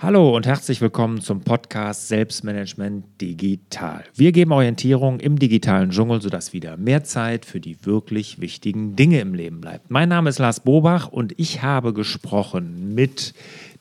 Hallo 0.00 0.36
und 0.36 0.46
herzlich 0.46 0.80
willkommen 0.80 1.20
zum 1.20 1.40
Podcast 1.40 2.06
Selbstmanagement 2.06 3.20
Digital. 3.20 4.04
Wir 4.14 4.30
geben 4.30 4.52
Orientierung 4.52 5.18
im 5.18 5.40
digitalen 5.40 5.90
Dschungel, 5.90 6.22
sodass 6.22 6.52
wieder 6.52 6.76
mehr 6.76 7.02
Zeit 7.02 7.44
für 7.44 7.58
die 7.58 7.84
wirklich 7.84 8.40
wichtigen 8.40 8.94
Dinge 8.94 9.18
im 9.18 9.34
Leben 9.34 9.60
bleibt. 9.60 9.90
Mein 9.90 10.08
Name 10.08 10.30
ist 10.30 10.38
Lars 10.38 10.60
Bobach 10.60 11.08
und 11.08 11.34
ich 11.36 11.62
habe 11.62 11.92
gesprochen 11.92 12.94
mit 12.94 13.34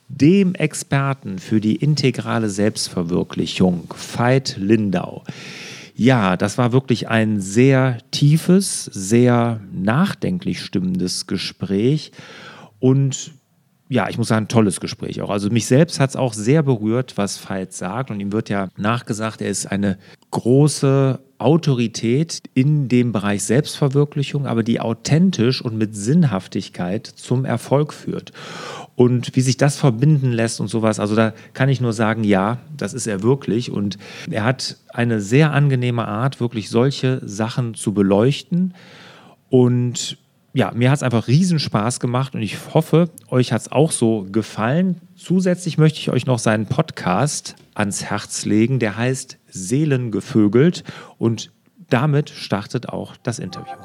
dem 0.08 0.55
Experten 0.55 1.39
für 1.39 1.59
die 1.59 1.75
integrale 1.75 2.50
Selbstverwirklichung, 2.50 3.94
Veit 4.16 4.58
Lindau. 4.58 5.23
Ja, 5.95 6.38
das 6.38 6.58
war 6.58 6.72
wirklich 6.72 7.09
ein 7.09 7.41
sehr 7.41 7.97
tiefes, 8.11 8.86
sehr 8.86 9.59
nachdenklich 9.73 10.61
stimmendes 10.61 11.27
Gespräch 11.27 12.11
und 12.80 13.31
ja, 13.89 14.09
ich 14.09 14.17
muss 14.17 14.27
sagen, 14.27 14.49
tolles 14.49 14.81
Gespräch 14.81 15.22
auch. 15.22 15.30
Also 15.30 15.49
mich 15.49 15.66
selbst 15.66 15.99
hat 15.99 16.09
es 16.09 16.16
auch 16.17 16.33
sehr 16.33 16.61
berührt, 16.61 17.14
was 17.16 17.38
Veit 17.38 17.71
sagt. 17.71 18.11
Und 18.11 18.19
ihm 18.19 18.33
wird 18.33 18.49
ja 18.49 18.67
nachgesagt, 18.75 19.42
er 19.42 19.49
ist 19.49 19.66
eine 19.66 19.97
große 20.31 21.21
Autorität 21.38 22.42
in 22.53 22.89
dem 22.89 23.14
Bereich 23.14 23.44
Selbstverwirklichung, 23.44 24.45
aber 24.45 24.64
die 24.64 24.81
authentisch 24.81 25.61
und 25.61 25.77
mit 25.77 25.95
Sinnhaftigkeit 25.95 27.08
zum 27.08 27.45
Erfolg 27.45 27.94
führt 27.94 28.33
und 28.98 29.36
wie 29.36 29.42
sich 29.42 29.58
das 29.58 29.78
verbinden 29.78 30.31
lässt 30.31 30.59
und 30.59 30.70
sowas. 30.70 31.00
Also 31.00 31.16
da 31.16 31.34
kann 31.53 31.70
ich 31.70 31.80
nur 31.80 31.94
sagen, 31.94 32.23
ja, 32.23 32.58
das 32.76 32.95
ist 32.95 33.06
er 33.06 33.22
wirklich. 33.22 33.72
Und 33.72 34.00
er 34.31 34.44
hat 34.44 34.78
eine 34.92 35.22
sehr 35.22 35.54
angenehme 35.54 36.08
Art, 36.08 36.39
wirklich 36.39 36.72
solche 36.72 37.22
Sachen 37.23 37.76
zu 37.76 37.94
beleuchten. 37.94 38.73
Und 39.50 40.17
ja, 40.54 40.71
mir 40.73 40.89
hat 40.89 40.98
es 40.98 41.04
einfach 41.04 41.27
riesen 41.27 41.60
Spaß 41.60 41.99
gemacht 41.99 42.33
und 42.33 42.42
ich 42.42 42.58
hoffe, 42.73 43.11
euch 43.30 43.54
hat 43.54 43.61
es 43.61 43.71
auch 43.71 43.92
so 43.92 44.26
gefallen. 44.32 45.00
Zusätzlich 45.16 45.77
möchte 45.77 46.00
ich 46.00 46.10
euch 46.10 46.26
noch 46.26 46.39
seinen 46.39 46.66
Podcast 46.66 47.55
ans 47.76 48.04
Herz 48.04 48.45
legen, 48.45 48.80
der 48.80 48.98
heißt 48.98 49.38
Seelengevögelt 49.48 50.83
und 51.20 51.52
damit 51.92 52.32
startet 52.32 52.89
auch 52.89 53.16
das 53.21 53.38
Interview. 53.38 53.76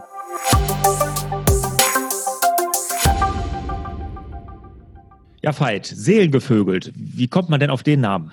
Ja, 5.43 5.59
Veit, 5.59 5.87
Seelengevögelt. 5.87 6.93
Wie 6.95 7.27
kommt 7.27 7.49
man 7.49 7.59
denn 7.59 7.71
auf 7.71 7.83
den 7.83 8.01
Namen? 8.01 8.31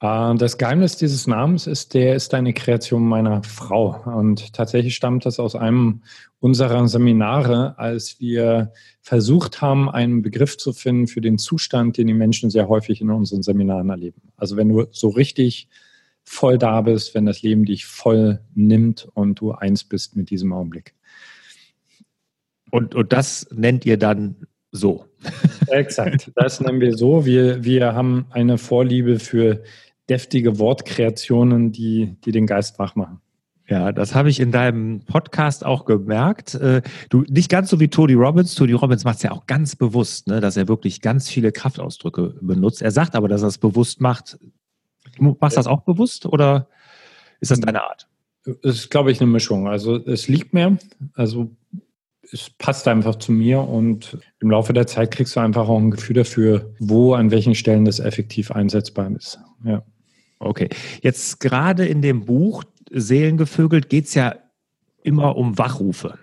Äh, 0.00 0.34
das 0.34 0.58
Geheimnis 0.58 0.98
dieses 0.98 1.26
Namens 1.26 1.66
ist, 1.66 1.94
der 1.94 2.14
ist 2.14 2.34
eine 2.34 2.52
Kreation 2.52 3.08
meiner 3.08 3.42
Frau. 3.42 4.02
Und 4.04 4.52
tatsächlich 4.52 4.94
stammt 4.94 5.24
das 5.24 5.40
aus 5.40 5.56
einem 5.56 6.02
unserer 6.40 6.86
Seminare, 6.88 7.78
als 7.78 8.20
wir 8.20 8.72
versucht 9.00 9.62
haben, 9.62 9.88
einen 9.88 10.20
Begriff 10.20 10.58
zu 10.58 10.74
finden 10.74 11.06
für 11.06 11.22
den 11.22 11.38
Zustand, 11.38 11.96
den 11.96 12.06
die 12.06 12.14
Menschen 12.14 12.50
sehr 12.50 12.68
häufig 12.68 13.00
in 13.00 13.10
unseren 13.10 13.42
Seminaren 13.42 13.88
erleben. 13.88 14.20
Also 14.36 14.58
wenn 14.58 14.68
du 14.68 14.86
so 14.90 15.08
richtig 15.08 15.68
voll 16.22 16.58
da 16.58 16.82
bist, 16.82 17.14
wenn 17.14 17.24
das 17.24 17.40
Leben 17.40 17.64
dich 17.64 17.86
voll 17.86 18.40
nimmt 18.54 19.08
und 19.14 19.40
du 19.40 19.52
eins 19.52 19.84
bist 19.84 20.16
mit 20.16 20.28
diesem 20.28 20.52
Augenblick. 20.52 20.94
Und, 22.70 22.94
und 22.94 23.12
das 23.14 23.48
nennt 23.52 23.86
ihr 23.86 23.96
dann 23.96 24.46
so. 24.70 25.06
Exakt, 25.68 26.30
das 26.34 26.60
nennen 26.60 26.80
wir 26.80 26.96
so. 26.96 27.24
Wir, 27.24 27.64
wir 27.64 27.94
haben 27.94 28.26
eine 28.30 28.58
Vorliebe 28.58 29.18
für 29.18 29.62
deftige 30.08 30.58
Wortkreationen, 30.58 31.72
die, 31.72 32.16
die 32.24 32.32
den 32.32 32.46
Geist 32.46 32.78
wach 32.78 32.94
machen. 32.94 33.20
Ja, 33.66 33.92
das 33.92 34.14
habe 34.14 34.28
ich 34.28 34.40
in 34.40 34.52
deinem 34.52 35.00
Podcast 35.06 35.64
auch 35.64 35.86
gemerkt. 35.86 36.54
Äh, 36.54 36.82
du 37.08 37.24
nicht 37.28 37.48
ganz 37.48 37.70
so 37.70 37.80
wie 37.80 37.88
Tony 37.88 38.12
Robbins. 38.12 38.54
Tony 38.54 38.72
Robbins 38.72 39.04
macht 39.04 39.16
es 39.16 39.22
ja 39.22 39.32
auch 39.32 39.46
ganz 39.46 39.74
bewusst, 39.74 40.28
ne, 40.28 40.40
dass 40.40 40.58
er 40.58 40.68
wirklich 40.68 41.00
ganz 41.00 41.30
viele 41.30 41.50
Kraftausdrücke 41.50 42.34
benutzt. 42.42 42.82
Er 42.82 42.90
sagt 42.90 43.14
aber, 43.14 43.26
dass 43.26 43.40
er 43.40 43.48
es 43.48 43.56
bewusst 43.56 44.02
macht. 44.02 44.38
Du 45.16 45.36
machst 45.40 45.56
das 45.56 45.66
auch 45.66 45.82
bewusst 45.82 46.26
oder 46.26 46.68
ist 47.40 47.50
das 47.50 47.60
deine 47.60 47.82
Art? 47.82 48.06
Es 48.44 48.76
ist, 48.76 48.90
glaube 48.90 49.10
ich, 49.10 49.20
eine 49.20 49.30
Mischung. 49.30 49.66
Also 49.66 49.96
es 49.96 50.28
liegt 50.28 50.52
mir. 50.52 50.76
Also 51.14 51.50
es 52.32 52.50
passt 52.58 52.88
einfach 52.88 53.16
zu 53.16 53.32
mir 53.32 53.60
und 53.60 54.18
im 54.40 54.50
Laufe 54.50 54.72
der 54.72 54.86
Zeit 54.86 55.10
kriegst 55.10 55.36
du 55.36 55.40
einfach 55.40 55.68
auch 55.68 55.78
ein 55.78 55.90
Gefühl 55.90 56.16
dafür, 56.16 56.74
wo, 56.78 57.14
an 57.14 57.30
welchen 57.30 57.54
Stellen 57.54 57.84
das 57.84 58.00
effektiv 58.00 58.50
einsetzbar 58.50 59.10
ist. 59.14 59.38
Ja. 59.64 59.82
Okay. 60.38 60.68
Jetzt 61.02 61.40
gerade 61.40 61.86
in 61.86 62.02
dem 62.02 62.24
Buch 62.24 62.64
Seelengevögelt 62.90 63.88
geht 63.88 64.06
es 64.06 64.14
ja 64.14 64.36
immer 65.02 65.36
um 65.36 65.58
Wachrufe. 65.58 66.18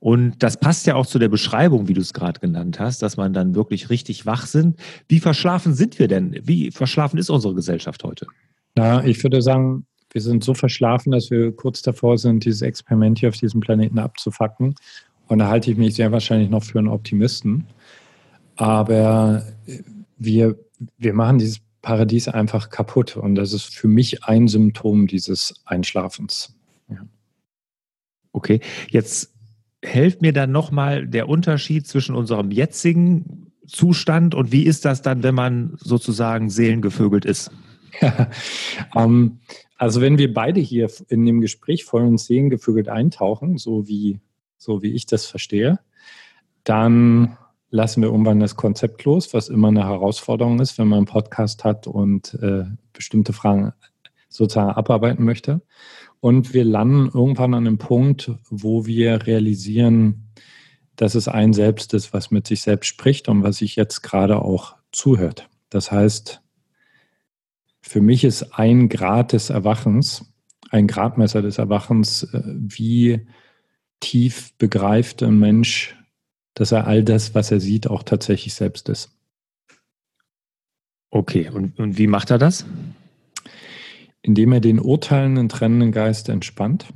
Und 0.00 0.42
das 0.42 0.60
passt 0.60 0.86
ja 0.86 0.94
auch 0.94 1.06
zu 1.06 1.18
der 1.18 1.28
Beschreibung, 1.28 1.88
wie 1.88 1.94
du 1.94 2.00
es 2.00 2.12
gerade 2.12 2.38
genannt 2.38 2.78
hast, 2.78 3.02
dass 3.02 3.16
man 3.16 3.32
dann 3.32 3.54
wirklich 3.54 3.90
richtig 3.90 4.26
wach 4.26 4.46
sind. 4.46 4.78
Wie 5.08 5.18
verschlafen 5.18 5.74
sind 5.74 5.98
wir 5.98 6.06
denn? 6.06 6.38
Wie 6.42 6.70
verschlafen 6.70 7.18
ist 7.18 7.30
unsere 7.30 7.54
Gesellschaft 7.54 8.04
heute? 8.04 8.26
Ja, 8.76 9.02
ich 9.02 9.20
würde 9.24 9.42
sagen, 9.42 9.86
wir 10.12 10.20
sind 10.20 10.44
so 10.44 10.54
verschlafen, 10.54 11.10
dass 11.10 11.30
wir 11.30 11.54
kurz 11.54 11.82
davor 11.82 12.16
sind, 12.16 12.44
dieses 12.44 12.62
Experiment 12.62 13.18
hier 13.18 13.28
auf 13.28 13.36
diesem 13.36 13.60
Planeten 13.60 13.98
abzufacken. 13.98 14.74
Und 15.28 15.38
da 15.38 15.48
halte 15.48 15.70
ich 15.70 15.76
mich 15.76 15.94
sehr 15.94 16.10
wahrscheinlich 16.12 16.50
noch 16.50 16.64
für 16.64 16.78
einen 16.78 16.88
Optimisten. 16.88 17.66
Aber 18.56 19.44
wir, 20.16 20.58
wir 20.96 21.12
machen 21.14 21.38
dieses 21.38 21.60
Paradies 21.82 22.28
einfach 22.28 22.70
kaputt. 22.70 23.16
Und 23.16 23.34
das 23.34 23.52
ist 23.52 23.74
für 23.74 23.88
mich 23.88 24.24
ein 24.24 24.48
Symptom 24.48 25.06
dieses 25.06 25.54
Einschlafens. 25.64 26.54
Ja. 26.88 27.06
Okay, 28.32 28.60
jetzt 28.90 29.32
helft 29.84 30.22
mir 30.22 30.32
dann 30.32 30.50
nochmal 30.50 31.06
der 31.06 31.28
Unterschied 31.28 31.86
zwischen 31.86 32.14
unserem 32.14 32.50
jetzigen 32.50 33.52
Zustand 33.66 34.34
und 34.34 34.50
wie 34.50 34.64
ist 34.64 34.84
das 34.84 35.02
dann, 35.02 35.22
wenn 35.22 35.34
man 35.34 35.76
sozusagen 35.78 36.50
seelengevögelt 36.50 37.24
ist? 37.24 37.50
Ja, 38.00 38.30
ähm, 38.96 39.40
also 39.76 40.00
wenn 40.00 40.18
wir 40.18 40.32
beide 40.32 40.60
hier 40.60 40.90
in 41.08 41.24
dem 41.24 41.40
Gespräch 41.40 41.84
voll 41.84 42.02
uns 42.02 42.26
seelengevögelt 42.26 42.88
eintauchen, 42.88 43.58
so 43.58 43.86
wie 43.86 44.18
so 44.58 44.82
wie 44.82 44.92
ich 44.92 45.06
das 45.06 45.26
verstehe, 45.26 45.78
dann 46.64 47.38
lassen 47.70 48.02
wir 48.02 48.08
irgendwann 48.08 48.40
das 48.40 48.56
Konzept 48.56 49.04
los, 49.04 49.32
was 49.34 49.48
immer 49.48 49.68
eine 49.68 49.84
Herausforderung 49.84 50.60
ist, 50.60 50.78
wenn 50.78 50.88
man 50.88 50.98
einen 50.98 51.06
Podcast 51.06 51.64
hat 51.64 51.86
und 51.86 52.34
äh, 52.34 52.64
bestimmte 52.92 53.32
Fragen 53.32 53.72
sozusagen 54.28 54.70
abarbeiten 54.70 55.24
möchte. 55.24 55.62
Und 56.20 56.52
wir 56.52 56.64
landen 56.64 57.10
irgendwann 57.12 57.54
an 57.54 57.66
einem 57.66 57.78
Punkt, 57.78 58.32
wo 58.50 58.86
wir 58.86 59.26
realisieren, 59.26 60.28
dass 60.96 61.14
es 61.14 61.28
ein 61.28 61.52
Selbst 61.52 61.94
ist, 61.94 62.12
was 62.12 62.30
mit 62.30 62.46
sich 62.46 62.62
selbst 62.62 62.88
spricht 62.88 63.28
und 63.28 63.42
was 63.42 63.58
sich 63.58 63.76
jetzt 63.76 64.02
gerade 64.02 64.42
auch 64.42 64.76
zuhört. 64.90 65.48
Das 65.70 65.92
heißt, 65.92 66.42
für 67.80 68.00
mich 68.00 68.24
ist 68.24 68.58
ein 68.58 68.88
Grad 68.88 69.32
des 69.32 69.50
Erwachens, 69.50 70.32
ein 70.70 70.86
Gradmesser 70.86 71.40
des 71.40 71.58
Erwachens, 71.58 72.24
äh, 72.24 72.42
wie 72.44 73.26
tief 74.00 74.52
begreift 74.58 75.22
ein 75.22 75.38
Mensch, 75.38 75.96
dass 76.54 76.72
er 76.72 76.86
all 76.86 77.04
das, 77.04 77.34
was 77.34 77.50
er 77.50 77.60
sieht, 77.60 77.88
auch 77.88 78.02
tatsächlich 78.02 78.54
selbst 78.54 78.88
ist. 78.88 79.10
Okay, 81.10 81.48
und, 81.48 81.78
und 81.78 81.98
wie 81.98 82.06
macht 82.06 82.30
er 82.30 82.38
das? 82.38 82.66
Indem 84.22 84.52
er 84.52 84.60
den 84.60 84.78
urteilenden, 84.78 85.48
trennenden 85.48 85.92
Geist 85.92 86.28
entspannt, 86.28 86.86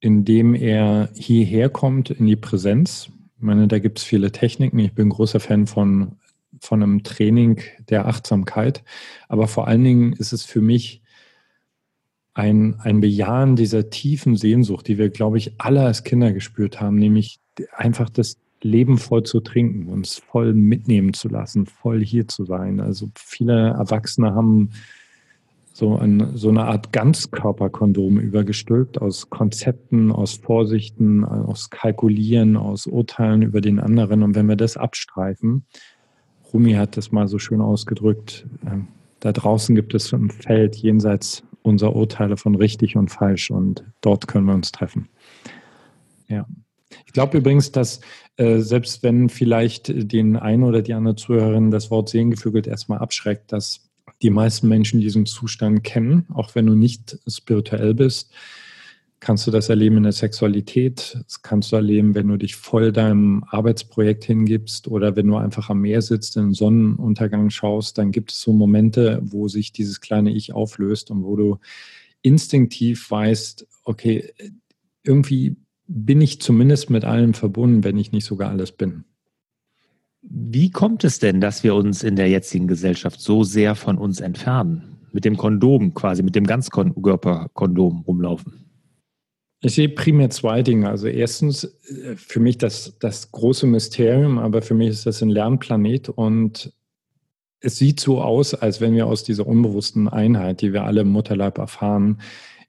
indem 0.00 0.54
er 0.54 1.10
hierher 1.14 1.68
kommt 1.68 2.10
in 2.10 2.26
die 2.26 2.36
Präsenz. 2.36 3.10
Ich 3.36 3.42
meine, 3.42 3.68
da 3.68 3.78
gibt 3.78 3.98
es 3.98 4.04
viele 4.04 4.32
Techniken. 4.32 4.78
Ich 4.78 4.94
bin 4.94 5.10
großer 5.10 5.40
Fan 5.40 5.66
von, 5.66 6.16
von 6.60 6.82
einem 6.82 7.02
Training 7.02 7.60
der 7.90 8.06
Achtsamkeit. 8.06 8.84
Aber 9.28 9.48
vor 9.48 9.68
allen 9.68 9.84
Dingen 9.84 10.12
ist 10.14 10.32
es 10.32 10.44
für 10.44 10.62
mich 10.62 11.02
ein, 12.36 12.76
ein 12.80 13.00
Bejahen 13.00 13.56
dieser 13.56 13.88
tiefen 13.88 14.36
Sehnsucht, 14.36 14.88
die 14.88 14.98
wir, 14.98 15.08
glaube 15.08 15.38
ich, 15.38 15.54
alle 15.56 15.80
als 15.86 16.04
Kinder 16.04 16.32
gespürt 16.32 16.82
haben, 16.82 16.96
nämlich 16.96 17.40
einfach 17.74 18.10
das 18.10 18.36
Leben 18.60 18.98
voll 18.98 19.22
zu 19.22 19.40
trinken, 19.40 19.88
uns 19.88 20.18
voll 20.18 20.52
mitnehmen 20.52 21.14
zu 21.14 21.28
lassen, 21.28 21.64
voll 21.64 22.04
hier 22.04 22.28
zu 22.28 22.44
sein. 22.44 22.80
Also 22.80 23.08
viele 23.14 23.70
Erwachsene 23.70 24.34
haben 24.34 24.70
so, 25.72 25.96
ein, 25.96 26.36
so 26.36 26.50
eine 26.50 26.64
Art 26.64 26.92
Ganzkörperkondom 26.92 28.18
übergestülpt 28.18 29.00
aus 29.00 29.30
Konzepten, 29.30 30.12
aus 30.12 30.34
Vorsichten, 30.34 31.24
aus 31.24 31.70
Kalkulieren, 31.70 32.58
aus 32.58 32.86
Urteilen 32.86 33.40
über 33.40 33.62
den 33.62 33.80
anderen. 33.80 34.22
Und 34.22 34.34
wenn 34.34 34.46
wir 34.46 34.56
das 34.56 34.76
abstreifen, 34.76 35.64
Rumi 36.52 36.74
hat 36.74 36.98
das 36.98 37.12
mal 37.12 37.28
so 37.28 37.38
schön 37.38 37.62
ausgedrückt, 37.62 38.46
äh, 38.66 38.80
da 39.20 39.32
draußen 39.32 39.74
gibt 39.74 39.94
es 39.94 40.12
ein 40.12 40.30
Feld 40.30 40.76
jenseits 40.76 41.42
unserer 41.66 41.94
Urteile 41.94 42.36
von 42.36 42.54
richtig 42.54 42.96
und 42.96 43.10
falsch 43.10 43.50
und 43.50 43.84
dort 44.00 44.28
können 44.28 44.46
wir 44.46 44.54
uns 44.54 44.72
treffen. 44.72 45.08
Ja. 46.28 46.46
Ich 47.04 47.12
glaube 47.12 47.38
übrigens, 47.38 47.72
dass 47.72 48.00
äh, 48.36 48.58
selbst 48.58 49.02
wenn 49.02 49.28
vielleicht 49.28 49.92
den 50.12 50.36
einen 50.36 50.62
oder 50.62 50.82
die 50.82 50.94
andere 50.94 51.16
Zuhörerin 51.16 51.70
das 51.70 51.90
Wort 51.90 52.08
Sehengefügelt 52.08 52.66
erstmal 52.66 52.98
abschreckt, 52.98 53.52
dass 53.52 53.88
die 54.22 54.30
meisten 54.30 54.68
Menschen 54.68 55.00
diesen 55.00 55.26
Zustand 55.26 55.84
kennen, 55.84 56.26
auch 56.32 56.54
wenn 56.54 56.66
du 56.66 56.74
nicht 56.74 57.18
spirituell 57.28 57.94
bist. 57.94 58.32
Kannst 59.18 59.46
du 59.46 59.50
das 59.50 59.70
erleben 59.70 59.96
in 59.96 60.02
der 60.02 60.12
Sexualität? 60.12 61.18
Das 61.24 61.40
kannst 61.40 61.72
du 61.72 61.76
erleben, 61.76 62.14
wenn 62.14 62.28
du 62.28 62.36
dich 62.36 62.54
voll 62.54 62.92
deinem 62.92 63.44
Arbeitsprojekt 63.48 64.24
hingibst 64.24 64.88
oder 64.88 65.16
wenn 65.16 65.26
du 65.26 65.36
einfach 65.36 65.70
am 65.70 65.80
Meer 65.80 66.02
sitzt, 66.02 66.36
in 66.36 66.44
den 66.44 66.52
Sonnenuntergang 66.52 67.48
schaust, 67.48 67.96
dann 67.96 68.12
gibt 68.12 68.32
es 68.32 68.42
so 68.42 68.52
Momente, 68.52 69.20
wo 69.22 69.48
sich 69.48 69.72
dieses 69.72 70.02
kleine 70.02 70.32
Ich 70.32 70.52
auflöst 70.52 71.10
und 71.10 71.24
wo 71.24 71.34
du 71.34 71.58
instinktiv 72.20 73.10
weißt, 73.10 73.66
okay, 73.84 74.32
irgendwie 75.02 75.56
bin 75.88 76.20
ich 76.20 76.40
zumindest 76.40 76.90
mit 76.90 77.04
allem 77.04 77.32
verbunden, 77.32 77.84
wenn 77.84 77.96
ich 77.96 78.12
nicht 78.12 78.26
sogar 78.26 78.50
alles 78.50 78.72
bin. 78.72 79.04
Wie 80.20 80.70
kommt 80.70 81.04
es 81.04 81.20
denn, 81.20 81.40
dass 81.40 81.62
wir 81.62 81.74
uns 81.74 82.02
in 82.02 82.16
der 82.16 82.28
jetzigen 82.28 82.66
Gesellschaft 82.66 83.20
so 83.20 83.44
sehr 83.44 83.76
von 83.76 83.96
uns 83.96 84.20
entfernen? 84.20 84.98
Mit 85.12 85.24
dem 85.24 85.36
Kondom 85.36 85.94
quasi, 85.94 86.22
mit 86.22 86.34
dem 86.34 86.46
Ganzkörperkondom 86.46 88.00
rumlaufen? 88.00 88.65
Ich 89.60 89.74
sehe 89.74 89.88
primär 89.88 90.30
zwei 90.30 90.62
Dinge. 90.62 90.88
Also 90.88 91.06
erstens 91.06 91.64
äh, 91.64 92.16
für 92.16 92.40
mich 92.40 92.58
das, 92.58 92.98
das 92.98 93.32
große 93.32 93.66
Mysterium, 93.66 94.38
aber 94.38 94.62
für 94.62 94.74
mich 94.74 94.88
ist 94.88 95.06
das 95.06 95.22
ein 95.22 95.28
Lernplanet 95.28 96.08
und 96.08 96.72
es 97.60 97.76
sieht 97.76 98.00
so 98.00 98.20
aus, 98.20 98.54
als 98.54 98.80
wenn 98.80 98.94
wir 98.94 99.06
aus 99.06 99.24
dieser 99.24 99.46
unbewussten 99.46 100.08
Einheit, 100.08 100.60
die 100.60 100.72
wir 100.72 100.84
alle 100.84 101.00
im 101.00 101.08
Mutterleib 101.08 101.58
erfahren, 101.58 102.20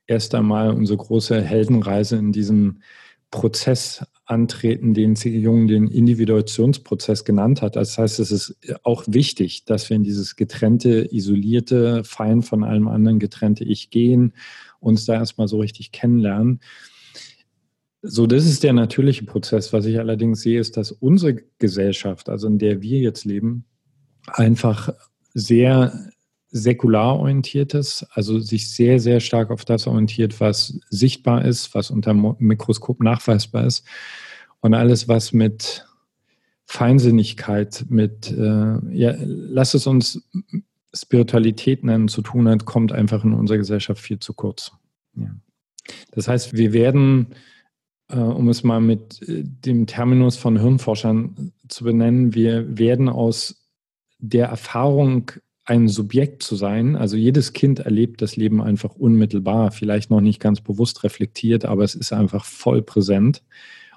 erst 0.07 0.33
einmal 0.33 0.71
unsere 0.71 0.97
große 0.97 1.41
Heldenreise 1.41 2.15
in 2.15 2.31
diesem 2.31 2.81
Prozess 3.31 4.05
antreten, 4.25 4.93
den 4.93 5.15
C. 5.15 5.29
Jung 5.29 5.67
den 5.67 5.87
Individuationsprozess 5.87 7.25
genannt 7.25 7.61
hat. 7.61 7.75
Das 7.75 7.97
heißt, 7.97 8.19
es 8.19 8.31
ist 8.31 8.57
auch 8.83 9.03
wichtig, 9.07 9.65
dass 9.65 9.89
wir 9.89 9.95
in 9.95 10.03
dieses 10.03 10.35
getrennte, 10.35 11.07
isolierte, 11.13 12.03
fein 12.03 12.41
von 12.41 12.63
allem 12.63 12.87
anderen 12.87 13.19
getrennte 13.19 13.63
Ich 13.63 13.89
gehen, 13.89 14.33
uns 14.79 15.05
da 15.05 15.15
erstmal 15.15 15.47
so 15.47 15.59
richtig 15.59 15.91
kennenlernen. 15.91 16.61
So, 18.01 18.27
das 18.27 18.45
ist 18.45 18.63
der 18.63 18.73
natürliche 18.73 19.25
Prozess. 19.25 19.73
Was 19.73 19.85
ich 19.85 19.99
allerdings 19.99 20.41
sehe, 20.41 20.59
ist, 20.59 20.77
dass 20.77 20.91
unsere 20.91 21.35
Gesellschaft, 21.57 22.29
also 22.29 22.47
in 22.47 22.59
der 22.59 22.81
wir 22.81 22.99
jetzt 22.99 23.25
leben, 23.25 23.65
einfach 24.27 24.89
sehr 25.33 26.09
säkular 26.49 27.19
orientiertes, 27.19 28.05
also 28.11 28.39
sich 28.39 28.69
sehr, 28.69 28.99
sehr 28.99 29.19
stark 29.19 29.51
auf 29.51 29.65
das 29.65 29.87
orientiert, 29.87 30.39
was 30.39 30.79
sichtbar 30.89 31.45
ist, 31.45 31.75
was 31.75 31.91
unter 31.91 32.13
dem 32.13 32.35
Mikroskop 32.39 33.01
nachweisbar 33.01 33.65
ist. 33.65 33.85
Und 34.61 34.73
alles, 34.73 35.07
was 35.07 35.33
mit 35.33 35.85
Feinsinnigkeit, 36.65 37.85
mit, 37.89 38.31
äh, 38.31 38.95
ja, 38.95 39.15
lass 39.19 39.73
es 39.73 39.87
uns 39.87 40.27
Spiritualität 40.93 41.83
nennen, 41.83 42.07
zu 42.07 42.21
tun 42.21 42.47
hat, 42.47 42.65
kommt 42.65 42.91
einfach 42.91 43.23
in 43.23 43.33
unserer 43.33 43.57
Gesellschaft 43.57 44.01
viel 44.01 44.19
zu 44.19 44.33
kurz. 44.33 44.71
Ja. 45.15 45.35
Das 46.11 46.27
heißt, 46.27 46.55
wir 46.55 46.73
werden, 46.73 47.27
äh, 48.09 48.17
um 48.17 48.49
es 48.49 48.63
mal 48.63 48.81
mit 48.81 49.21
äh, 49.27 49.43
dem 49.43 49.85
Terminus 49.87 50.37
von 50.37 50.59
Hirnforschern 50.59 51.53
zu 51.67 51.83
benennen, 51.83 52.33
wir 52.33 52.77
werden 52.77 53.09
aus 53.09 53.65
der 54.19 54.47
Erfahrung 54.47 55.31
ein 55.67 55.89
Subjekt 55.89 56.43
zu 56.43 56.55
sein. 56.55 56.95
Also 56.95 57.17
jedes 57.17 57.51
Kind 57.53 57.79
erlebt 57.79 58.21
das 58.21 58.37
Leben 58.37 58.61
einfach 58.61 58.95
unmittelbar, 58.95 59.71
vielleicht 59.71 60.09
noch 60.09 60.21
nicht 60.21 60.39
ganz 60.39 60.61
bewusst 60.61 61.03
reflektiert, 61.03 61.65
aber 61.65 61.83
es 61.83 61.93
ist 61.93 62.13
einfach 62.13 62.45
voll 62.45 62.81
präsent 62.81 63.43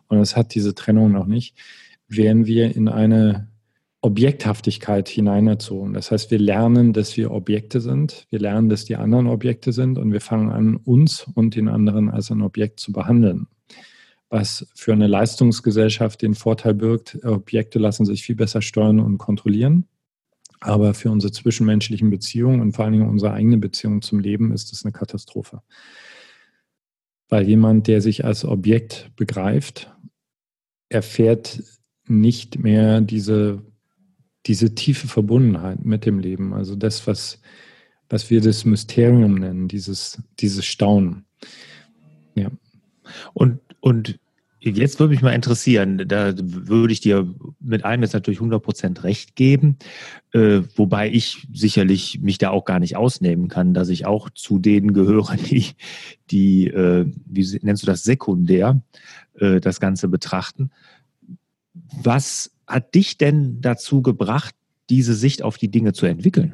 und 0.09 0.19
es 0.19 0.37
hat 0.37 0.55
diese 0.55 0.75
Trennung 0.75 1.13
noch 1.13 1.27
nicht, 1.27 1.57
werden 2.09 2.45
wir 2.47 2.75
in 2.75 2.89
eine 2.89 3.49
Objekthaftigkeit 4.01 5.09
hineinerzogen. 5.09 5.93
Das 5.95 6.11
heißt, 6.11 6.33
wir 6.33 6.41
lernen, 6.41 6.93
dass 6.93 7.17
wir 7.17 7.31
Objekte 7.31 7.81
sind, 7.81 8.27
wir 8.31 8.41
lernen, 8.41 8.69
dass 8.69 8.85
die 8.85 8.97
anderen 8.97 9.29
Objekte 9.29 9.73
sind 9.73 9.97
und 9.97 10.13
wir 10.13 10.21
fangen 10.21 10.51
an, 10.51 10.77
uns 10.77 11.27
und 11.35 11.55
den 11.55 11.69
anderen 11.69 12.11
als 12.11 12.33
ein 12.33 12.43
Objekt 12.43 12.81
zu 12.81 12.93
behandeln. 12.93 13.47
Was 14.29 14.67
für 14.75 14.93
eine 14.93 15.07
Leistungsgesellschaft 15.07 16.23
den 16.23 16.35
Vorteil 16.35 16.75
birgt, 16.75 17.25
Objekte 17.25 17.79
lassen 17.79 18.07
sich 18.07 18.23
viel 18.23 18.37
besser 18.37 18.63
steuern 18.63 18.99
und 18.99 19.19
kontrollieren. 19.19 19.87
Aber 20.61 20.93
für 20.93 21.11
unsere 21.11 21.33
zwischenmenschlichen 21.33 22.11
Beziehungen 22.11 22.61
und 22.61 22.73
vor 22.73 22.85
allen 22.85 22.93
Dingen 22.93 23.09
unsere 23.09 23.33
eigene 23.33 23.57
Beziehung 23.57 24.03
zum 24.03 24.21
Leben 24.21 24.53
ist 24.53 24.73
es 24.73 24.85
eine 24.85 24.93
Katastrophe. 24.93 25.63
Weil 27.29 27.49
jemand, 27.49 27.87
der 27.87 28.03
sich 28.03 28.25
als 28.25 28.45
Objekt 28.45 29.11
begreift, 29.17 29.91
erfährt 30.91 31.63
nicht 32.07 32.59
mehr 32.59 33.01
diese, 33.01 33.63
diese 34.47 34.75
tiefe 34.75 35.09
Verbundenheit 35.09 35.85
mit 35.85 36.05
dem 36.05 36.19
Leben. 36.19 36.53
Also 36.53 36.77
das, 36.77 37.07
was, 37.07 37.41
was 38.09 38.29
wir 38.29 38.41
das 38.41 38.65
Mysterium 38.65 39.37
nennen, 39.37 39.69
dieses, 39.69 40.21
dieses 40.41 40.67
Staunen. 40.67 41.25
Ja. 42.35 42.51
Und, 43.33 43.61
und 43.81 44.19
Jetzt 44.63 45.01
würde 45.01 45.15
mich 45.15 45.23
mal 45.23 45.33
interessieren, 45.33 46.05
da 46.07 46.35
würde 46.37 46.93
ich 46.93 47.01
dir 47.01 47.35
mit 47.61 47.83
allem 47.85 48.03
jetzt 48.03 48.13
natürlich 48.13 48.41
100% 48.41 49.03
recht 49.05 49.35
geben, 49.35 49.79
äh, 50.33 50.61
wobei 50.77 51.11
ich 51.11 51.47
sicherlich 51.51 52.21
mich 52.21 52.37
da 52.37 52.51
auch 52.51 52.67
gar 52.67 52.79
nicht 52.79 52.95
ausnehmen 52.95 53.49
kann, 53.49 53.73
dass 53.73 53.89
ich 53.89 54.05
auch 54.05 54.29
zu 54.29 54.59
denen 54.59 54.93
gehöre, 54.93 55.37
die, 55.51 55.69
die 56.31 56.67
äh, 56.67 57.07
wie 57.25 57.59
nennst 57.63 57.83
du 57.83 57.87
das, 57.87 58.03
sekundär 58.03 58.83
äh, 59.39 59.61
das 59.61 59.81
Ganze 59.81 60.09
betrachten. 60.09 60.71
Was 62.03 62.53
hat 62.67 62.95
dich 62.95 63.17
denn 63.17 63.63
dazu 63.63 64.03
gebracht, 64.03 64.55
diese 64.91 65.15
Sicht 65.15 65.43
auf 65.43 65.57
die 65.57 65.71
Dinge 65.71 65.95
zu 65.95 66.05
entwickeln? 66.05 66.53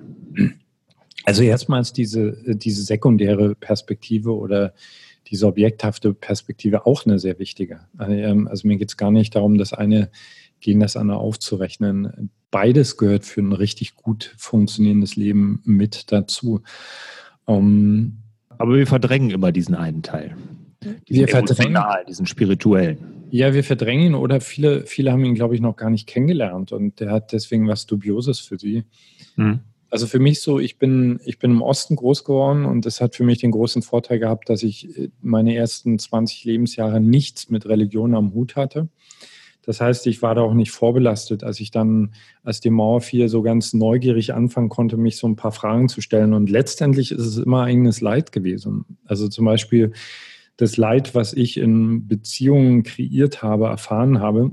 Also 1.25 1.43
erstmals 1.43 1.93
diese, 1.93 2.39
diese 2.55 2.85
sekundäre 2.85 3.57
Perspektive 3.57 4.33
oder 4.33 4.75
diese 5.26 5.47
objekthafte 5.47 6.14
Perspektive 6.14 6.87
auch 6.87 7.04
eine 7.04 7.18
sehr 7.18 7.38
wichtige. 7.38 7.80
Ähm, 8.00 8.49
also 8.49 8.66
mir 8.66 8.76
geht 8.76 8.90
es 8.90 8.97
gar 8.97 9.11
nicht 9.11 9.35
darum, 9.35 9.59
das 9.59 9.73
eine 9.73 10.11
gegen 10.61 10.80
das 10.80 10.97
andere 10.97 11.18
aufzurechnen. 11.18 12.30
Beides 12.50 12.97
gehört 12.97 13.25
für 13.25 13.40
ein 13.40 13.52
richtig 13.52 13.95
gut 13.95 14.35
funktionierendes 14.38 15.16
Leben 15.16 15.61
mit 15.64 16.12
dazu. 16.12 16.62
Um, 17.45 17.56
ähm, 17.56 18.16
Aber 18.59 18.76
wir 18.76 18.87
verdrängen 18.87 19.30
immer 19.30 19.52
diesen 19.52 19.75
einen 19.75 20.02
Teil. 20.02 20.37
Diesen 21.09 21.21
wir 21.21 21.28
verdrängen 21.28 21.83
diesen 22.09 22.26
spirituellen. 22.26 22.99
Ja, 23.30 23.54
wir 23.54 23.64
verdrängen 23.64 24.14
oder 24.14 24.40
viele, 24.40 24.87
viele 24.87 25.12
haben 25.12 25.25
ihn, 25.25 25.35
glaube 25.35 25.54
ich, 25.54 25.61
noch 25.61 25.76
gar 25.76 25.90
nicht 25.90 26.06
kennengelernt 26.06 26.73
und 26.73 27.00
der 27.00 27.11
hat 27.11 27.33
deswegen 27.33 27.66
was 27.66 27.87
Dubioses 27.87 28.38
für 28.38 28.59
sie. 28.59 28.85
Mhm. 29.37 29.61
Also 29.88 30.07
für 30.07 30.19
mich 30.19 30.40
so, 30.40 30.59
ich 30.59 30.78
bin, 30.78 31.21
ich 31.25 31.38
bin 31.38 31.52
im 31.52 31.62
Osten 31.62 31.97
groß 31.97 32.25
geworden 32.25 32.64
und 32.64 32.87
das 32.87 33.00
hat 33.00 33.14
für 33.14 33.25
mich 33.25 33.38
den 33.38 33.52
großen 33.52 33.83
Vorteil 33.83 34.19
gehabt, 34.19 34.49
dass 34.49 34.62
ich 34.62 34.99
äh, 34.99 35.11
meine 35.23 35.55
ersten 35.55 35.99
20 35.99 36.45
Lebensjahre 36.45 37.00
nichts 37.00 37.50
mit 37.50 37.66
Religion 37.66 38.14
am 38.14 38.35
Hut 38.35 38.57
hatte. 38.57 38.88
Das 39.66 39.81
heißt, 39.81 40.07
ich 40.07 40.23
war 40.23 40.35
da 40.37 40.43
auch 40.43 40.55
nicht 40.55 40.71
vorbelastet, 40.71 41.43
als 41.43 41.59
ich 41.59 41.73
dann, 41.73 42.14
als 42.45 42.61
die 42.61 42.71
Mauer 42.71 43.00
fiel, 43.00 43.28
so 43.28 43.43
ganz 43.43 43.75
neugierig 43.75 44.33
anfangen 44.33 44.69
konnte, 44.69 44.97
mich 44.97 45.16
so 45.16 45.26
ein 45.26 45.35
paar 45.35 45.50
Fragen 45.50 45.88
zu 45.88 46.00
stellen. 46.00 46.35
Und 46.35 46.49
letztendlich 46.49 47.11
ist 47.11 47.26
es 47.26 47.37
immer 47.37 47.64
eigenes 47.64 48.00
Leid 48.00 48.31
gewesen. 48.31 48.85
Also 49.07 49.28
zum 49.28 49.45
Beispiel 49.45 49.93
das 50.57 50.76
Leid, 50.76 51.16
was 51.16 51.33
ich 51.33 51.57
in 51.57 52.07
Beziehungen 52.07 52.85
kreiert 52.85 53.43
habe, 53.43 53.66
erfahren 53.66 54.21
habe, 54.21 54.52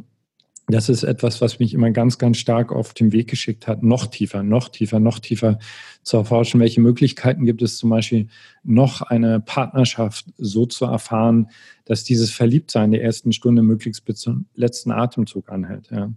das 0.74 0.89
ist 0.89 1.03
etwas, 1.03 1.39
was 1.39 1.60
mich 1.60 1.75
immer 1.75 1.92
ganz, 1.92 2.18
ganz 2.18 2.38
stark 2.38 2.72
auf 2.72 2.96
den 2.96 3.12
Weg 3.12 3.30
geschickt 3.30 3.68
hat, 3.68 3.84
noch 3.84 4.08
tiefer, 4.08 4.42
noch 4.42 4.70
tiefer, 4.70 5.00
noch 5.00 5.20
tiefer 5.20 5.60
zu 6.01 6.18
erforschen, 6.18 6.60
welche 6.60 6.82
Möglichkeiten 6.82 7.46
gibt 7.46 7.62
es 7.62 7.77
zum 7.77 7.92
Beispiel, 7.92 8.27
noch 8.63 9.03
eine 9.03 9.39
Partnerschaft 9.39 10.25
so 10.38 10.65
zu 10.65 10.86
erfahren, 10.86 11.50
dass 11.86 12.03
dieses 12.03 12.32
Verliebtsein 12.32 12.92
der 12.92 13.03
ersten 13.03 13.34
Stunde 13.34 13.62
möglichst 13.62 14.03
bis 14.06 14.22
zum 14.22 14.48
letzten 14.56 14.92
Atemzug 14.92 15.51
anhält. 15.51 15.92
Ja. 15.92 16.12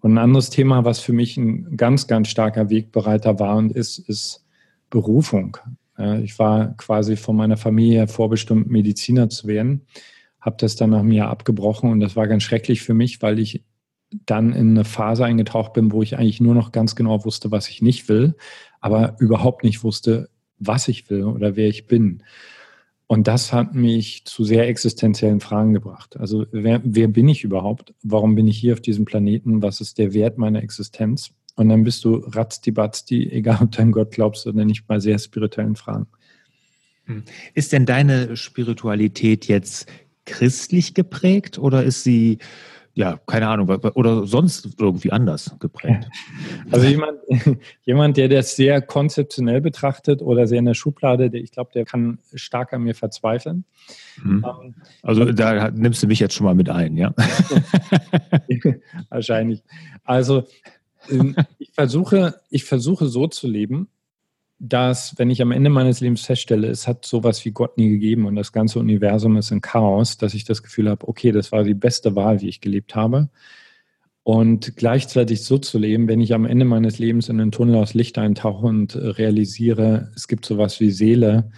Und 0.00 0.14
ein 0.14 0.18
anderes 0.18 0.48
Thema, 0.48 0.86
was 0.86 1.00
für 1.00 1.12
mich 1.12 1.36
ein 1.36 1.76
ganz, 1.76 2.06
ganz 2.06 2.28
starker 2.28 2.70
Wegbereiter 2.70 3.38
war 3.38 3.56
und 3.56 3.70
ist, 3.72 3.98
ist 3.98 4.46
Berufung. 4.88 5.58
Ich 6.22 6.38
war 6.38 6.74
quasi 6.78 7.16
von 7.16 7.36
meiner 7.36 7.58
Familie 7.58 8.08
vorbestimmt, 8.08 8.70
Mediziner 8.70 9.28
zu 9.28 9.46
werden, 9.46 9.82
habe 10.40 10.56
das 10.58 10.74
dann 10.74 10.88
nach 10.88 11.02
mir 11.02 11.28
abgebrochen 11.28 11.90
und 11.90 12.00
das 12.00 12.16
war 12.16 12.26
ganz 12.26 12.44
schrecklich 12.44 12.80
für 12.80 12.94
mich, 12.94 13.20
weil 13.20 13.38
ich 13.38 13.62
dann 14.10 14.52
in 14.52 14.70
eine 14.70 14.84
Phase 14.84 15.24
eingetaucht 15.24 15.72
bin, 15.72 15.92
wo 15.92 16.02
ich 16.02 16.18
eigentlich 16.18 16.40
nur 16.40 16.54
noch 16.54 16.72
ganz 16.72 16.96
genau 16.96 17.24
wusste, 17.24 17.50
was 17.50 17.68
ich 17.68 17.82
nicht 17.82 18.08
will, 18.08 18.34
aber 18.80 19.16
überhaupt 19.18 19.64
nicht 19.64 19.84
wusste, 19.84 20.28
was 20.58 20.88
ich 20.88 21.08
will 21.10 21.24
oder 21.24 21.56
wer 21.56 21.68
ich 21.68 21.86
bin. 21.86 22.22
Und 23.06 23.26
das 23.26 23.52
hat 23.52 23.74
mich 23.74 24.24
zu 24.24 24.44
sehr 24.44 24.68
existenziellen 24.68 25.40
Fragen 25.40 25.72
gebracht. 25.72 26.16
Also 26.16 26.46
wer, 26.52 26.80
wer 26.84 27.08
bin 27.08 27.28
ich 27.28 27.42
überhaupt? 27.42 27.92
Warum 28.02 28.36
bin 28.36 28.46
ich 28.46 28.58
hier 28.58 28.72
auf 28.72 28.80
diesem 28.80 29.04
Planeten? 29.04 29.62
Was 29.62 29.80
ist 29.80 29.98
der 29.98 30.12
Wert 30.14 30.38
meiner 30.38 30.62
Existenz? 30.62 31.32
Und 31.56 31.68
dann 31.68 31.82
bist 31.82 32.04
du 32.04 32.16
ratzdi-batzdi, 32.16 33.32
egal 33.32 33.58
ob 33.62 33.72
du 33.72 33.82
an 33.82 33.92
Gott 33.92 34.12
glaubst 34.12 34.46
oder 34.46 34.64
nicht, 34.64 34.86
bei 34.86 35.00
sehr 35.00 35.18
spirituellen 35.18 35.74
Fragen. 35.74 36.06
Hm. 37.06 37.24
Ist 37.54 37.72
denn 37.72 37.84
deine 37.84 38.36
Spiritualität 38.36 39.48
jetzt 39.48 39.88
christlich 40.24 40.94
geprägt 40.94 41.58
oder 41.58 41.82
ist 41.82 42.04
sie 42.04 42.38
ja, 42.94 43.18
keine 43.26 43.48
Ahnung, 43.48 43.68
oder 43.68 44.26
sonst 44.26 44.68
irgendwie 44.78 45.12
anders 45.12 45.56
geprägt. 45.60 46.08
Also 46.70 46.86
jemand, 46.86 47.18
jemand, 47.82 48.16
der 48.16 48.28
das 48.28 48.56
sehr 48.56 48.82
konzeptionell 48.82 49.60
betrachtet 49.60 50.22
oder 50.22 50.46
sehr 50.46 50.58
in 50.58 50.64
der 50.64 50.74
Schublade, 50.74 51.30
der, 51.30 51.40
ich 51.40 51.52
glaube, 51.52 51.70
der 51.72 51.84
kann 51.84 52.18
stark 52.34 52.72
an 52.72 52.82
mir 52.82 52.94
verzweifeln. 52.94 53.64
Mhm. 54.22 54.44
Ähm, 54.44 54.74
also 55.02 55.32
da 55.32 55.70
nimmst 55.70 56.02
du 56.02 56.08
mich 56.08 56.18
jetzt 56.18 56.34
schon 56.34 56.46
mal 56.46 56.54
mit 56.54 56.68
ein, 56.68 56.96
ja? 56.96 57.14
Wahrscheinlich. 59.08 59.62
Also 60.04 60.44
ähm, 61.08 61.36
ich 61.58 61.70
versuche, 61.72 62.40
ich 62.50 62.64
versuche 62.64 63.06
so 63.06 63.28
zu 63.28 63.46
leben, 63.46 63.88
dass, 64.62 65.18
wenn 65.18 65.30
ich 65.30 65.40
am 65.40 65.52
Ende 65.52 65.70
meines 65.70 66.00
Lebens 66.00 66.26
feststelle, 66.26 66.68
es 66.68 66.86
hat 66.86 67.06
sowas 67.06 67.46
wie 67.46 67.50
Gott 67.50 67.78
nie 67.78 67.88
gegeben 67.88 68.26
und 68.26 68.36
das 68.36 68.52
ganze 68.52 68.78
Universum 68.78 69.38
ist 69.38 69.50
in 69.50 69.62
Chaos, 69.62 70.18
dass 70.18 70.34
ich 70.34 70.44
das 70.44 70.62
Gefühl 70.62 70.90
habe, 70.90 71.08
okay, 71.08 71.32
das 71.32 71.50
war 71.50 71.64
die 71.64 71.74
beste 71.74 72.14
Wahl, 72.14 72.42
wie 72.42 72.48
ich 72.48 72.60
gelebt 72.60 72.94
habe. 72.94 73.30
Und 74.22 74.76
gleichzeitig 74.76 75.44
so 75.44 75.56
zu 75.56 75.78
leben, 75.78 76.08
wenn 76.08 76.20
ich 76.20 76.34
am 76.34 76.44
Ende 76.44 76.66
meines 76.66 76.98
Lebens 76.98 77.30
in 77.30 77.38
den 77.38 77.52
Tunnel 77.52 77.76
aus 77.76 77.94
Licht 77.94 78.18
eintauche 78.18 78.66
und 78.66 78.94
realisiere, 78.96 80.12
es 80.14 80.28
gibt 80.28 80.44
sowas 80.44 80.78
wie 80.78 80.90
Seele 80.90 81.50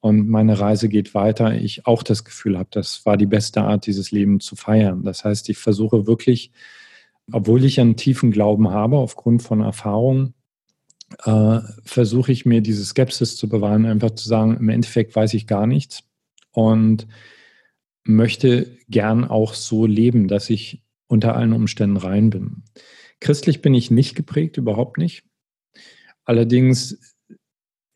und 0.00 0.28
meine 0.28 0.58
Reise 0.58 0.88
geht 0.88 1.14
weiter, 1.14 1.54
ich 1.54 1.86
auch 1.86 2.02
das 2.02 2.24
Gefühl 2.24 2.58
habe, 2.58 2.68
das 2.72 3.06
war 3.06 3.16
die 3.16 3.26
beste 3.26 3.62
Art, 3.62 3.86
dieses 3.86 4.10
Leben 4.10 4.40
zu 4.40 4.56
feiern. 4.56 5.04
Das 5.04 5.24
heißt, 5.24 5.48
ich 5.50 5.58
versuche 5.58 6.08
wirklich, 6.08 6.50
obwohl 7.30 7.64
ich 7.64 7.78
einen 7.80 7.96
tiefen 7.96 8.32
Glauben 8.32 8.70
habe, 8.70 8.96
aufgrund 8.96 9.44
von 9.44 9.60
Erfahrungen, 9.60 10.34
äh, 11.24 11.60
versuche 11.84 12.32
ich 12.32 12.46
mir 12.46 12.60
diese 12.60 12.84
Skepsis 12.84 13.36
zu 13.36 13.48
bewahren, 13.48 13.86
einfach 13.86 14.12
zu 14.12 14.28
sagen, 14.28 14.56
im 14.56 14.68
Endeffekt 14.68 15.14
weiß 15.14 15.34
ich 15.34 15.46
gar 15.46 15.66
nichts 15.66 16.04
und 16.52 17.06
möchte 18.04 18.76
gern 18.88 19.24
auch 19.24 19.54
so 19.54 19.86
leben, 19.86 20.28
dass 20.28 20.50
ich 20.50 20.82
unter 21.06 21.36
allen 21.36 21.52
Umständen 21.52 21.96
rein 21.96 22.30
bin. 22.30 22.62
Christlich 23.20 23.60
bin 23.60 23.74
ich 23.74 23.90
nicht 23.90 24.14
geprägt, 24.14 24.56
überhaupt 24.56 24.96
nicht. 24.96 25.24
Allerdings 26.24 26.98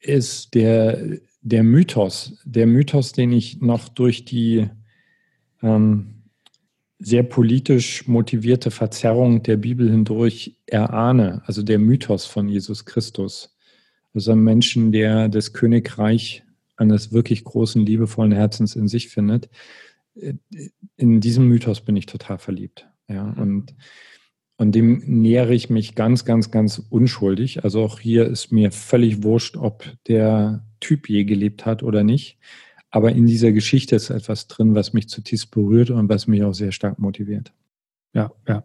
ist 0.00 0.54
der, 0.54 1.18
der 1.40 1.62
Mythos, 1.62 2.38
der 2.44 2.66
Mythos, 2.66 3.12
den 3.12 3.32
ich 3.32 3.60
noch 3.60 3.88
durch 3.88 4.24
die 4.24 4.68
ähm, 5.62 6.13
sehr 7.04 7.22
politisch 7.22 8.08
motivierte 8.08 8.70
Verzerrung 8.70 9.42
der 9.42 9.58
Bibel 9.58 9.90
hindurch 9.90 10.56
erahne, 10.66 11.42
also 11.44 11.62
der 11.62 11.78
Mythos 11.78 12.24
von 12.24 12.48
Jesus 12.48 12.86
Christus. 12.86 13.54
Also 14.14 14.32
ein 14.32 14.40
Menschen, 14.40 14.90
der 14.90 15.28
das 15.28 15.52
Königreich 15.52 16.44
eines 16.76 17.12
wirklich 17.12 17.44
großen, 17.44 17.84
liebevollen 17.84 18.32
Herzens 18.32 18.74
in 18.74 18.88
sich 18.88 19.08
findet. 19.08 19.50
In 20.96 21.20
diesem 21.20 21.46
Mythos 21.46 21.82
bin 21.82 21.94
ich 21.96 22.06
total 22.06 22.38
verliebt. 22.38 22.88
Ja, 23.08 23.34
und, 23.36 23.74
und 24.56 24.74
dem 24.74 25.02
nähere 25.04 25.52
ich 25.52 25.68
mich 25.68 25.94
ganz, 25.94 26.24
ganz, 26.24 26.50
ganz 26.50 26.78
unschuldig. 26.88 27.64
Also 27.64 27.82
auch 27.82 28.00
hier 28.00 28.26
ist 28.26 28.50
mir 28.50 28.72
völlig 28.72 29.22
wurscht, 29.22 29.56
ob 29.56 29.84
der 30.08 30.64
Typ 30.80 31.10
je 31.10 31.24
gelebt 31.24 31.66
hat 31.66 31.82
oder 31.82 32.02
nicht. 32.02 32.38
Aber 32.94 33.10
in 33.10 33.26
dieser 33.26 33.50
Geschichte 33.50 33.96
ist 33.96 34.10
etwas 34.10 34.46
drin, 34.46 34.76
was 34.76 34.92
mich 34.92 35.08
zutiefst 35.08 35.50
berührt 35.50 35.90
und 35.90 36.08
was 36.08 36.28
mich 36.28 36.44
auch 36.44 36.52
sehr 36.52 36.70
stark 36.70 37.00
motiviert. 37.00 37.52
Ja, 38.12 38.30
ja. 38.46 38.62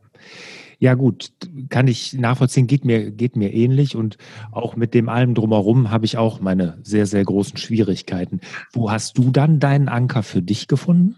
Ja, 0.78 0.94
gut, 0.94 1.32
kann 1.70 1.88
ich 1.88 2.14
nachvollziehen, 2.14 2.68
geht 2.68 2.86
mir, 2.86 3.10
geht 3.10 3.36
mir 3.36 3.52
ähnlich 3.52 3.96
und 3.96 4.20
auch 4.52 4.76
mit 4.76 4.94
dem 4.94 5.10
allem 5.10 5.34
drumherum 5.34 5.90
habe 5.90 6.06
ich 6.06 6.18
auch 6.18 6.42
meine 6.42 6.78
sehr, 6.84 7.08
sehr 7.08 7.24
großen 7.24 7.58
Schwierigkeiten. 7.58 8.40
Wo 8.72 8.92
hast 8.92 9.18
du 9.18 9.32
dann 9.32 9.60
deinen 9.60 9.90
Anker 9.90 10.22
für 10.22 10.44
dich 10.44 10.68
gefunden? 10.68 11.16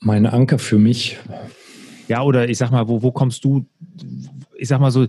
Mein 0.00 0.24
Anker 0.24 0.58
für 0.58 0.78
mich. 0.78 1.18
Ja, 2.08 2.22
oder 2.22 2.48
ich 2.48 2.56
sag 2.56 2.70
mal, 2.70 2.88
wo, 2.88 3.02
wo 3.02 3.12
kommst 3.12 3.44
du, 3.44 3.66
ich 4.56 4.68
sag 4.68 4.80
mal 4.80 4.90
so, 4.90 5.08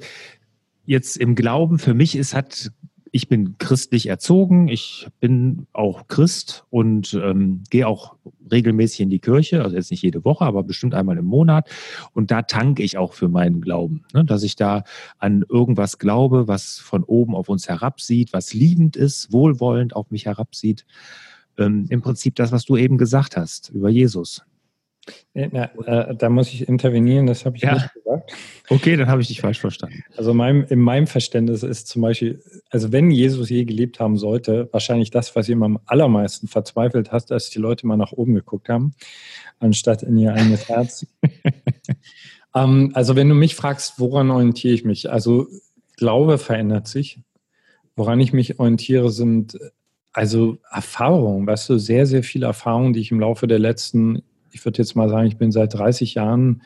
jetzt 0.85 1.15
im 1.15 1.33
Glauben, 1.33 1.79
für 1.79 1.93
mich 1.93 2.17
ist, 2.17 2.35
hat 2.35 2.74
ich 3.15 3.29
bin 3.29 3.57
christlich 3.60 4.07
erzogen, 4.07 4.67
ich 4.67 5.07
bin 5.22 5.67
auch 5.72 6.10
Christ 6.10 6.65
und 6.69 7.13
ähm, 7.13 7.63
gehe 7.69 7.88
auch 7.88 8.17
regelmäßig 8.51 9.00
in 9.00 9.10
die 9.10 9.19
Kirche, 9.19 9.63
also 9.63 9.77
jetzt 9.77 9.89
nicht 9.89 10.01
jede 10.01 10.25
Woche, 10.25 10.43
aber 10.43 10.63
bestimmt 10.63 10.93
einmal 10.93 11.17
im 11.17 11.24
Monat. 11.24 11.69
Und 12.12 12.29
da 12.29 12.41
tanke 12.41 12.84
ich 12.84 12.98
auch 12.98 13.13
für 13.13 13.29
meinen 13.29 13.62
Glauben, 13.62 14.03
ne? 14.13 14.25
dass 14.25 14.43
ich 14.43 14.57
da 14.57 14.84
an 15.17 15.45
irgendwas 15.48 15.98
glaube, 15.98 16.50
was 16.50 16.77
von 16.77 17.05
oben 17.05 17.36
auf 17.36 17.48
uns 17.48 17.69
herabsieht, 17.69 18.34
was 18.34 18.53
liebend 18.53 18.98
ist, 18.98 19.31
wohlwollend 19.31 19.95
auf 19.95 20.12
mich 20.12 20.25
herabsieht. 20.25 20.86
Ähm, 21.57 21.86
Im 21.88 22.01
Prinzip 22.01 22.36
das, 22.36 22.51
was 22.51 22.65
du 22.65 22.75
eben 22.75 22.98
gesagt 22.98 23.38
hast 23.38 23.69
über 23.69 23.88
Jesus. 23.88 24.43
Na, 25.33 25.65
äh, 25.85 26.15
da 26.15 26.29
muss 26.29 26.51
ich 26.53 26.67
intervenieren, 26.67 27.27
das 27.27 27.45
habe 27.45 27.57
ich 27.57 27.63
ja. 27.63 27.74
nicht 27.74 27.93
gesagt. 27.93 28.33
Okay, 28.69 28.95
dann 28.95 29.07
habe 29.07 29.21
ich 29.21 29.27
dich 29.27 29.41
falsch 29.41 29.59
verstanden. 29.59 30.03
Also 30.15 30.33
mein, 30.33 30.63
in 30.63 30.79
meinem 30.79 31.07
Verständnis 31.07 31.62
ist 31.62 31.88
zum 31.88 32.01
Beispiel, 32.01 32.41
also 32.69 32.91
wenn 32.91 33.12
Jesus 33.12 33.50
je 33.50 33.65
gelebt 33.65 34.00
haben 34.00 34.17
sollte, 34.17 34.69
wahrscheinlich 34.71 35.12
das, 35.12 35.35
was 35.35 35.50
ihm 35.50 35.62
am 35.62 35.79
allermeisten 35.85 36.47
verzweifelt 36.47 37.12
hat, 37.12 37.29
dass 37.29 37.50
die 37.50 37.59
Leute 37.59 37.85
mal 37.85 37.97
nach 37.97 38.13
oben 38.13 38.33
geguckt 38.33 38.69
haben, 38.69 38.95
anstatt 39.59 40.03
in 40.03 40.17
ihr 40.17 40.33
eigenes 40.33 40.67
Herz. 40.69 41.05
ähm, 42.55 42.91
also 42.93 43.15
wenn 43.15 43.29
du 43.29 43.35
mich 43.35 43.55
fragst, 43.55 44.00
woran 44.00 44.31
orientiere 44.31 44.74
ich 44.74 44.85
mich? 44.85 45.12
Also 45.12 45.47
Glaube 45.97 46.38
verändert 46.38 46.88
sich. 46.88 47.19
Woran 47.95 48.19
ich 48.19 48.33
mich 48.33 48.59
orientiere, 48.59 49.09
sind 49.09 49.57
also 50.12 50.57
Erfahrungen, 50.71 51.45
weißt 51.45 51.69
du, 51.69 51.77
sehr, 51.77 52.05
sehr 52.05 52.24
viele 52.24 52.45
Erfahrungen, 52.45 52.93
die 52.93 53.01
ich 53.01 53.12
im 53.12 53.19
Laufe 53.19 53.47
der 53.47 53.59
letzten 53.59 54.24
ich 54.55 54.63
würde 54.63 54.77
jetzt 54.77 54.95
mal 54.95 55.09
sagen, 55.09 55.27
ich 55.27 55.38
bin 55.38 55.51
seit 55.51 55.74
30 55.74 56.15
Jahren 56.15 56.62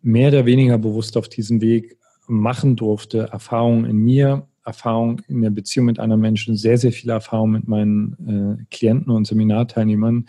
mehr 0.00 0.28
oder 0.28 0.46
weniger 0.46 0.78
bewusst 0.78 1.16
auf 1.16 1.28
diesem 1.28 1.60
Weg 1.60 1.98
machen 2.28 2.76
durfte. 2.76 3.28
Erfahrungen 3.32 3.84
in 3.84 3.96
mir, 3.96 4.46
Erfahrung 4.64 5.20
in 5.26 5.42
der 5.42 5.50
Beziehung 5.50 5.86
mit 5.86 5.98
anderen 5.98 6.20
Menschen, 6.20 6.56
sehr, 6.56 6.78
sehr 6.78 6.92
viele 6.92 7.14
Erfahrungen 7.14 7.52
mit 7.52 7.68
meinen 7.68 8.60
äh, 8.60 8.64
Klienten 8.70 9.10
und 9.10 9.26
Seminarteilnehmern, 9.26 10.28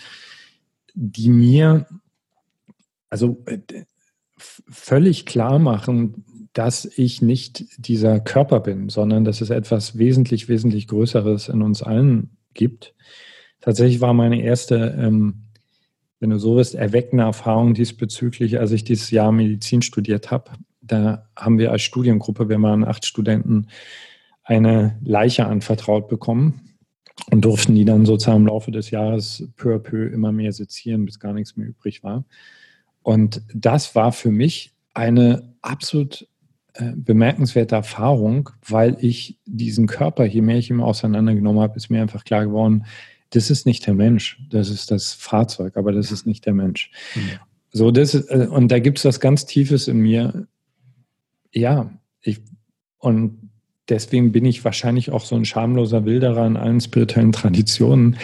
die 0.96 1.30
mir 1.30 1.86
also 3.12 3.44
äh, 3.46 3.60
völlig 4.38 5.28
klar 5.28 5.60
machen, 5.60 6.26
dass 6.54 6.86
ich 6.86 7.22
nicht 7.22 7.66
dieser 7.78 8.20
Körper 8.20 8.60
bin, 8.60 8.90
sondern 8.90 9.24
dass 9.24 9.40
es 9.40 9.52
etwas 9.52 10.00
wesentlich, 10.00 10.50
wesentlich 10.50 10.88
Größeres 10.88 11.48
in 11.48 11.62
uns 11.62 11.84
allen 11.84 12.38
gibt. 12.56 12.96
Tatsächlich 13.62 14.02
war 14.02 14.14
meine 14.14 14.42
erste 14.42 14.98
ähm, 15.00 15.51
wenn 16.22 16.30
du 16.30 16.38
so 16.38 16.56
willst, 16.56 16.76
erweckende 16.76 17.24
Erfahrung 17.24 17.74
diesbezüglich, 17.74 18.60
als 18.60 18.72
ich 18.72 18.84
dieses 18.84 19.10
Jahr 19.10 19.32
Medizin 19.32 19.82
studiert 19.82 20.30
habe. 20.30 20.52
Da 20.82 21.28
haben 21.36 21.58
wir 21.58 21.72
als 21.72 21.82
Studiengruppe, 21.82 22.48
wir 22.48 22.62
waren 22.62 22.86
acht 22.86 23.06
Studenten, 23.06 23.68
eine 24.44 25.00
Leiche 25.04 25.48
anvertraut 25.48 26.08
bekommen 26.10 26.78
und 27.32 27.44
durften 27.44 27.76
die 27.76 27.86
dann 27.86 28.06
sozusagen 28.06 28.42
im 28.42 28.48
Laufe 28.48 28.72
des 28.72 28.92
Jahres 28.92 29.48
peu 29.58 29.76
à 29.76 29.80
peu 29.80 30.08
immer 30.08 30.32
mehr 30.32 30.54
sezieren, 30.54 31.06
bis 31.06 31.20
gar 31.20 31.34
nichts 31.34 31.58
mehr 31.58 31.68
übrig 31.68 32.04
war. 32.04 32.24
Und 33.02 33.42
das 33.54 33.96
war 33.96 34.12
für 34.12 34.32
mich 34.32 34.76
eine 34.94 35.56
absolut 35.62 36.28
äh, 36.74 36.92
bemerkenswerte 36.96 37.76
Erfahrung, 37.76 38.52
weil 38.68 38.96
ich 39.00 39.40
diesen 39.46 39.88
Körper, 39.88 40.26
je 40.26 40.42
mehr 40.42 40.58
ich 40.58 40.70
ihn 40.70 40.82
auseinandergenommen 40.82 41.62
habe, 41.62 41.78
ist 41.78 41.90
mir 41.90 42.02
einfach 42.02 42.26
klar 42.26 42.46
geworden, 42.46 42.86
das 43.32 43.50
ist 43.50 43.66
nicht 43.66 43.88
der 43.88 43.94
Mensch, 43.94 44.40
das 44.50 44.70
ist 44.70 44.92
das 44.92 45.14
Fahrzeug, 45.14 45.78
aber 45.78 45.92
das 45.92 46.12
ist 46.12 46.28
nicht 46.28 46.46
der 46.46 46.54
Mensch. 46.54 46.92
Mhm. 47.16 47.40
So, 47.72 47.92
das, 47.92 48.14
äh, 48.14 48.48
und 48.50 48.70
da 48.70 48.80
gibt 48.80 49.00
es 49.00 49.06
was 49.06 49.20
ganz 49.20 49.46
Tiefes 49.46 49.88
in 49.88 49.98
mir. 49.98 50.48
Ja, 51.54 51.92
ich, 52.22 52.40
und 53.00 53.50
deswegen 53.90 54.32
bin 54.32 54.46
ich 54.46 54.64
wahrscheinlich 54.64 55.12
auch 55.12 55.24
so 55.24 55.36
ein 55.36 55.46
schamloser 55.46 56.06
Wilderer 56.06 56.46
in 56.46 56.58
allen 56.58 56.82
spirituellen 56.82 57.32
Traditionen, 57.32 58.18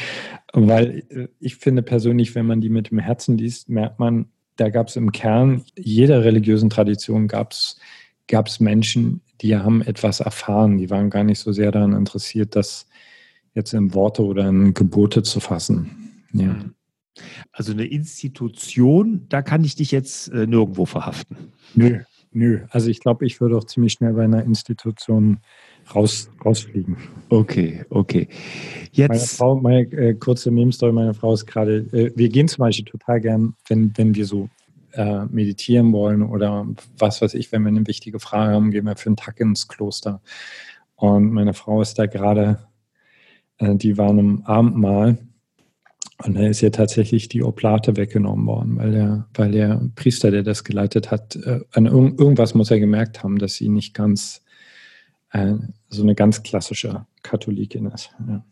weil 0.54 1.04
äh, 1.10 1.28
ich 1.40 1.56
finde 1.56 1.82
persönlich, 1.82 2.36
wenn 2.36 2.46
man 2.46 2.62
die 2.62 2.70
mit 2.70 2.92
dem 2.92 3.00
Herzen 3.00 3.38
liest, 3.38 3.70
merkt 3.70 4.00
man, 4.00 4.26
da 4.58 4.70
gab 4.70 4.88
es 4.88 4.96
im 4.96 5.12
Kern 5.12 5.64
jeder 5.78 6.24
religiösen 6.24 6.70
Tradition 6.70 7.28
gab 7.28 7.52
es 7.52 8.60
Menschen, 8.60 9.22
die 9.42 9.56
haben 9.56 9.82
etwas 9.84 10.20
erfahren, 10.20 10.78
die 10.78 10.90
waren 10.90 11.10
gar 11.10 11.24
nicht 11.24 11.40
so 11.40 11.52
sehr 11.52 11.72
daran 11.72 11.94
interessiert, 11.94 12.56
das 12.56 12.88
jetzt 13.58 13.74
in 13.74 13.94
Worte 13.94 14.24
oder 14.24 14.48
in 14.48 14.74
Gebote 14.74 15.24
zu 15.24 15.42
fassen. 15.42 16.24
Ja. 16.32 16.54
Mhm. 16.54 16.74
Also 17.52 17.74
eine 17.74 17.86
Institution, 17.86 19.26
da 19.28 19.42
kann 19.42 19.64
ich 19.64 19.76
dich 19.76 19.92
jetzt 19.92 20.30
äh, 20.30 20.46
nirgendwo 20.46 20.86
verhaften. 20.86 21.52
Nö, 21.74 22.00
nö. 22.32 22.62
Also 22.70 22.90
ich 22.90 23.00
glaube, 23.00 23.26
ich 23.26 23.42
würde 23.42 23.58
auch 23.58 23.64
ziemlich 23.64 23.94
schnell 23.94 24.14
bei 24.14 24.24
einer 24.24 24.44
Institution 24.44 25.40
raus, 25.96 26.30
rausfliegen. 26.46 26.98
Okay, 27.30 27.84
okay. 27.90 28.28
Jetzt 28.92 29.10
meine 29.10 29.20
Frau, 29.20 29.60
meine 29.60 29.82
äh, 29.94 30.14
kurze 30.14 30.52
Nebenstory, 30.52 30.94
meine 30.94 31.16
Frau 31.16 31.34
ist 31.34 31.48
gerade, 31.48 31.78
äh, 31.92 32.12
wir 32.16 32.30
gehen 32.30 32.48
zum 32.48 32.62
Beispiel 32.62 32.86
total 32.86 33.20
gern, 33.20 33.56
wenn, 33.68 33.92
wenn 33.98 34.14
wir 34.14 34.26
so 34.26 34.48
äh, 34.94 35.26
meditieren 35.26 35.92
wollen 35.94 36.22
oder 36.22 36.68
was 37.00 37.22
weiß 37.24 37.34
ich, 37.34 37.52
wenn 37.52 37.64
wir 37.64 37.70
eine 37.70 37.88
wichtige 37.88 38.20
Frage 38.20 38.54
haben, 38.54 38.70
gehen 38.70 38.86
wir 38.86 38.96
für 38.96 39.10
einen 39.10 39.18
Tag 39.18 39.40
ins 39.40 39.68
Kloster. 39.68 40.22
Und 40.96 41.32
meine 41.32 41.56
Frau 41.56 41.82
ist 41.82 41.98
da 41.98 42.06
gerade, 42.06 42.67
die 43.60 43.98
war 43.98 44.10
einem 44.10 44.44
Abendmahl 44.46 45.18
und 46.24 46.36
da 46.36 46.48
ist 46.48 46.64
ihr 46.64 46.72
tatsächlich 46.72 47.30
die 47.30 47.44
Oblate 47.44 47.96
weggenommen 47.96 48.48
worden, 48.48 48.78
weil 48.78 48.92
der, 48.92 49.28
weil 49.36 49.52
der 49.52 49.82
Priester, 49.96 50.32
der 50.32 50.44
das 50.44 50.64
geleitet 50.64 51.12
hat, 51.12 51.36
äh, 51.36 51.60
an 51.74 51.86
irg 51.86 52.20
irgendwas 52.20 52.56
muss 52.56 52.72
er 52.72 52.80
gemerkt 52.80 53.24
haben, 53.24 53.38
dass 53.38 53.56
sie 53.56 53.70
nicht 53.70 53.94
ganz 53.94 54.42
äh, 55.32 55.54
so 55.90 56.02
eine 56.02 56.16
ganz 56.16 56.42
klassische 56.42 57.06
Katholikin 57.22 57.86
ist. 57.88 58.12
Ja. 58.28 58.44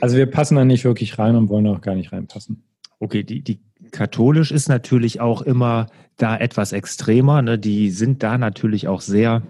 Also 0.00 0.16
wir 0.16 0.26
passen 0.26 0.56
da 0.56 0.64
nicht 0.64 0.84
wirklich 0.84 1.18
rein 1.18 1.36
und 1.36 1.48
wollen 1.48 1.66
auch 1.66 1.82
gar 1.82 1.94
nicht 1.94 2.12
reinpassen. 2.12 2.62
Okay, 2.98 3.22
die, 3.22 3.42
die 3.42 3.60
katholisch 3.90 4.50
ist 4.50 4.68
natürlich 4.68 5.20
auch 5.20 5.42
immer 5.42 5.88
da 6.16 6.36
etwas 6.36 6.72
extremer. 6.72 7.42
Ne? 7.42 7.58
Die 7.58 7.90
sind 7.90 8.22
da 8.22 8.38
natürlich 8.38 8.88
auch 8.88 9.02
sehr 9.02 9.42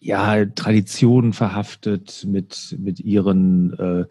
ja, 0.00 0.44
Traditionen 0.44 1.32
verhaftet 1.32 2.24
mit, 2.28 2.76
mit 2.78 3.00
ihren, 3.00 3.72
äh, 3.78 4.04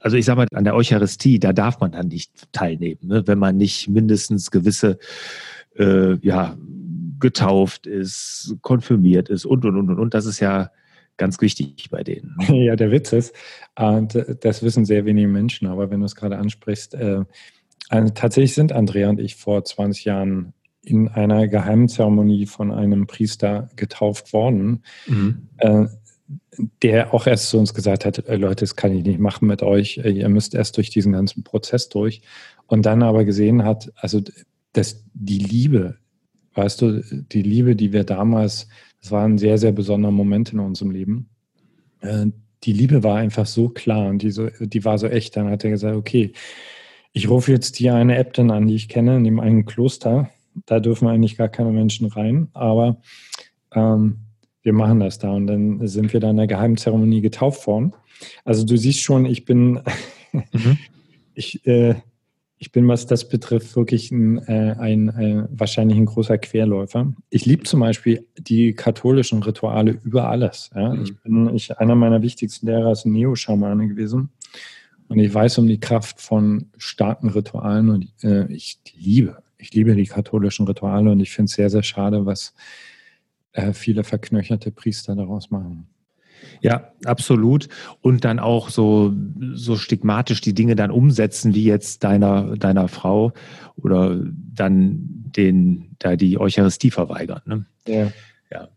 also 0.00 0.16
ich 0.16 0.24
sag 0.24 0.36
mal, 0.36 0.46
an 0.52 0.64
der 0.64 0.74
Eucharistie, 0.74 1.38
da 1.38 1.52
darf 1.52 1.80
man 1.80 1.92
dann 1.92 2.08
nicht 2.08 2.52
teilnehmen, 2.52 3.00
ne? 3.02 3.26
wenn 3.26 3.38
man 3.38 3.56
nicht 3.56 3.88
mindestens 3.88 4.50
gewisse, 4.50 4.98
äh, 5.76 6.16
ja, 6.20 6.56
getauft 7.20 7.86
ist, 7.86 8.56
konfirmiert 8.60 9.28
ist 9.28 9.44
und, 9.44 9.64
und, 9.64 9.76
und, 9.76 9.90
und. 9.90 9.98
Und 9.98 10.14
das 10.14 10.26
ist 10.26 10.40
ja 10.40 10.70
ganz 11.16 11.40
wichtig 11.40 11.88
bei 11.90 12.02
denen. 12.02 12.36
Ja, 12.48 12.76
der 12.76 12.90
Witz 12.90 13.12
ist, 13.12 13.34
und 13.78 14.14
äh, 14.14 14.36
das 14.40 14.62
wissen 14.62 14.84
sehr 14.84 15.04
wenige 15.04 15.28
Menschen, 15.28 15.68
aber 15.68 15.90
wenn 15.90 16.00
du 16.00 16.06
es 16.06 16.16
gerade 16.16 16.38
ansprichst, 16.38 16.94
äh, 16.94 17.24
also 17.88 18.12
tatsächlich 18.14 18.54
sind 18.54 18.72
Andrea 18.72 19.10
und 19.10 19.20
ich 19.20 19.36
vor 19.36 19.64
20 19.64 20.04
Jahren 20.04 20.54
in 20.84 21.08
einer 21.08 21.48
geheimen 21.48 21.88
Zeremonie 21.88 22.46
von 22.46 22.70
einem 22.70 23.06
Priester 23.06 23.70
getauft 23.76 24.32
worden, 24.32 24.82
mhm. 25.06 25.48
äh, 25.58 25.86
der 26.82 27.12
auch 27.12 27.26
erst 27.26 27.50
zu 27.50 27.58
uns 27.58 27.74
gesagt 27.74 28.04
hat, 28.04 28.18
äh, 28.26 28.36
Leute, 28.36 28.64
das 28.64 28.76
kann 28.76 28.96
ich 28.96 29.04
nicht 29.04 29.18
machen 29.18 29.46
mit 29.46 29.62
euch, 29.62 29.98
äh, 29.98 30.10
ihr 30.10 30.28
müsst 30.28 30.54
erst 30.54 30.76
durch 30.76 30.90
diesen 30.90 31.12
ganzen 31.12 31.42
Prozess 31.42 31.88
durch. 31.88 32.22
Und 32.66 32.86
dann 32.86 33.02
aber 33.02 33.24
gesehen 33.24 33.64
hat, 33.64 33.92
also 33.96 34.20
dass 34.72 35.04
die 35.12 35.38
Liebe, 35.38 35.98
weißt 36.54 36.82
du, 36.82 37.02
die 37.32 37.42
Liebe, 37.42 37.76
die 37.76 37.92
wir 37.92 38.04
damals, 38.04 38.68
das 39.00 39.10
war 39.10 39.24
ein 39.24 39.38
sehr, 39.38 39.58
sehr 39.58 39.72
besonderer 39.72 40.12
Moment 40.12 40.52
in 40.52 40.60
unserem 40.60 40.90
Leben. 40.90 41.28
Äh, 42.00 42.26
die 42.64 42.72
Liebe 42.72 43.02
war 43.02 43.16
einfach 43.16 43.46
so 43.46 43.68
klar 43.68 44.08
und 44.08 44.22
die, 44.22 44.30
so, 44.30 44.48
die 44.58 44.84
war 44.84 44.98
so 44.98 45.06
echt. 45.06 45.36
Dann 45.36 45.50
hat 45.50 45.64
er 45.64 45.70
gesagt, 45.70 45.96
okay, 45.96 46.32
ich 47.12 47.28
rufe 47.28 47.52
jetzt 47.52 47.76
hier 47.76 47.94
eine 47.94 48.16
Äbtin 48.16 48.50
an, 48.50 48.66
die 48.66 48.74
ich 48.74 48.88
kenne, 48.88 49.16
in 49.16 49.24
dem 49.24 49.40
einen 49.40 49.66
Kloster. 49.66 50.30
Da 50.66 50.80
dürfen 50.80 51.08
eigentlich 51.08 51.36
gar 51.36 51.48
keine 51.48 51.70
Menschen 51.70 52.06
rein, 52.06 52.48
aber 52.52 52.98
ähm, 53.72 54.18
wir 54.62 54.72
machen 54.72 55.00
das 55.00 55.18
da. 55.18 55.30
Und 55.30 55.46
dann 55.46 55.86
sind 55.86 56.12
wir 56.12 56.20
da 56.20 56.30
in 56.30 56.36
der 56.36 56.46
Geheimzeremonie 56.46 57.20
getauft 57.20 57.66
worden. 57.66 57.92
Also 58.44 58.64
du 58.64 58.76
siehst 58.76 59.00
schon, 59.00 59.26
ich 59.26 59.44
bin, 59.44 59.80
mhm. 60.32 60.78
ich, 61.34 61.66
äh, 61.66 61.94
ich 62.58 62.72
bin, 62.72 62.88
was 62.88 63.06
das 63.06 63.28
betrifft, 63.28 63.76
wirklich 63.76 64.10
ein, 64.10 64.38
äh, 64.48 64.74
ein 64.78 65.08
äh, 65.10 65.46
wahrscheinlich 65.50 65.98
ein 65.98 66.06
großer 66.06 66.38
Querläufer. 66.38 67.12
Ich 67.28 67.44
liebe 67.44 67.64
zum 67.64 67.80
Beispiel 67.80 68.26
die 68.38 68.72
katholischen 68.72 69.42
Rituale 69.42 69.98
über 70.02 70.30
alles. 70.30 70.70
Ja? 70.74 70.94
Mhm. 70.94 71.02
Ich 71.02 71.16
bin, 71.20 71.54
ich, 71.54 71.78
einer 71.78 71.94
meiner 71.94 72.22
wichtigsten 72.22 72.66
Lehrer 72.66 72.92
ist 72.92 73.04
ein 73.04 73.12
Neo-Schamane 73.12 73.88
gewesen. 73.88 74.30
Und 75.08 75.18
ich 75.18 75.32
weiß 75.32 75.58
um 75.58 75.66
die 75.66 75.80
Kraft 75.80 76.20
von 76.22 76.70
starken 76.78 77.28
Ritualen 77.28 77.90
und 77.90 78.08
äh, 78.22 78.50
ich 78.50 78.78
liebe, 78.96 79.43
ich 79.58 79.72
liebe 79.72 79.94
die 79.94 80.06
katholischen 80.06 80.66
Rituale 80.66 81.10
und 81.10 81.20
ich 81.20 81.32
finde 81.32 81.50
es 81.50 81.54
sehr, 81.54 81.70
sehr 81.70 81.82
schade, 81.82 82.26
was 82.26 82.54
äh, 83.52 83.72
viele 83.72 84.04
verknöcherte 84.04 84.70
Priester 84.70 85.14
daraus 85.14 85.50
machen. 85.50 85.88
Ja, 86.60 86.92
absolut. 87.04 87.68
Und 88.00 88.24
dann 88.24 88.38
auch 88.38 88.68
so, 88.68 89.14
so 89.54 89.76
stigmatisch 89.76 90.40
die 90.40 90.54
Dinge 90.54 90.76
dann 90.76 90.90
umsetzen, 90.90 91.54
wie 91.54 91.64
jetzt 91.64 92.04
deiner, 92.04 92.56
deiner 92.56 92.88
Frau 92.88 93.32
oder 93.76 94.20
dann 94.52 94.98
den, 95.36 95.96
da 95.98 96.16
die 96.16 96.38
Eucharistie 96.38 96.90
verweigern. 96.90 97.42
Ne? 97.46 97.66
Ja. 97.86 98.12
ja. 98.50 98.68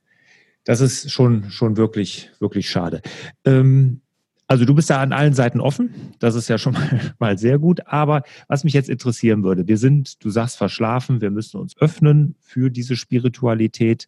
Das 0.64 0.82
ist 0.82 1.12
schon, 1.12 1.50
schon 1.50 1.78
wirklich, 1.78 2.32
wirklich 2.40 2.70
schade. 2.70 3.02
Ähm, 3.46 4.02
also 4.48 4.64
du 4.64 4.74
bist 4.74 4.90
da 4.90 5.02
an 5.02 5.12
allen 5.12 5.34
Seiten 5.34 5.60
offen, 5.60 5.94
das 6.20 6.36
ist 6.36 6.48
ja 6.48 6.58
schon 6.58 6.74
mal, 6.74 7.14
mal, 7.20 7.38
sehr 7.38 7.60
gut. 7.60 7.86
Aber 7.86 8.24
was 8.48 8.64
mich 8.64 8.74
jetzt 8.74 8.90
interessieren 8.90 9.44
würde, 9.44 9.68
wir 9.68 9.78
sind, 9.78 10.24
du 10.24 10.30
sagst 10.30 10.58
verschlafen, 10.58 11.22
wir 11.22 11.32
müssen 11.32 11.60
uns 11.60 11.78
öffnen 11.78 12.36
für 12.40 12.70
diese 12.70 12.96
Spiritualität. 12.96 14.08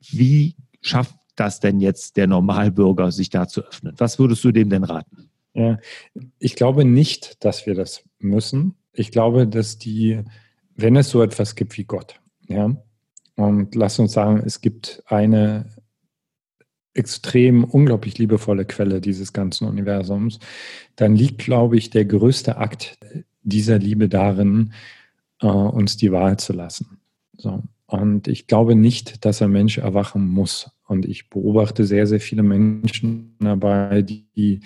Wie 0.00 0.56
schafft 0.82 1.16
das 1.36 1.60
denn 1.60 1.80
jetzt 1.80 2.16
der 2.16 2.26
Normalbürger, 2.26 3.10
sich 3.10 3.30
da 3.30 3.48
zu 3.48 3.62
öffnen? 3.62 3.94
Was 3.96 4.18
würdest 4.18 4.44
du 4.44 4.52
dem 4.52 4.68
denn 4.68 4.84
raten? 4.84 5.30
Ja, 5.54 5.78
ich 6.38 6.54
glaube 6.54 6.84
nicht, 6.84 7.42
dass 7.44 7.64
wir 7.64 7.74
das 7.74 8.04
müssen. 8.18 8.74
Ich 8.92 9.10
glaube, 9.10 9.46
dass 9.46 9.78
die, 9.78 10.20
wenn 10.74 10.96
es 10.96 11.08
so 11.08 11.22
etwas 11.22 11.54
gibt 11.54 11.78
wie 11.78 11.84
Gott, 11.84 12.20
ja, 12.46 12.76
und 13.36 13.74
lass 13.74 13.98
uns 13.98 14.12
sagen, 14.12 14.42
es 14.44 14.60
gibt 14.60 15.02
eine 15.06 15.66
extrem 16.96 17.64
unglaublich 17.64 18.18
liebevolle 18.18 18.64
Quelle 18.64 19.00
dieses 19.00 19.32
ganzen 19.32 19.66
Universums, 19.66 20.38
dann 20.96 21.16
liegt, 21.16 21.38
glaube 21.38 21.76
ich, 21.76 21.90
der 21.90 22.04
größte 22.04 22.56
Akt 22.56 22.98
dieser 23.42 23.78
Liebe 23.78 24.08
darin, 24.08 24.72
äh, 25.40 25.46
uns 25.46 25.96
die 25.96 26.12
Wahl 26.12 26.38
zu 26.38 26.52
lassen. 26.52 26.98
So. 27.36 27.62
Und 27.86 28.26
ich 28.26 28.46
glaube 28.46 28.74
nicht, 28.74 29.24
dass 29.24 29.42
ein 29.42 29.52
Mensch 29.52 29.78
erwachen 29.78 30.26
muss. 30.26 30.70
Und 30.88 31.06
ich 31.06 31.30
beobachte 31.30 31.84
sehr, 31.84 32.06
sehr 32.06 32.20
viele 32.20 32.42
Menschen 32.42 33.36
dabei, 33.38 34.02
die 34.02 34.60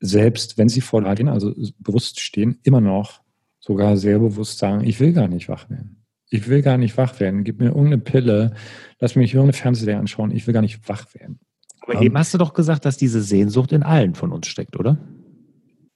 selbst, 0.00 0.58
wenn 0.58 0.68
sie 0.68 0.80
vor 0.80 1.00
Wahl 1.00 1.28
also 1.28 1.54
bewusst 1.78 2.20
stehen, 2.20 2.58
immer 2.64 2.80
noch 2.80 3.20
sogar 3.60 3.96
sehr 3.96 4.18
bewusst 4.18 4.58
sagen, 4.58 4.84
ich 4.84 4.98
will 4.98 5.12
gar 5.12 5.28
nicht 5.28 5.48
wach 5.48 5.70
werden. 5.70 6.01
Ich 6.32 6.48
will 6.48 6.62
gar 6.62 6.78
nicht 6.78 6.96
wach 6.96 7.20
werden. 7.20 7.44
Gib 7.44 7.60
mir 7.60 7.66
irgendeine 7.66 7.98
Pille, 7.98 8.54
lass 8.98 9.16
mich 9.16 9.34
irgendeine 9.34 9.52
Fernsehserie 9.52 9.98
anschauen. 9.98 10.30
Ich 10.30 10.46
will 10.46 10.54
gar 10.54 10.62
nicht 10.62 10.88
wach 10.88 11.14
werden. 11.14 11.40
Aber 11.82 11.98
um, 11.98 12.02
eben 12.02 12.16
hast 12.16 12.32
du 12.32 12.38
doch 12.38 12.54
gesagt, 12.54 12.86
dass 12.86 12.96
diese 12.96 13.20
Sehnsucht 13.20 13.70
in 13.72 13.82
allen 13.82 14.14
von 14.14 14.32
uns 14.32 14.46
steckt, 14.46 14.78
oder? 14.78 14.96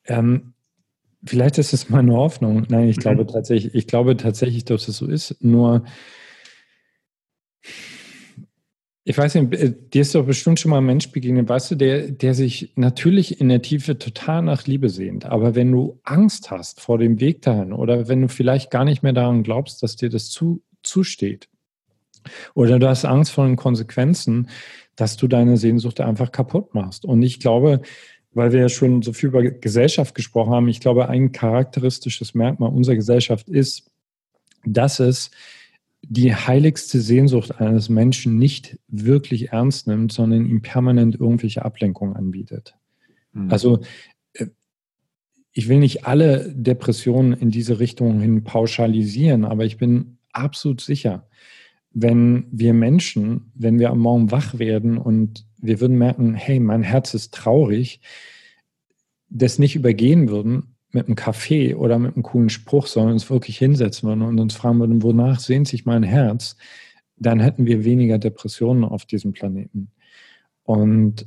Ähm, 0.04 0.52
vielleicht 1.24 1.56
ist 1.56 1.72
es 1.72 1.88
meine 1.88 2.12
Hoffnung. 2.12 2.66
Nein, 2.68 2.88
ich 2.88 2.98
mhm. 2.98 3.00
glaube 3.00 3.26
tatsächlich, 3.26 3.74
ich 3.74 3.86
glaube 3.86 4.16
tatsächlich, 4.18 4.66
dass 4.66 4.88
es 4.88 4.98
so 4.98 5.06
ist. 5.06 5.42
Nur 5.42 5.84
ich 9.08 9.16
weiß 9.16 9.36
nicht, 9.36 9.54
äh, 9.54 9.72
dir 9.72 10.02
ist 10.02 10.16
doch 10.16 10.26
bestimmt 10.26 10.58
schon 10.58 10.70
mal 10.70 10.78
ein 10.78 10.84
Mensch 10.84 11.12
begegnet, 11.12 11.48
weißt 11.48 11.70
du, 11.70 11.74
der, 11.76 12.10
der 12.10 12.34
sich 12.34 12.72
natürlich 12.74 13.40
in 13.40 13.48
der 13.48 13.62
Tiefe 13.62 13.98
total 13.98 14.42
nach 14.42 14.66
Liebe 14.66 14.88
sehnt. 14.88 15.26
Aber 15.26 15.54
wenn 15.54 15.70
du 15.70 16.00
Angst 16.02 16.50
hast 16.50 16.80
vor 16.80 16.98
dem 16.98 17.20
Weg 17.20 17.40
dahin 17.42 17.72
oder 17.72 18.08
wenn 18.08 18.20
du 18.20 18.28
vielleicht 18.28 18.72
gar 18.72 18.84
nicht 18.84 19.04
mehr 19.04 19.12
daran 19.12 19.44
glaubst, 19.44 19.80
dass 19.84 19.94
dir 19.94 20.10
das 20.10 20.28
zu, 20.30 20.60
zusteht 20.82 21.48
oder 22.54 22.80
du 22.80 22.88
hast 22.88 23.04
Angst 23.04 23.30
vor 23.30 23.46
den 23.46 23.54
Konsequenzen, 23.54 24.48
dass 24.96 25.16
du 25.16 25.28
deine 25.28 25.56
Sehnsucht 25.56 26.00
einfach 26.00 26.32
kaputt 26.32 26.74
machst. 26.74 27.04
Und 27.04 27.22
ich 27.22 27.38
glaube, 27.38 27.82
weil 28.32 28.50
wir 28.50 28.58
ja 28.58 28.68
schon 28.68 29.02
so 29.02 29.12
viel 29.12 29.28
über 29.28 29.44
Gesellschaft 29.44 30.16
gesprochen 30.16 30.52
haben, 30.52 30.68
ich 30.68 30.80
glaube, 30.80 31.08
ein 31.08 31.30
charakteristisches 31.30 32.34
Merkmal 32.34 32.72
unserer 32.72 32.96
Gesellschaft 32.96 33.48
ist, 33.48 33.88
dass 34.64 34.98
es 34.98 35.30
die 36.08 36.34
heiligste 36.34 37.00
Sehnsucht 37.00 37.60
eines 37.60 37.88
Menschen 37.88 38.38
nicht 38.38 38.78
wirklich 38.88 39.52
ernst 39.52 39.86
nimmt, 39.88 40.12
sondern 40.12 40.46
ihm 40.46 40.62
permanent 40.62 41.18
irgendwelche 41.18 41.64
Ablenkungen 41.64 42.14
anbietet. 42.14 42.76
Mhm. 43.32 43.50
Also 43.50 43.80
äh, 44.34 44.46
ich 45.52 45.68
will 45.68 45.78
nicht 45.78 46.06
alle 46.06 46.52
Depressionen 46.54 47.32
in 47.32 47.50
diese 47.50 47.80
Richtung 47.80 48.20
hin 48.20 48.44
pauschalisieren, 48.44 49.44
aber 49.44 49.64
ich 49.64 49.78
bin 49.78 50.18
absolut 50.32 50.80
sicher, 50.80 51.28
wenn 51.92 52.46
wir 52.52 52.72
Menschen, 52.74 53.50
wenn 53.54 53.78
wir 53.78 53.90
am 53.90 53.98
Morgen 53.98 54.30
wach 54.30 54.58
werden 54.58 54.98
und 54.98 55.46
wir 55.58 55.80
würden 55.80 55.98
merken, 55.98 56.34
hey, 56.34 56.60
mein 56.60 56.82
Herz 56.82 57.14
ist 57.14 57.34
traurig, 57.34 58.00
das 59.28 59.58
nicht 59.58 59.74
übergehen 59.74 60.28
würden 60.28 60.75
mit 60.92 61.06
einem 61.06 61.16
Kaffee 61.16 61.74
oder 61.74 61.98
mit 61.98 62.14
einem 62.14 62.22
coolen 62.22 62.48
Spruch, 62.48 62.86
sondern 62.86 63.14
uns 63.14 63.28
wirklich 63.28 63.58
hinsetzen 63.58 64.08
würden 64.08 64.22
und 64.22 64.38
uns 64.38 64.54
fragen 64.54 64.78
würden, 64.78 65.02
wonach 65.02 65.40
sehnt 65.40 65.68
sich 65.68 65.84
mein 65.84 66.02
Herz, 66.02 66.56
dann 67.16 67.40
hätten 67.40 67.66
wir 67.66 67.84
weniger 67.84 68.18
Depressionen 68.18 68.84
auf 68.84 69.04
diesem 69.04 69.32
Planeten. 69.32 69.90
Und 70.62 71.26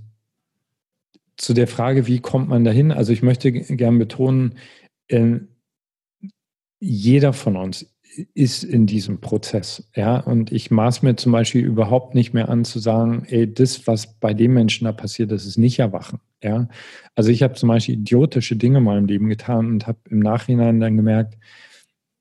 zu 1.38 1.54
der 1.54 1.67
Frage, 1.67 2.08
wie 2.08 2.19
kommt 2.19 2.50
man 2.50 2.63
dahin? 2.63 2.91
Also 2.91 3.13
ich 3.13 3.22
möchte 3.22 3.52
gern 3.52 3.98
betonen, 3.98 4.56
äh, 5.08 5.39
jeder 6.80 7.34
von 7.34 7.56
uns 7.56 7.93
ist 8.34 8.63
in 8.63 8.86
diesem 8.86 9.22
Prozess. 9.22 9.89
Ja, 9.95 10.17
und 10.17 10.52
ich 10.52 10.72
maß 10.72 11.04
mir 11.04 11.15
zum 11.15 11.32
Beispiel 11.32 11.63
überhaupt 11.63 12.15
nicht 12.15 12.34
mehr 12.34 12.50
an 12.50 12.65
zu 12.65 12.80
sagen, 12.80 13.24
ey, 13.28 13.52
das, 13.52 13.86
was 13.88 14.19
bei 14.19 14.34
dem 14.34 14.54
Menschen 14.54 14.86
da 14.86 14.91
passiert, 14.91 15.32
das 15.32 15.45
ist 15.45 15.58
nicht 15.58 15.80
erwachen. 15.80 16.19
Ja, 16.43 16.69
also 17.15 17.30
ich 17.30 17.43
habe 17.43 17.54
zum 17.54 17.69
Beispiel 17.69 17.95
idiotische 17.95 18.56
Dinge 18.56 18.80
in 18.80 18.86
meinem 18.86 19.06
Leben 19.06 19.30
getan 19.30 19.67
und 19.67 19.88
habe 19.88 20.00
im 20.10 20.19
Nachhinein 20.19 20.80
dann 20.80 20.95
gemerkt, 20.95 21.38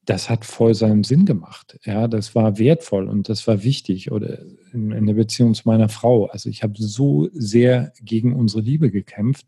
das 0.05 0.31
hat 0.31 0.45
voll 0.45 0.75
seinen 0.75 1.05
Sinn 1.05 1.27
gemacht. 1.27 1.79
Ja, 1.85 2.09
das 2.09 2.35
war 2.35 2.59
wertvoll 2.59 3.09
und 3.09 3.29
das 3.29 3.47
war 3.47 3.63
wichtig 3.63 4.11
oder 4.11 4.39
in, 4.73 4.91
in 4.91 5.07
der 5.07 5.15
Beziehung 5.15 5.55
zu 5.55 5.69
meiner 5.69 5.89
Frau. 5.89 6.27
Also 6.27 6.49
ich 6.49 6.63
habe 6.63 6.75
so 6.77 7.29
sehr 7.33 7.93
gegen 8.03 8.35
unsere 8.35 8.63
Liebe 8.63 8.91
gekämpft. 8.91 9.47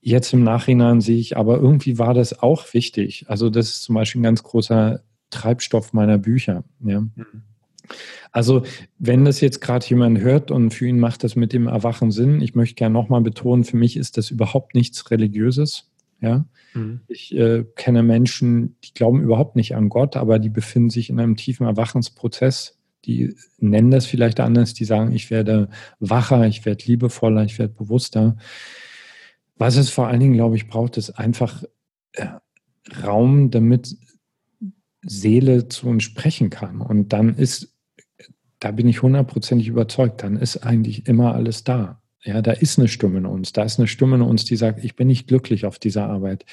Jetzt 0.00 0.32
im 0.32 0.42
Nachhinein 0.42 1.00
sehe 1.00 1.18
ich, 1.18 1.36
aber 1.36 1.58
irgendwie 1.58 1.98
war 1.98 2.14
das 2.14 2.42
auch 2.42 2.72
wichtig. 2.72 3.26
Also 3.28 3.50
das 3.50 3.68
ist 3.68 3.82
zum 3.82 3.94
Beispiel 3.94 4.20
ein 4.20 4.24
ganz 4.24 4.42
großer 4.42 5.02
Treibstoff 5.30 5.92
meiner 5.92 6.18
Bücher. 6.18 6.64
Ja. 6.84 7.00
Mhm. 7.00 7.42
Also 8.32 8.64
wenn 8.98 9.24
das 9.24 9.40
jetzt 9.40 9.60
gerade 9.60 9.86
jemand 9.86 10.18
hört 10.18 10.50
und 10.50 10.72
für 10.72 10.86
ihn 10.86 10.98
macht 10.98 11.22
das 11.22 11.36
mit 11.36 11.52
dem 11.52 11.66
Erwachen 11.66 12.10
Sinn, 12.10 12.40
ich 12.40 12.54
möchte 12.54 12.74
gerne 12.74 12.92
nochmal 12.92 13.20
betonen, 13.20 13.64
für 13.64 13.76
mich 13.76 13.96
ist 13.96 14.16
das 14.16 14.30
überhaupt 14.30 14.74
nichts 14.74 15.10
Religiöses. 15.10 15.90
Ja? 16.20 16.46
Mhm. 16.72 17.00
Ich 17.06 17.34
äh, 17.34 17.64
kenne 17.76 18.02
Menschen, 18.02 18.76
die 18.84 18.92
glauben 18.94 19.22
überhaupt 19.22 19.56
nicht 19.56 19.76
an 19.76 19.88
Gott, 19.88 20.16
aber 20.16 20.38
die 20.38 20.48
befinden 20.48 20.90
sich 20.90 21.10
in 21.10 21.20
einem 21.20 21.36
tiefen 21.36 21.66
Erwachensprozess. 21.66 22.78
Die 23.04 23.36
nennen 23.58 23.90
das 23.90 24.06
vielleicht 24.06 24.40
anders, 24.40 24.72
die 24.72 24.86
sagen, 24.86 25.12
ich 25.12 25.30
werde 25.30 25.68
wacher, 26.00 26.46
ich 26.46 26.64
werde 26.64 26.84
liebevoller, 26.86 27.44
ich 27.44 27.58
werde 27.58 27.74
bewusster. 27.74 28.36
Was 29.56 29.76
es 29.76 29.90
vor 29.90 30.08
allen 30.08 30.20
Dingen, 30.20 30.32
glaube 30.32 30.56
ich, 30.56 30.66
braucht, 30.66 30.96
ist 30.96 31.10
einfach 31.10 31.62
äh, 32.12 32.26
Raum, 33.02 33.50
damit 33.50 33.96
Seele 35.06 35.68
zu 35.68 35.88
uns 35.88 36.04
sprechen 36.04 36.50
kann. 36.50 36.80
Und 36.80 37.12
dann 37.12 37.34
ist, 37.34 37.74
da 38.60 38.70
bin 38.70 38.88
ich 38.88 39.02
hundertprozentig 39.02 39.68
überzeugt, 39.68 40.22
dann 40.22 40.36
ist 40.36 40.58
eigentlich 40.58 41.06
immer 41.06 41.34
alles 41.34 41.64
da. 41.64 42.00
Ja, 42.22 42.40
da 42.40 42.52
ist 42.52 42.78
eine 42.78 42.88
Stimme 42.88 43.18
in 43.18 43.26
uns. 43.26 43.52
Da 43.52 43.64
ist 43.64 43.78
eine 43.78 43.86
Stimme 43.88 44.16
in 44.16 44.22
uns, 44.22 44.44
die 44.44 44.56
sagt, 44.56 44.82
ich 44.82 44.96
bin 44.96 45.08
nicht 45.08 45.28
glücklich 45.28 45.66
auf 45.66 45.78
dieser 45.78 46.08
Arbeit. 46.08 46.46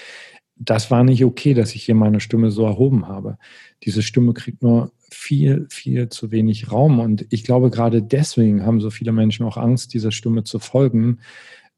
Das 0.57 0.91
war 0.91 1.03
nicht 1.03 1.23
okay, 1.23 1.53
dass 1.53 1.73
ich 1.73 1.85
hier 1.85 1.95
meine 1.95 2.19
Stimme 2.19 2.51
so 2.51 2.65
erhoben 2.65 3.07
habe. 3.07 3.37
Diese 3.83 4.03
Stimme 4.03 4.33
kriegt 4.33 4.61
nur 4.61 4.91
viel, 5.09 5.67
viel 5.69 6.09
zu 6.09 6.31
wenig 6.31 6.71
Raum. 6.71 6.99
Und 6.99 7.25
ich 7.29 7.45
glaube, 7.45 7.71
gerade 7.71 8.03
deswegen 8.03 8.65
haben 8.65 8.81
so 8.81 8.89
viele 8.89 9.13
Menschen 9.13 9.45
auch 9.45 9.57
Angst, 9.57 9.93
dieser 9.93 10.11
Stimme 10.11 10.43
zu 10.43 10.59
folgen, 10.59 11.19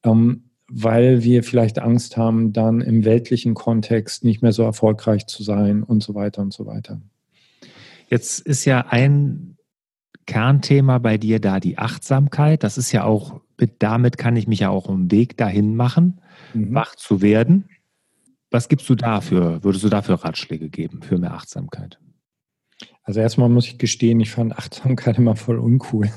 ähm, 0.04 0.50
weil 0.70 1.24
wir 1.24 1.44
vielleicht 1.44 1.80
Angst 1.80 2.18
haben, 2.18 2.54
dann 2.54 2.82
im 2.82 3.06
weltlichen 3.06 3.54
Kontext 3.54 4.24
nicht 4.24 4.42
mehr 4.42 4.54
so 4.54 4.64
erfolgreich 4.64 5.28
zu 5.28 5.44
sein 5.44 5.84
und 5.84 6.02
so 6.04 6.16
weiter 6.16 6.42
und 6.42 6.54
so 6.54 6.66
weiter. 6.66 7.02
Jetzt 8.10 8.40
ist 8.40 8.66
ja 8.66 8.86
ein 8.90 9.58
Kernthema 10.26 11.00
bei 11.00 11.18
dir 11.18 11.40
da 11.40 11.60
die 11.60 11.78
Achtsamkeit. 11.78 12.64
Das 12.64 12.78
ist 12.78 12.92
ja 12.92 13.04
auch 13.04 13.42
damit 13.80 14.18
kann 14.18 14.36
ich 14.36 14.48
mich 14.48 14.60
ja 14.60 14.70
auch 14.70 14.90
einen 14.90 15.12
Weg 15.12 15.38
dahin 15.38 15.76
machen, 15.76 16.22
mhm. 16.54 16.74
wach 16.74 16.96
zu 16.96 17.22
werden. 17.22 17.70
Was 18.52 18.70
gibst 18.70 18.88
du 18.90 18.96
dafür? 18.96 19.64
Würdest 19.64 19.84
du 19.84 19.90
dafür 19.90 20.16
Ratschläge 20.16 20.70
geben 20.70 21.02
für 21.02 21.18
mehr 21.18 21.34
Achtsamkeit? 21.34 22.00
Also 23.04 23.20
erstmal 23.20 23.50
muss 23.50 23.68
ich 23.68 23.78
gestehen, 23.78 24.20
ich 24.20 24.32
fand 24.32 24.58
Achtsamkeit 24.58 25.18
immer 25.18 25.36
voll 25.36 25.60
uncool. 25.60 26.10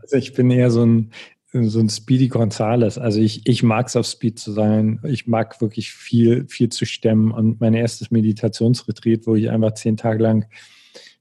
also 0.00 0.16
ich 0.16 0.32
bin 0.34 0.50
eher 0.50 0.70
so 0.70 0.84
ein, 0.84 1.10
so 1.52 1.80
ein 1.80 1.88
Speedy 1.88 2.28
Gonzales. 2.28 2.98
Also 2.98 3.20
ich, 3.20 3.46
ich 3.46 3.62
mag 3.62 3.88
es 3.88 3.96
auf 3.96 4.06
Speed 4.06 4.38
zu 4.38 4.52
sein. 4.52 5.00
Ich 5.04 5.26
mag 5.26 5.60
wirklich 5.60 5.92
viel, 5.92 6.46
viel 6.46 6.68
zu 6.68 6.84
stemmen. 6.84 7.32
Und 7.32 7.60
mein 7.60 7.74
erstes 7.74 8.10
Meditationsretreat, 8.10 9.26
wo 9.26 9.34
ich 9.34 9.50
einfach 9.50 9.74
zehn 9.74 9.96
Tage 9.96 10.22
lang 10.22 10.46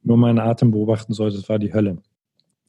nur 0.03 0.17
meinen 0.17 0.39
Atem 0.39 0.71
beobachten 0.71 1.13
sollte, 1.13 1.37
das 1.37 1.49
war 1.49 1.59
die 1.59 1.73
Hölle. 1.73 1.97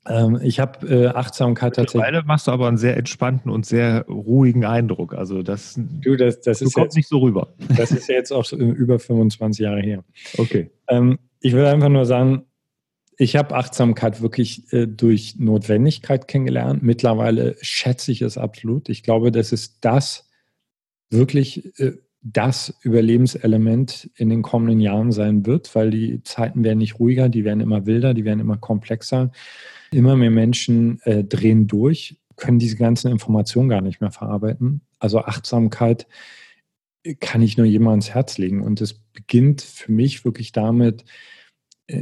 Ähm, 0.09 0.41
ich 0.43 0.59
habe 0.59 0.87
äh, 0.89 1.07
Achtsamkeit 1.09 1.77
tatsächlich. 1.77 2.01
Mittlerweile 2.03 2.27
machst 2.27 2.47
du 2.47 2.53
aber 2.53 2.69
einen 2.69 2.79
sehr 2.79 2.97
entspannten 2.97 3.51
und 3.51 3.67
sehr 3.67 4.07
ruhigen 4.07 4.65
Eindruck. 4.65 5.15
Also 5.15 5.43
das, 5.43 5.75
du, 5.77 6.17
das, 6.17 6.41
das 6.41 6.61
du 6.61 6.65
ist 6.65 6.77
jetzt, 6.77 6.97
nicht 6.97 7.09
so 7.09 7.19
rüber. 7.19 7.53
Das 7.77 7.91
ist 7.91 8.09
ja 8.09 8.15
jetzt 8.15 8.33
auch 8.33 8.51
über 8.53 8.99
25 8.99 9.63
Jahre 9.63 9.83
her. 9.83 10.03
Okay. 10.39 10.71
Ähm, 10.89 11.19
ich 11.41 11.53
will 11.53 11.67
einfach 11.67 11.91
nur 11.91 12.07
sagen, 12.07 12.47
ich 13.21 13.37
habe 13.37 13.55
Achtsamkeit 13.55 14.23
wirklich 14.23 14.73
äh, 14.73 14.87
durch 14.87 15.37
Notwendigkeit 15.39 16.27
kennengelernt. 16.27 16.83
Mittlerweile 16.83 17.55
schätze 17.61 18.13
ich 18.13 18.23
es 18.23 18.39
absolut. 18.39 18.89
Ich 18.89 19.03
glaube, 19.03 19.31
das 19.31 19.53
ist 19.53 19.85
das 19.85 20.27
wirklich 21.11 21.79
äh, 21.79 21.99
das 22.23 22.75
Überlebenselement 22.83 24.11
in 24.17 24.31
den 24.31 24.41
kommenden 24.41 24.81
Jahren 24.81 25.13
sein 25.13 25.45
wird, 25.45 25.75
weil 25.75 25.91
die 25.91 26.23
Zeiten 26.23 26.65
werden 26.65 26.79
nicht 26.79 26.99
ruhiger, 26.99 27.29
die 27.29 27.45
werden 27.45 27.61
immer 27.61 27.85
wilder, 27.85 28.15
die 28.15 28.25
werden 28.25 28.41
immer 28.41 28.57
komplexer. 28.57 29.33
Immer 29.93 30.17
mehr 30.17 30.31
Menschen 30.31 31.03
äh, 31.03 31.23
drehen 31.23 31.67
durch, 31.67 32.17
können 32.37 32.59
diese 32.59 32.77
ganzen 32.77 33.11
Informationen 33.11 33.69
gar 33.69 33.83
nicht 33.83 34.01
mehr 34.01 34.13
verarbeiten. 34.13 34.81
Also 34.99 35.19
Achtsamkeit 35.19 36.07
kann 37.19 37.43
ich 37.43 37.59
nur 37.59 37.67
jedem 37.67 37.89
ans 37.89 38.15
Herz 38.15 38.39
legen. 38.39 38.63
Und 38.63 38.81
es 38.81 38.95
beginnt 38.95 39.61
für 39.61 39.93
mich 39.93 40.25
wirklich 40.25 40.53
damit, 40.53 41.03
äh, 41.03 41.05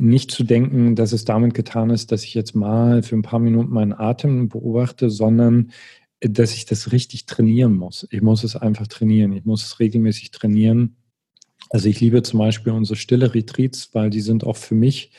nicht 0.01 0.31
zu 0.31 0.45
denken, 0.45 0.97
dass 0.97 1.13
es 1.13 1.25
damit 1.25 1.55
getan 1.55 1.91
ist, 1.91 2.13
dass 2.13 2.25
ich 2.25 2.35
jetzt 2.35 2.55
mal 2.55 3.03
für 3.03 3.17
ein 3.17 3.23
paar 3.23 3.39
Minuten 3.39 3.73
meinen 3.73 3.93
Atem 3.93 4.49
beobachte, 4.49 5.11
sondern 5.11 5.73
äh, 6.21 6.31
dass 6.31 6.55
ich 6.55 6.67
das 6.67 6.93
richtig 6.93 7.27
trainieren 7.27 7.75
muss. 7.75 8.07
Ich 8.11 8.23
muss 8.23 8.45
es 8.45 8.57
einfach 8.57 8.87
trainieren. 8.87 9.33
Ich 9.33 9.45
muss 9.45 9.65
es 9.65 9.81
regelmäßig 9.81 10.31
trainieren. 10.31 10.97
Also 11.71 11.89
ich 11.89 12.01
liebe 12.01 12.23
zum 12.23 12.39
Beispiel 12.39 12.73
unsere 12.73 12.97
stille 12.97 13.35
Retreats, 13.35 13.91
weil 13.93 14.11
die 14.11 14.21
sind 14.21 14.45
auch 14.45 14.57
für 14.57 14.75
mich 14.75 15.13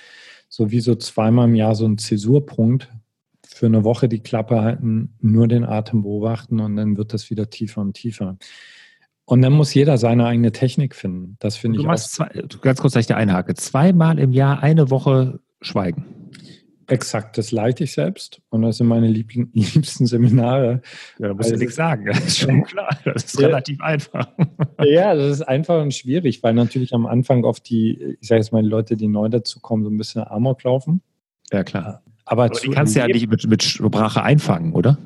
sowieso 0.48 0.96
zweimal 0.96 1.48
im 1.48 1.56
Jahr 1.56 1.76
so 1.76 1.86
ein 1.86 1.98
Zäsurpunkt. 1.98 2.90
Für 3.46 3.66
eine 3.66 3.84
Woche 3.84 4.08
die 4.08 4.20
Klappe 4.20 4.62
halten, 4.62 5.16
nur 5.22 5.48
den 5.48 5.66
Atem 5.66 6.04
beobachten 6.04 6.60
und 6.60 6.76
dann 6.76 6.98
wird 6.98 7.14
das 7.14 7.30
wieder 7.30 7.50
tiefer 7.50 7.82
und 7.82 7.94
tiefer. 7.94 8.38
Und 9.30 9.44
dann 9.44 9.54
muss 9.54 9.76
jeder 9.76 10.00
seine 10.00 10.26
eigene 10.26 10.52
Technik 10.52 10.96
finden. 10.96 11.36
Das 11.38 11.56
finde 11.56 11.78
ich 11.78 11.84
du 11.84 11.88
machst 11.88 12.16
Zwei, 12.16 12.30
ganz 12.62 12.82
kurz, 12.82 12.94
dass 12.94 13.02
ich 13.02 13.08
da 13.08 13.16
einhake. 13.16 13.54
Zweimal 13.54 14.18
im 14.18 14.32
Jahr 14.32 14.64
eine 14.64 14.90
Woche 14.90 15.40
schweigen. 15.62 16.32
Exakt, 16.88 17.38
das 17.38 17.52
leite 17.52 17.84
ich 17.84 17.92
selbst 17.92 18.42
und 18.50 18.64
das 18.64 18.78
sind 18.78 18.88
meine 18.88 19.08
liebsten, 19.08 19.52
liebsten 19.54 20.08
Seminare. 20.08 20.82
Ja, 21.20 21.28
da 21.28 21.34
musst 21.36 21.52
du 21.52 21.58
nichts 21.58 21.76
sagen, 21.76 22.08
das 22.08 22.26
ist 22.26 22.40
schon 22.40 22.64
klar. 22.64 22.90
Das 23.06 23.26
ist 23.26 23.40
ja, 23.40 23.50
relativ 23.50 23.80
einfach. 23.82 24.28
Ja, 24.84 25.14
das 25.14 25.34
ist 25.34 25.42
einfach 25.44 25.80
und 25.80 25.94
schwierig, 25.94 26.42
weil 26.42 26.56
natürlich 26.56 26.96
am 26.96 27.06
Anfang 27.06 27.44
oft 27.44 27.70
die, 27.70 28.18
ich 28.20 28.28
sage 28.28 28.42
jetzt 28.42 28.52
mal, 28.52 28.64
die 28.64 28.70
Leute, 28.70 28.98
die 28.98 29.08
neu 29.08 29.30
dazukommen, 29.30 29.86
so 29.86 29.92
ein 29.92 29.98
bisschen 29.98 30.24
Amok 30.24 30.64
laufen. 30.64 31.04
Ja, 31.52 31.64
klar. 31.64 32.02
Aber, 32.26 32.46
Aber 32.46 32.60
die 32.60 32.70
kannst 32.70 32.96
du 32.96 33.00
ja 33.02 33.08
nicht 33.08 33.30
mit, 33.30 33.48
mit 33.48 33.62
Sprache 33.62 34.24
einfangen, 34.24 34.74
oder? 34.74 34.98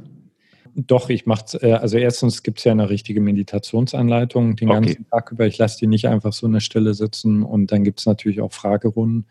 Doch, 0.75 1.09
ich 1.09 1.25
mache 1.25 1.57
äh, 1.61 1.73
also 1.73 1.97
erstens 1.97 2.41
gibt 2.43 2.59
es 2.59 2.63
ja 2.63 2.71
eine 2.71 2.89
richtige 2.89 3.21
Meditationsanleitung 3.21 4.55
den 4.55 4.69
okay. 4.69 4.81
ganzen 4.81 5.09
Tag 5.09 5.31
über. 5.31 5.45
Ich 5.45 5.57
lasse 5.57 5.79
die 5.79 5.87
nicht 5.87 6.07
einfach 6.07 6.33
so 6.33 6.47
in 6.47 6.53
der 6.53 6.59
Stille 6.61 6.93
sitzen 6.93 7.43
und 7.43 7.71
dann 7.71 7.83
gibt 7.83 7.99
es 7.99 8.05
natürlich 8.05 8.41
auch 8.41 8.53
Fragerunden. 8.53 9.27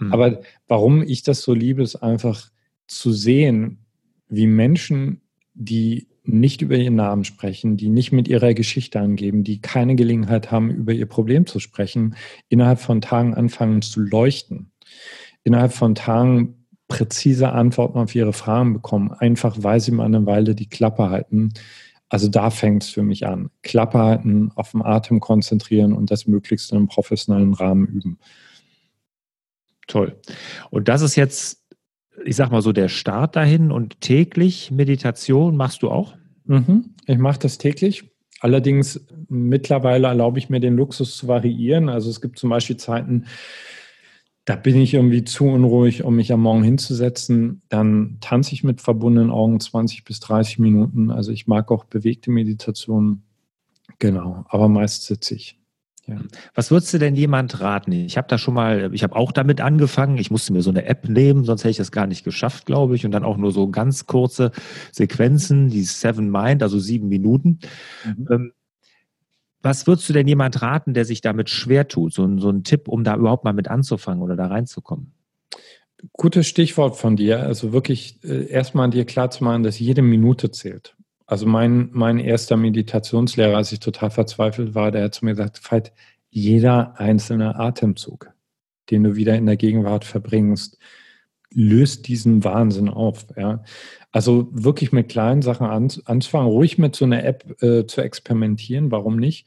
Mhm. 0.00 0.12
Aber 0.12 0.40
warum 0.66 1.02
ich 1.02 1.22
das 1.22 1.42
so 1.42 1.54
liebe, 1.54 1.82
ist 1.82 1.96
einfach 1.96 2.50
zu 2.86 3.12
sehen, 3.12 3.78
wie 4.28 4.46
Menschen, 4.46 5.20
die 5.54 6.08
nicht 6.24 6.62
über 6.62 6.76
ihren 6.76 6.96
Namen 6.96 7.24
sprechen, 7.24 7.76
die 7.76 7.88
nicht 7.88 8.12
mit 8.12 8.28
ihrer 8.28 8.54
Geschichte 8.54 9.00
angeben, 9.00 9.44
die 9.44 9.60
keine 9.60 9.94
Gelegenheit 9.94 10.50
haben, 10.50 10.70
über 10.70 10.92
ihr 10.92 11.06
Problem 11.06 11.46
zu 11.46 11.60
sprechen, 11.60 12.14
innerhalb 12.48 12.80
von 12.80 13.00
Tagen 13.00 13.34
anfangen 13.34 13.82
zu 13.82 14.00
leuchten. 14.00 14.70
Innerhalb 15.42 15.72
von 15.72 15.94
Tagen 15.94 16.59
präzise 16.90 17.52
Antworten 17.52 17.98
auf 17.98 18.14
ihre 18.14 18.34
Fragen 18.34 18.74
bekommen, 18.74 19.12
einfach 19.12 19.56
weil 19.60 19.80
sie 19.80 19.92
mal 19.92 20.04
eine 20.04 20.26
Weile 20.26 20.54
die 20.54 20.68
Klappe 20.68 21.08
halten. 21.08 21.54
Also 22.10 22.28
da 22.28 22.50
fängt 22.50 22.82
es 22.82 22.90
für 22.90 23.02
mich 23.02 23.26
an. 23.26 23.50
Klappe 23.62 23.98
halten, 23.98 24.50
auf 24.56 24.72
den 24.72 24.82
Atem 24.82 25.20
konzentrieren 25.20 25.94
und 25.94 26.10
das 26.10 26.26
möglichst 26.26 26.72
in 26.72 26.76
einem 26.76 26.88
professionellen 26.88 27.54
Rahmen 27.54 27.86
üben. 27.86 28.18
Toll. 29.86 30.20
Und 30.70 30.88
das 30.88 31.02
ist 31.02 31.16
jetzt, 31.16 31.62
ich 32.24 32.36
sag 32.36 32.50
mal 32.50 32.62
so, 32.62 32.72
der 32.72 32.88
Start 32.88 33.36
dahin 33.36 33.70
und 33.70 34.00
täglich 34.00 34.70
Meditation 34.70 35.56
machst 35.56 35.82
du 35.82 35.90
auch? 35.90 36.16
Mhm. 36.44 36.94
Ich 37.06 37.18
mache 37.18 37.38
das 37.38 37.58
täglich. 37.58 38.10
Allerdings 38.40 39.06
mittlerweile 39.28 40.08
erlaube 40.08 40.40
ich 40.40 40.48
mir 40.50 40.60
den 40.60 40.74
Luxus 40.74 41.16
zu 41.16 41.28
variieren. 41.28 41.88
Also 41.88 42.10
es 42.10 42.20
gibt 42.20 42.38
zum 42.38 42.50
Beispiel 42.50 42.76
Zeiten, 42.76 43.26
da 44.50 44.56
bin 44.56 44.80
ich 44.80 44.94
irgendwie 44.94 45.22
zu 45.22 45.44
unruhig, 45.44 46.02
um 46.02 46.16
mich 46.16 46.32
am 46.32 46.40
Morgen 46.40 46.64
hinzusetzen. 46.64 47.62
Dann 47.68 48.18
tanze 48.20 48.52
ich 48.52 48.64
mit 48.64 48.80
verbundenen 48.80 49.30
Augen 49.30 49.60
20 49.60 50.02
bis 50.02 50.18
30 50.18 50.58
Minuten. 50.58 51.12
Also 51.12 51.30
ich 51.30 51.46
mag 51.46 51.70
auch 51.70 51.84
bewegte 51.84 52.32
Meditationen. 52.32 53.22
Genau, 54.00 54.44
aber 54.48 54.68
meist 54.68 55.04
sitze 55.04 55.36
ich. 55.36 55.56
Ja. 56.08 56.16
Was 56.52 56.72
würdest 56.72 56.92
du 56.92 56.98
denn 56.98 57.14
jemand 57.14 57.60
raten? 57.60 57.92
Ich 57.92 58.16
habe 58.16 58.26
da 58.26 58.38
schon 58.38 58.54
mal, 58.54 58.92
ich 58.92 59.04
habe 59.04 59.14
auch 59.14 59.30
damit 59.30 59.60
angefangen. 59.60 60.18
Ich 60.18 60.32
musste 60.32 60.52
mir 60.52 60.62
so 60.62 60.70
eine 60.70 60.84
App 60.86 61.08
nehmen, 61.08 61.44
sonst 61.44 61.62
hätte 61.62 61.70
ich 61.70 61.76
das 61.76 61.92
gar 61.92 62.08
nicht 62.08 62.24
geschafft, 62.24 62.66
glaube 62.66 62.96
ich. 62.96 63.06
Und 63.06 63.12
dann 63.12 63.22
auch 63.22 63.36
nur 63.36 63.52
so 63.52 63.68
ganz 63.68 64.06
kurze 64.06 64.50
Sequenzen, 64.90 65.68
die 65.68 65.84
Seven 65.84 66.28
Mind, 66.28 66.64
also 66.64 66.80
sieben 66.80 67.06
Minuten. 67.06 67.60
Mhm. 68.04 68.28
Ähm, 68.28 68.52
was 69.62 69.86
würdest 69.86 70.08
du 70.08 70.12
denn 70.12 70.26
jemand 70.26 70.62
raten, 70.62 70.94
der 70.94 71.04
sich 71.04 71.20
damit 71.20 71.50
schwer 71.50 71.88
tut? 71.88 72.12
So, 72.12 72.38
so 72.38 72.50
ein 72.50 72.64
Tipp, 72.64 72.88
um 72.88 73.04
da 73.04 73.16
überhaupt 73.16 73.44
mal 73.44 73.52
mit 73.52 73.68
anzufangen 73.68 74.22
oder 74.22 74.36
da 74.36 74.46
reinzukommen? 74.46 75.12
Gutes 76.12 76.46
Stichwort 76.46 76.96
von 76.96 77.16
dir. 77.16 77.42
Also 77.42 77.72
wirklich 77.72 78.24
äh, 78.24 78.46
erstmal 78.46 78.88
dir 78.88 79.04
klar 79.04 79.30
zu 79.30 79.44
machen, 79.44 79.62
dass 79.62 79.78
jede 79.78 80.02
Minute 80.02 80.50
zählt. 80.50 80.96
Also 81.26 81.46
mein, 81.46 81.90
mein 81.92 82.18
erster 82.18 82.56
Meditationslehrer, 82.56 83.56
als 83.56 83.70
ich 83.70 83.80
total 83.80 84.10
verzweifelt 84.10 84.74
war, 84.74 84.90
der 84.90 85.04
hat 85.04 85.14
zu 85.14 85.24
mir 85.24 85.32
gesagt, 85.32 85.60
Veit, 85.70 85.92
jeder 86.30 86.98
einzelne 86.98 87.56
Atemzug, 87.56 88.30
den 88.90 89.04
du 89.04 89.14
wieder 89.14 89.36
in 89.36 89.46
der 89.46 89.56
Gegenwart 89.56 90.04
verbringst, 90.04 90.78
löst 91.52 92.08
diesen 92.08 92.44
Wahnsinn 92.44 92.88
auf. 92.88 93.26
Ja. 93.36 93.64
Also 94.12 94.48
wirklich 94.52 94.92
mit 94.92 95.08
kleinen 95.08 95.42
Sachen 95.42 95.66
anzufangen, 95.66 96.48
ruhig 96.48 96.78
mit 96.78 96.96
so 96.96 97.04
einer 97.04 97.24
App 97.24 97.62
äh, 97.62 97.86
zu 97.86 98.00
experimentieren, 98.00 98.90
warum 98.90 99.16
nicht? 99.16 99.46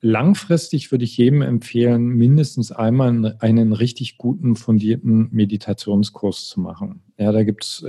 Langfristig 0.00 0.92
würde 0.92 1.04
ich 1.04 1.16
jedem 1.16 1.42
empfehlen, 1.42 2.06
mindestens 2.06 2.70
einmal 2.70 3.36
einen 3.40 3.72
richtig 3.72 4.16
guten, 4.16 4.54
fundierten 4.54 5.28
Meditationskurs 5.32 6.46
zu 6.46 6.60
machen. 6.60 7.02
Ja, 7.18 7.32
da 7.32 7.42
gibt 7.42 7.64
es 7.64 7.84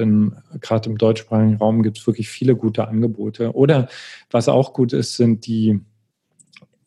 gerade 0.59 0.89
im 0.89 0.97
deutschsprachigen 0.97 1.57
Raum 1.57 1.83
gibt 1.83 1.99
es 1.99 2.07
wirklich 2.07 2.27
viele 2.27 2.55
gute 2.55 2.87
Angebote. 2.87 3.53
Oder 3.53 3.89
was 4.31 4.49
auch 4.49 4.73
gut 4.73 4.91
ist, 4.91 5.17
sind 5.17 5.45
die, 5.45 5.81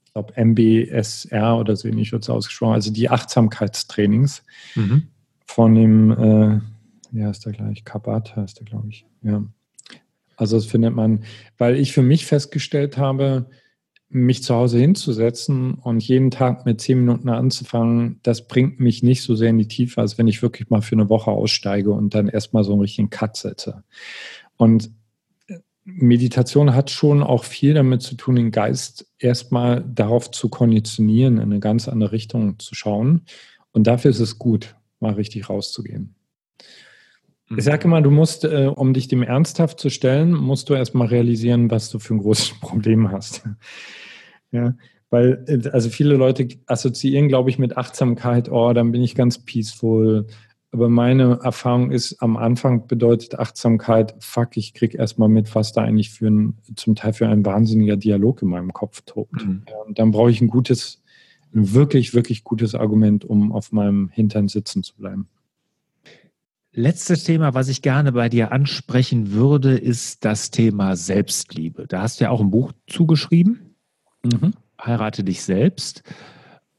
ich 0.05 0.13
glaube, 0.13 0.35
MBSR 0.37 1.57
oder 1.57 1.77
so 1.77 1.87
ähnlich 1.87 2.11
wird 2.11 2.25
es 2.25 2.31
ausgesprochen, 2.31 2.75
also 2.75 2.93
die 2.93 3.09
Achtsamkeitstrainings 3.09 4.43
mhm. 4.75 5.07
Von 5.55 5.75
dem, 5.75 6.11
äh, 6.13 6.61
wie 7.11 7.25
heißt 7.25 7.45
der 7.45 7.53
gleich, 7.53 7.85
Kabat 7.85 8.37
heißt 8.37 8.59
der, 8.59 8.65
glaube 8.65 8.89
ich. 8.89 9.05
Ja. 9.23 9.45
Also 10.37 10.57
das 10.57 10.65
findet 10.65 10.95
man, 10.95 11.25
weil 11.59 11.77
ich 11.77 11.93
für 11.93 12.03
mich 12.03 12.25
festgestellt 12.25 12.97
habe, 12.97 13.47
mich 14.09 14.43
zu 14.43 14.55
Hause 14.55 14.79
hinzusetzen 14.79 15.75
und 15.75 16.03
jeden 16.03 16.31
Tag 16.31 16.65
mit 16.67 16.81
zehn 16.81 17.01
Minuten 17.01 17.29
anzufangen, 17.29 18.19
das 18.23 18.47
bringt 18.47 18.81
mich 18.81 19.03
nicht 19.03 19.23
so 19.23 19.35
sehr 19.35 19.51
in 19.51 19.59
die 19.59 19.69
Tiefe, 19.69 20.01
als 20.01 20.19
wenn 20.19 20.27
ich 20.27 20.43
wirklich 20.43 20.71
mal 20.71 20.83
für 20.83 20.95
eine 20.95 21.09
Woche 21.09 21.31
aussteige 21.31 21.93
und 21.93 22.15
dann 22.15 22.29
erstmal 22.29 22.65
so 22.65 22.73
einen 22.73 22.81
richtigen 22.81 23.11
Cut 23.11 23.37
setze. 23.37 23.85
Und 24.57 24.91
äh, 25.49 25.59
Meditation 25.85 26.75
hat 26.75 26.91
schon 26.91 27.23
auch 27.23 27.45
viel 27.45 27.75
damit 27.75 28.03
zu 28.03 28.15
tun, 28.17 28.37
den 28.37 28.51
Geist 28.51 29.07
erstmal 29.19 29.83
darauf 29.83 30.31
zu 30.31 30.49
konditionieren, 30.49 31.37
in 31.37 31.43
eine 31.43 31.61
ganz 31.61 31.89
andere 31.89 32.13
Richtung 32.13 32.59
zu 32.59 32.75
schauen. 32.75 33.23
Und 33.73 33.87
dafür 33.87 34.11
ist 34.11 34.21
es 34.21 34.39
gut, 34.39 34.77
mal 35.03 35.15
richtig 35.15 35.49
rauszugehen. 35.49 36.15
Ich 37.51 37.57
mhm. 37.57 37.61
sage 37.61 37.85
immer, 37.85 38.01
du 38.01 38.11
musst, 38.11 38.45
äh, 38.45 38.71
um 38.75 38.95
dich 38.95 39.09
dem 39.09 39.23
ernsthaft 39.23 39.79
zu 39.79 39.91
stellen, 39.91 40.33
musst 40.33 40.71
du 40.71 40.75
erstmal 40.75 41.09
realisieren, 41.09 41.71
was 41.71 41.91
du 41.91 41.99
für 41.99 42.15
ein 42.15 42.21
großes 42.21 42.55
Problem 42.61 43.13
hast. 43.13 43.45
Ja, 44.51 44.75
weil, 45.11 45.45
äh, 45.47 45.69
also 45.69 45.91
viele 45.91 46.17
Leute 46.17 46.49
assoziieren, 46.67 47.29
glaube 47.29 47.51
ich, 47.51 47.59
mit 47.59 47.77
Achtsamkeit, 47.77 48.51
oh, 48.51 48.73
dann 48.73 48.93
bin 48.93 49.03
ich 49.03 49.15
ganz 49.15 49.45
peaceful. 49.45 50.27
Aber 50.73 50.89
meine 50.89 51.41
Erfahrung 51.43 51.91
ist, 51.91 52.23
am 52.23 52.39
Anfang 52.39 52.87
bedeutet 52.87 53.39
Achtsamkeit, 53.39 54.15
fuck, 54.21 54.57
ich 54.57 54.73
krieg 54.73 54.95
erstmal 54.95 55.29
mit, 55.29 55.55
was 55.55 55.73
da 55.73 55.83
eigentlich 55.83 56.11
für 56.11 56.29
ein, 56.29 56.57
zum 56.77 56.95
Teil 56.95 57.13
für 57.13 57.29
ein 57.29 57.45
wahnsinniger 57.45 57.99
Dialog 57.99 58.41
in 58.41 58.49
meinem 58.49 58.73
Kopf 58.73 59.03
tobt. 59.05 59.45
Mhm. 59.45 59.65
Ja, 59.69 59.77
und 59.87 59.99
dann 59.99 60.13
brauche 60.13 60.31
ich 60.31 60.41
ein 60.41 60.49
gutes, 60.49 61.02
ein 61.55 61.73
wirklich, 61.73 62.15
wirklich 62.15 62.45
gutes 62.45 62.75
Argument, 62.75 63.25
um 63.25 63.53
auf 63.53 63.73
meinem 63.73 64.09
Hintern 64.09 64.49
sitzen 64.49 64.83
zu 64.83 64.97
bleiben. 64.97 65.29
Letztes 66.75 67.25
Thema, 67.25 67.53
was 67.53 67.69
ich 67.69 67.83
gerne 67.83 68.13
bei 68.13 68.31
dir 68.31 68.51
ansprechen 68.51 69.33
würde, 69.33 69.77
ist 69.77 70.25
das 70.25 70.51
Thema 70.51 70.97
Selbstliebe. 70.97 71.87
Da 71.87 72.01
hast 72.01 72.19
du 72.19 72.25
ja 72.25 72.31
auch 72.31 72.41
ein 72.41 72.51
Buch 72.51 72.73
zugeschrieben. 72.87 73.77
Mhm. 74.23 74.55
Heirate 74.83 75.23
dich 75.23 75.43
selbst. 75.43 76.03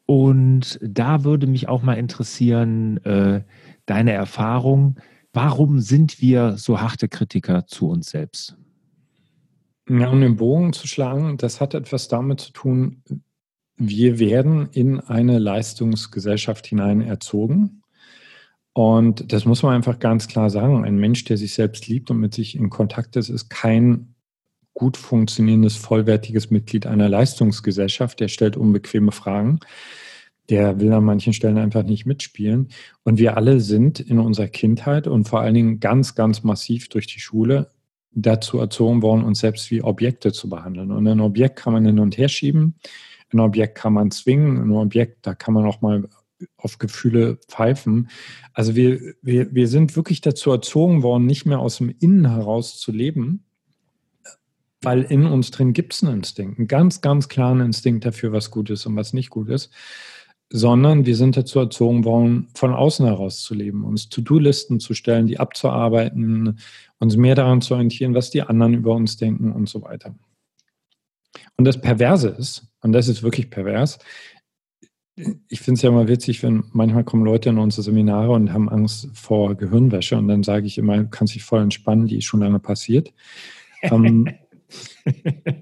Und 0.07 0.79
da 0.81 1.23
würde 1.23 1.45
mich 1.45 1.69
auch 1.69 1.83
mal 1.83 1.93
interessieren, 1.93 2.97
äh, 3.05 3.43
deine 3.85 4.13
Erfahrung. 4.13 4.99
Warum 5.31 5.79
sind 5.79 6.19
wir 6.19 6.57
so 6.57 6.81
harte 6.81 7.07
Kritiker 7.07 7.67
zu 7.67 7.87
uns 7.89 8.09
selbst? 8.09 8.57
Ja, 9.87 10.09
um 10.09 10.21
den 10.21 10.37
Bogen 10.37 10.73
zu 10.73 10.87
schlagen, 10.87 11.37
das 11.37 11.61
hat 11.61 11.73
etwas 11.73 12.07
damit 12.07 12.39
zu 12.39 12.51
tun, 12.51 13.03
wir 13.89 14.19
werden 14.19 14.69
in 14.71 14.99
eine 14.99 15.39
Leistungsgesellschaft 15.39 16.67
hinein 16.67 17.01
erzogen. 17.01 17.83
Und 18.73 19.31
das 19.31 19.45
muss 19.45 19.61
man 19.61 19.75
einfach 19.75 19.99
ganz 19.99 20.27
klar 20.27 20.49
sagen. 20.49 20.83
Ein 20.83 20.97
Mensch, 20.97 21.25
der 21.25 21.37
sich 21.37 21.53
selbst 21.53 21.87
liebt 21.87 22.09
und 22.09 22.19
mit 22.19 22.33
sich 22.33 22.55
in 22.55 22.69
Kontakt 22.69 23.15
ist, 23.15 23.29
ist 23.29 23.49
kein 23.49 24.15
gut 24.73 24.97
funktionierendes, 24.97 25.75
vollwertiges 25.75 26.49
Mitglied 26.49 26.87
einer 26.87 27.07
Leistungsgesellschaft. 27.07 28.19
Der 28.19 28.27
stellt 28.27 28.57
unbequeme 28.57 29.11
Fragen. 29.11 29.59
Der 30.49 30.79
will 30.79 30.91
an 30.91 31.05
manchen 31.05 31.33
Stellen 31.33 31.57
einfach 31.57 31.83
nicht 31.83 32.05
mitspielen. 32.05 32.69
Und 33.03 33.19
wir 33.19 33.37
alle 33.37 33.59
sind 33.59 33.99
in 33.99 34.19
unserer 34.19 34.47
Kindheit 34.47 35.07
und 35.07 35.27
vor 35.27 35.41
allen 35.41 35.53
Dingen 35.53 35.79
ganz, 35.79 36.15
ganz 36.15 36.43
massiv 36.43 36.89
durch 36.89 37.07
die 37.07 37.19
Schule 37.19 37.69
dazu 38.15 38.59
erzogen 38.59 39.01
worden, 39.01 39.23
uns 39.23 39.39
selbst 39.39 39.71
wie 39.71 39.83
Objekte 39.83 40.31
zu 40.31 40.49
behandeln. 40.49 40.91
Und 40.91 41.07
ein 41.07 41.21
Objekt 41.21 41.57
kann 41.57 41.73
man 41.73 41.85
hin 41.85 41.99
und 41.99 42.17
her 42.17 42.29
schieben. 42.29 42.75
Ein 43.33 43.39
Objekt 43.39 43.75
kann 43.75 43.93
man 43.93 44.11
zwingen. 44.11 44.57
Ein 44.57 44.71
Objekt, 44.71 45.25
da 45.25 45.33
kann 45.33 45.53
man 45.53 45.65
auch 45.65 45.81
mal 45.81 46.07
auf 46.57 46.77
Gefühle 46.77 47.37
pfeifen. 47.47 48.09
Also 48.53 48.75
wir, 48.75 49.15
wir, 49.21 49.53
wir 49.53 49.67
sind 49.67 49.95
wirklich 49.95 50.21
dazu 50.21 50.51
erzogen 50.51 51.03
worden, 51.03 51.25
nicht 51.25 51.45
mehr 51.45 51.59
aus 51.59 51.77
dem 51.77 51.93
Innen 51.99 52.29
heraus 52.29 52.79
zu 52.79 52.91
leben, 52.91 53.45
weil 54.81 55.03
in 55.03 55.25
uns 55.25 55.51
drin 55.51 55.73
gibt 55.73 55.93
es 55.93 56.03
einen 56.03 56.17
Instinkt, 56.17 56.59
einen 56.59 56.67
ganz, 56.67 57.01
ganz 57.01 57.29
klaren 57.29 57.61
Instinkt 57.61 58.05
dafür, 58.05 58.31
was 58.31 58.51
gut 58.51 58.69
ist 58.69 58.85
und 58.85 58.95
was 58.95 59.13
nicht 59.13 59.29
gut 59.29 59.49
ist, 59.49 59.71
sondern 60.49 61.05
wir 61.05 61.15
sind 61.15 61.37
dazu 61.37 61.59
erzogen 61.59 62.03
worden, 62.03 62.47
von 62.53 62.73
außen 62.73 63.05
heraus 63.05 63.41
zu 63.41 63.55
leben, 63.55 63.85
uns 63.85 64.09
To-Do-Listen 64.09 64.79
zu 64.79 64.93
stellen, 64.93 65.25
die 65.25 65.39
abzuarbeiten, 65.39 66.59
uns 66.99 67.15
mehr 67.15 67.35
daran 67.35 67.61
zu 67.61 67.73
orientieren, 67.73 68.13
was 68.13 68.29
die 68.29 68.41
anderen 68.41 68.73
über 68.73 68.93
uns 68.93 69.17
denken 69.17 69.51
und 69.51 69.69
so 69.69 69.81
weiter. 69.81 70.13
Und 71.57 71.65
das 71.65 71.79
Perverse 71.79 72.29
ist, 72.29 72.67
und 72.83 72.91
das 72.91 73.07
ist 73.07 73.23
wirklich 73.23 73.49
pervers, 73.49 73.99
ich 75.47 75.61
finde 75.61 75.77
es 75.77 75.81
ja 75.83 75.89
immer 75.89 76.07
witzig, 76.07 76.41
wenn 76.41 76.63
manchmal 76.71 77.03
kommen 77.03 77.23
Leute 77.23 77.49
in 77.49 77.59
unsere 77.59 77.83
Seminare 77.83 78.31
und 78.31 78.51
haben 78.51 78.69
Angst 78.69 79.09
vor 79.13 79.55
Gehirnwäsche 79.55 80.17
und 80.17 80.27
dann 80.27 80.43
sage 80.43 80.65
ich 80.65 80.77
immer, 80.77 80.97
du 80.97 81.09
kannst 81.09 81.35
dich 81.35 81.43
voll 81.43 81.61
entspannen, 81.61 82.07
die 82.07 82.17
ist 82.17 82.25
schon 82.25 82.39
lange 82.39 82.59
passiert. 82.59 83.13
ähm, 83.83 84.27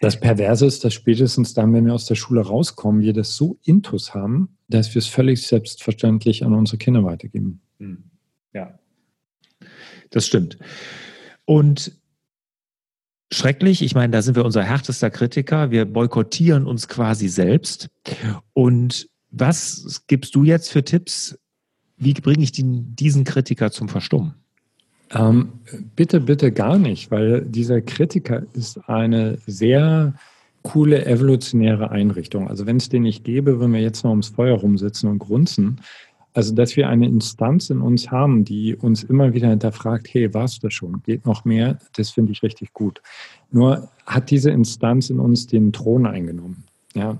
das 0.00 0.20
Perverse 0.20 0.64
ist, 0.64 0.84
dass 0.84 0.94
spätestens 0.94 1.54
dann, 1.54 1.72
wenn 1.72 1.86
wir 1.86 1.94
aus 1.94 2.06
der 2.06 2.14
Schule 2.14 2.40
rauskommen, 2.40 3.02
wir 3.02 3.12
das 3.12 3.34
so 3.34 3.58
intus 3.64 4.14
haben, 4.14 4.56
dass 4.68 4.94
wir 4.94 5.00
es 5.00 5.08
völlig 5.08 5.44
selbstverständlich 5.44 6.44
an 6.44 6.54
unsere 6.54 6.78
Kinder 6.78 7.02
weitergeben. 7.02 7.60
Hm. 7.78 8.04
Ja, 8.52 8.78
das 10.10 10.26
stimmt. 10.26 10.56
Und 11.44 11.98
schrecklich. 13.32 13.82
Ich 13.82 13.94
meine, 13.94 14.12
da 14.12 14.22
sind 14.22 14.36
wir 14.36 14.44
unser 14.44 14.62
härtester 14.62 15.10
Kritiker. 15.10 15.70
Wir 15.70 15.84
boykottieren 15.84 16.66
uns 16.66 16.88
quasi 16.88 17.28
selbst. 17.28 17.88
Und 18.52 19.08
was 19.30 20.02
gibst 20.06 20.34
du 20.34 20.44
jetzt 20.44 20.70
für 20.70 20.84
Tipps? 20.84 21.38
Wie 21.96 22.14
bringe 22.14 22.42
ich 22.42 22.52
den, 22.52 22.94
diesen 22.94 23.24
Kritiker 23.24 23.70
zum 23.70 23.88
Verstummen? 23.88 24.34
Ähm, 25.10 25.52
bitte, 25.96 26.20
bitte 26.20 26.52
gar 26.52 26.78
nicht, 26.78 27.10
weil 27.10 27.42
dieser 27.42 27.80
Kritiker 27.80 28.42
ist 28.52 28.78
eine 28.88 29.38
sehr 29.46 30.14
coole 30.62 31.06
evolutionäre 31.06 31.90
Einrichtung. 31.90 32.48
Also 32.48 32.66
wenn 32.66 32.76
es 32.76 32.88
den 32.88 33.02
nicht 33.02 33.24
gäbe, 33.24 33.58
würden 33.58 33.72
wir 33.72 33.80
jetzt 33.80 34.04
noch 34.04 34.10
ums 34.10 34.28
Feuer 34.28 34.56
rumsitzen 34.58 35.08
und 35.08 35.18
grunzen. 35.18 35.80
Also, 36.38 36.54
dass 36.54 36.76
wir 36.76 36.88
eine 36.88 37.08
Instanz 37.08 37.68
in 37.68 37.80
uns 37.80 38.12
haben, 38.12 38.44
die 38.44 38.76
uns 38.76 39.02
immer 39.02 39.34
wieder 39.34 39.48
hinterfragt, 39.48 40.06
hey, 40.12 40.32
warst 40.34 40.62
du 40.62 40.70
schon? 40.70 41.02
Geht 41.02 41.26
noch 41.26 41.44
mehr? 41.44 41.80
Das 41.96 42.10
finde 42.10 42.30
ich 42.30 42.44
richtig 42.44 42.72
gut. 42.72 43.02
Nur 43.50 43.88
hat 44.06 44.30
diese 44.30 44.52
Instanz 44.52 45.10
in 45.10 45.18
uns 45.18 45.48
den 45.48 45.72
Thron 45.72 46.06
eingenommen. 46.06 46.62
Ja. 46.94 47.18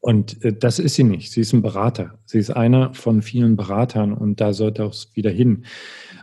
Und 0.00 0.42
äh, 0.42 0.54
das 0.54 0.78
ist 0.78 0.94
sie 0.94 1.04
nicht. 1.04 1.30
Sie 1.32 1.42
ist 1.42 1.52
ein 1.52 1.60
Berater. 1.60 2.18
Sie 2.24 2.38
ist 2.38 2.48
einer 2.48 2.94
von 2.94 3.20
vielen 3.20 3.56
Beratern 3.56 4.14
und 4.14 4.40
da 4.40 4.54
sollte 4.54 4.84
es 4.84 5.10
wieder 5.12 5.30
hin. 5.30 5.66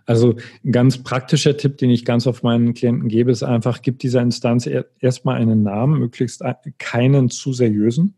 Also 0.08 0.38
ein 0.66 0.72
ganz 0.72 0.98
praktischer 0.98 1.56
Tipp, 1.56 1.78
den 1.78 1.92
ich 1.92 2.04
ganz 2.04 2.26
oft 2.26 2.42
meinen 2.42 2.74
Klienten 2.74 3.10
gebe, 3.10 3.30
ist 3.30 3.44
einfach, 3.44 3.84
gib 3.84 4.00
dieser 4.00 4.24
Instanz 4.24 4.68
erstmal 5.02 5.36
einen 5.36 5.62
Namen, 5.62 6.00
möglichst 6.00 6.44
keinen 6.80 7.30
zu 7.30 7.54
seriösen. 7.54 8.16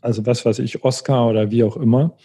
Also 0.00 0.26
was 0.26 0.44
weiß 0.44 0.58
ich, 0.60 0.84
Oscar 0.84 1.28
oder 1.28 1.50
wie 1.50 1.64
auch 1.64 1.76
immer. 1.76 2.16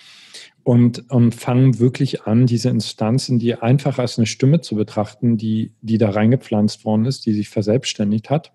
Und, 0.64 1.12
und 1.12 1.36
fangen 1.36 1.78
wirklich 1.78 2.24
an, 2.24 2.48
diese 2.48 2.70
Instanzen, 2.70 3.38
die 3.38 3.54
einfach 3.54 4.00
als 4.00 4.18
eine 4.18 4.26
Stimme 4.26 4.62
zu 4.62 4.76
betrachten, 4.76 5.38
die, 5.38 5.74
die 5.82 6.00
da 6.00 6.10
reingepflanzt 6.10 6.86
worden 6.86 7.06
ist, 7.06 7.28
die 7.28 7.34
sich 7.34 7.50
verselbstständigt 7.50 8.32
hat 8.32 8.52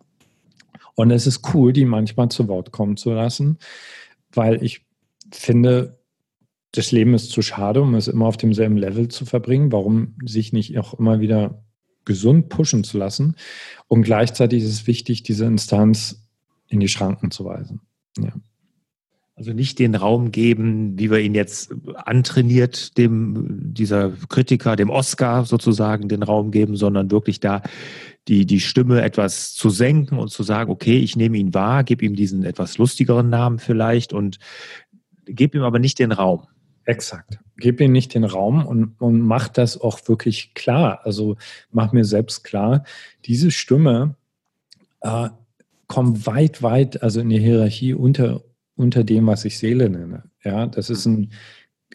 und 1.01 1.11
es 1.11 1.27
ist 1.27 1.55
cool, 1.55 1.73
die 1.73 1.87
manchmal 1.87 2.29
zu 2.29 2.47
Wort 2.49 2.73
kommen 2.73 2.99
zu 2.99 3.13
lassen, 3.13 3.57
weil 4.33 4.63
ich 4.63 4.87
finde, 5.33 5.99
das 6.73 6.93
Leben 6.93 7.15
ist 7.15 7.31
zu 7.31 7.41
schade, 7.41 7.81
um 7.81 7.95
es 7.95 8.07
immer 8.07 8.27
auf 8.27 8.37
demselben 8.37 8.77
Level 8.77 9.09
zu 9.09 9.25
verbringen. 9.25 9.73
Warum 9.73 10.15
sich 10.25 10.53
nicht 10.53 10.79
auch 10.79 10.93
immer 10.93 11.21
wieder 11.21 11.65
gesund 12.05 12.51
pushen 12.51 12.85
zu 12.85 12.99
lassen? 12.99 13.37
Und 13.89 14.03
gleichzeitig 14.03 14.63
ist 14.63 14.71
es 14.71 14.87
wichtig, 14.87 15.23
diese 15.23 15.47
Instanz 15.47 16.29
in 16.69 16.81
die 16.81 16.89
Schranken 16.89 17.31
zu 17.31 17.47
weisen. 17.47 17.81
Ja. 18.19 18.35
Also 19.41 19.55
nicht 19.55 19.79
den 19.79 19.95
Raum 19.95 20.33
geben, 20.33 20.99
wie 20.99 21.11
wir 21.11 21.19
ihn 21.21 21.35
jetzt 21.35 21.75
antrainiert, 21.95 22.99
dem 22.99 23.73
dieser 23.73 24.13
Kritiker, 24.29 24.77
dem 24.77 24.91
Oscar 24.91 25.47
sozusagen 25.47 26.11
den 26.11 26.23
Raum 26.23 26.51
geben, 26.51 26.77
sondern 26.77 27.11
wirklich 27.11 27.41
da 27.41 27.63
die, 28.29 28.45
die 28.45 28.61
Stimme 28.61 29.01
etwas 29.01 29.55
zu 29.55 29.71
senken 29.71 30.19
und 30.19 30.29
zu 30.29 30.43
sagen, 30.43 30.71
okay, 30.71 30.99
ich 30.99 31.17
nehme 31.17 31.39
ihn 31.39 31.55
wahr, 31.55 31.85
gebe 31.85 32.05
ihm 32.05 32.17
diesen 32.17 32.45
etwas 32.45 32.77
lustigeren 32.77 33.31
Namen 33.31 33.59
vielleicht 33.59 34.13
und 34.13 34.39
gebe 35.25 35.57
ihm 35.57 35.65
aber 35.65 35.79
nicht 35.79 36.01
den 36.01 36.13
Raum. 36.13 36.47
Exakt. 36.85 37.39
Gib 37.57 37.81
ihm 37.81 37.93
nicht 37.93 38.13
den 38.13 38.25
Raum 38.25 38.67
und, 38.67 39.01
und 39.01 39.23
mach 39.23 39.49
das 39.49 39.81
auch 39.81 40.07
wirklich 40.07 40.53
klar. 40.53 41.01
Also 41.05 41.39
mach 41.71 41.93
mir 41.93 42.05
selbst 42.05 42.45
klar, 42.45 42.85
diese 43.25 43.51
Stimme 43.51 44.17
äh, 45.01 45.31
kommt 45.87 46.27
weit, 46.27 46.63
weit, 46.63 47.03
also 47.03 47.23
in 47.23 47.31
der 47.31 47.41
Hierarchie 47.41 47.95
unter, 47.95 48.43
unter 48.81 49.05
dem, 49.05 49.27
was 49.27 49.45
ich 49.45 49.59
Seele 49.59 49.89
nenne. 49.91 50.25
Ja, 50.43 50.67
das 50.67 50.91
ist 50.91 51.07
ein, 51.07 51.33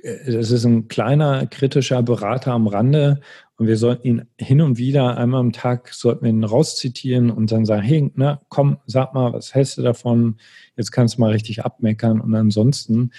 äh, 0.02 0.32
das 0.32 0.52
ist 0.52 0.66
ein 0.66 0.88
kleiner 0.88 1.48
kritischer 1.48 2.04
Berater 2.04 2.52
am 2.52 2.68
Rande 2.68 3.22
und 3.58 3.68
wir 3.68 3.78
sollten 3.78 4.08
ihn 4.08 4.22
hin 4.38 4.60
und 4.60 4.78
wieder 4.78 5.18
einmal 5.18 5.40
am 5.40 5.54
Tag 5.54 5.94
sollten 5.94 6.26
wir 6.26 6.30
ihn 6.30 6.44
rauszitieren 6.44 7.32
und 7.32 7.52
dann 7.52 7.66
sagen, 7.66 7.84
hey, 7.84 8.12
na, 8.16 8.42
komm, 8.50 8.78
sag 8.86 9.14
mal, 9.14 9.32
was 9.32 9.54
hältst 9.54 9.78
du 9.78 9.82
davon? 9.82 10.36
Jetzt 10.76 10.92
kannst 10.92 11.16
du 11.16 11.22
mal 11.22 11.32
richtig 11.32 11.64
abmeckern. 11.64 12.20
Und 12.20 12.36
ansonsten 12.36 13.12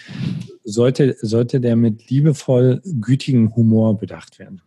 sollte, 0.62 1.16
sollte 1.22 1.60
der 1.60 1.76
mit 1.76 2.10
liebevoll 2.10 2.82
gütigem 3.00 3.56
Humor 3.56 3.96
bedacht 3.98 4.38
werden. 4.38 4.60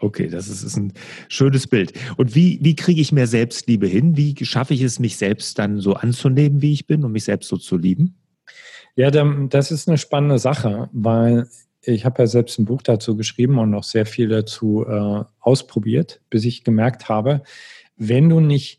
Okay, 0.00 0.28
das 0.28 0.48
ist, 0.48 0.62
ist 0.62 0.76
ein 0.76 0.92
schönes 1.28 1.66
Bild. 1.66 1.94
Und 2.18 2.34
wie, 2.34 2.58
wie 2.60 2.74
kriege 2.74 3.00
ich 3.00 3.12
mehr 3.12 3.26
Selbstliebe 3.26 3.86
hin? 3.86 4.16
Wie 4.16 4.34
schaffe 4.44 4.74
ich 4.74 4.82
es, 4.82 4.98
mich 4.98 5.16
selbst 5.16 5.58
dann 5.58 5.80
so 5.80 5.94
anzunehmen, 5.94 6.60
wie 6.60 6.72
ich 6.72 6.86
bin 6.86 7.04
und 7.04 7.12
mich 7.12 7.24
selbst 7.24 7.48
so 7.48 7.56
zu 7.56 7.78
lieben? 7.78 8.16
Ja, 8.98 9.10
das 9.10 9.70
ist 9.70 9.88
eine 9.88 9.98
spannende 9.98 10.38
Sache, 10.38 10.88
weil 10.92 11.48
ich 11.82 12.06
habe 12.06 12.22
ja 12.22 12.26
selbst 12.26 12.58
ein 12.58 12.64
Buch 12.64 12.80
dazu 12.80 13.14
geschrieben 13.14 13.58
und 13.58 13.70
noch 13.70 13.84
sehr 13.84 14.06
viel 14.06 14.28
dazu 14.28 14.86
äh, 14.86 15.24
ausprobiert, 15.38 16.22
bis 16.30 16.46
ich 16.46 16.64
gemerkt 16.64 17.08
habe, 17.10 17.42
wenn 17.96 18.30
du 18.30 18.40
nicht 18.40 18.78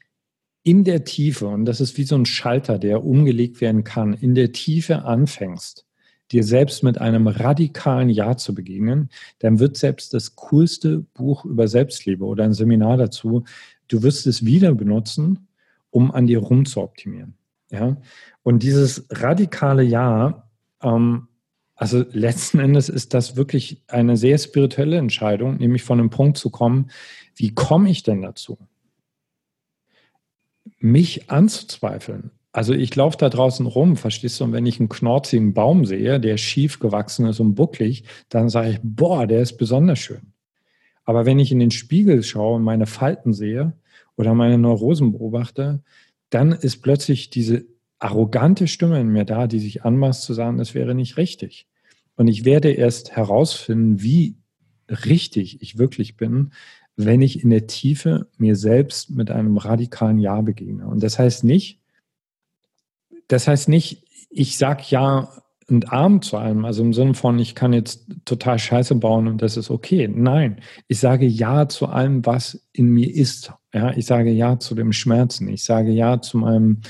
in 0.64 0.84
der 0.84 1.04
Tiefe, 1.06 1.48
und 1.48 1.66
das 1.66 1.82
ist 1.82 1.98
wie 1.98 2.04
so 2.04 2.16
ein 2.16 2.26
Schalter, 2.26 2.80
der 2.80 3.06
umgelegt 3.06 3.62
werden 3.62 3.84
kann, 3.84 4.14
in 4.14 4.34
der 4.34 4.52
Tiefe 4.52 5.04
anfängst, 5.04 5.86
dir 6.32 6.44
selbst 6.44 6.84
mit 6.84 6.98
einem 7.00 7.28
radikalen 7.28 8.10
Ja 8.10 8.36
zu 8.38 8.56
begegnen, 8.56 9.10
dann 9.40 9.60
wird 9.60 9.78
selbst 9.78 10.16
das 10.16 10.36
coolste 10.36 11.06
Buch 11.14 11.46
über 11.46 11.68
Selbstliebe 11.68 12.26
oder 12.26 12.44
ein 12.44 12.54
Seminar 12.54 12.98
dazu, 12.98 13.46
du 13.88 14.02
wirst 14.02 14.26
es 14.26 14.46
wieder 14.46 14.74
benutzen, 14.74 15.48
um 15.92 16.12
an 16.12 16.26
dir 16.26 16.40
rum 16.40 16.66
zu 16.66 16.82
optimieren. 16.82 17.37
Ja? 17.70 17.98
Und 18.44 18.64
dieses 18.64 19.06
radikale 19.10 19.84
Ja 19.84 20.48
ähm, 20.82 21.28
also 21.78 22.04
letzten 22.12 22.60
Endes 22.60 22.90
ist 22.90 23.14
das 23.14 23.36
wirklich 23.36 23.84
eine 23.88 24.18
sehr 24.18 24.38
spirituelle 24.40 24.98
Entscheidung, 24.98 25.58
nämlich 25.58 25.84
von 25.84 26.00
einem 26.00 26.10
Punkt 26.10 26.38
zu 26.38 26.50
kommen, 26.50 26.90
wie 27.36 27.54
komme 27.54 27.92
ich 27.92 28.02
denn 28.02 28.24
dazu? 28.24 28.58
Mich 30.80 31.30
anzuzweifeln. 31.30 32.32
Also 32.52 32.74
ich 32.74 32.96
laufe 32.96 33.18
da 33.20 33.30
draußen 33.30 33.68
rum, 33.68 33.96
verstehst 33.96 34.40
du, 34.40 34.46
und 34.46 34.54
wenn 34.54 34.66
ich 34.66 34.80
einen 34.80 34.90
knorzigen 34.90 35.54
Baum 35.54 35.86
sehe, 35.86 36.20
der 36.20 36.38
schief 36.38 36.80
gewachsen 36.80 37.28
ist 37.28 37.40
und 37.40 37.54
bucklig, 37.54 38.06
dann 38.30 38.50
sage 38.50 38.72
ich, 38.72 38.80
boah, 38.82 39.28
der 39.28 39.44
ist 39.44 39.58
besonders 39.58 40.00
schön. 40.00 40.34
Aber 41.06 41.28
wenn 41.28 41.38
ich 41.38 41.52
in 41.52 41.60
den 41.60 41.72
Spiegel 41.72 42.24
schaue 42.24 42.56
und 42.56 42.64
meine 42.64 42.88
Falten 42.88 43.34
sehe 43.34 43.74
oder 44.16 44.34
meine 44.34 44.58
Neurosen 44.58 45.12
beobachte, 45.12 45.84
dann 46.30 46.52
ist 46.52 46.82
plötzlich 46.82 47.30
diese 47.30 47.66
arrogante 48.00 48.68
Stimme 48.68 49.00
in 49.00 49.10
mir 49.10 49.26
da, 49.26 49.48
die 49.48 49.60
sich 49.60 49.84
anmaßt 49.84 50.24
zu 50.24 50.34
sagen, 50.34 50.58
das 50.58 50.74
wäre 50.74 50.94
nicht 50.94 51.18
richtig. 51.18 51.68
Und 52.16 52.28
ich 52.28 52.46
werde 52.46 52.72
erst 52.72 53.16
herausfinden, 53.16 54.02
wie 54.02 54.38
richtig 54.90 55.62
ich 55.62 55.78
wirklich 55.78 56.18
bin, 56.18 56.52
wenn 56.96 57.22
ich 57.22 57.44
in 57.44 57.52
der 57.52 57.68
Tiefe 57.68 58.28
mir 58.38 58.56
selbst 58.56 59.12
mit 59.12 59.30
einem 59.30 59.58
radikalen 59.58 60.20
Ja 60.20 60.42
begegne. 60.42 60.88
Und 60.88 61.04
das 61.04 61.20
heißt 61.20 61.44
nicht, 61.44 61.80
das 63.28 63.48
heißt 63.48 63.70
nicht, 63.70 64.04
ich 64.30 64.58
sag 64.58 64.90
Ja 64.90 65.32
und 65.70 65.92
Arm 65.92 66.22
zu 66.22 66.38
allem, 66.38 66.66
also 66.66 66.82
im 66.82 66.94
Sinne 66.94 67.14
von, 67.14 67.38
ich 67.40 67.54
kann 67.54 67.74
jetzt 67.74 68.06
total 68.26 68.58
Scheiße 68.58 68.96
bauen 68.96 69.28
und 69.28 69.42
das 69.42 69.58
ist 69.58 69.70
okay. 69.70 70.08
Nein, 70.08 70.62
ich 70.88 71.00
sage 71.00 71.26
Ja 71.26 71.68
zu 71.68 71.88
allem, 71.88 72.26
was 72.26 72.68
in 72.72 72.90
mir 72.90 73.14
ist. 73.14 73.52
Ja, 73.78 73.96
ich 73.96 74.08
sage 74.08 74.32
Ja 74.32 74.58
zu 74.58 74.74
dem 74.74 74.92
Schmerzen. 74.92 75.48
Ich 75.50 75.64
sage 75.64 75.92
Ja 75.92 76.20
zu 76.20 76.40
meinem 76.40 76.82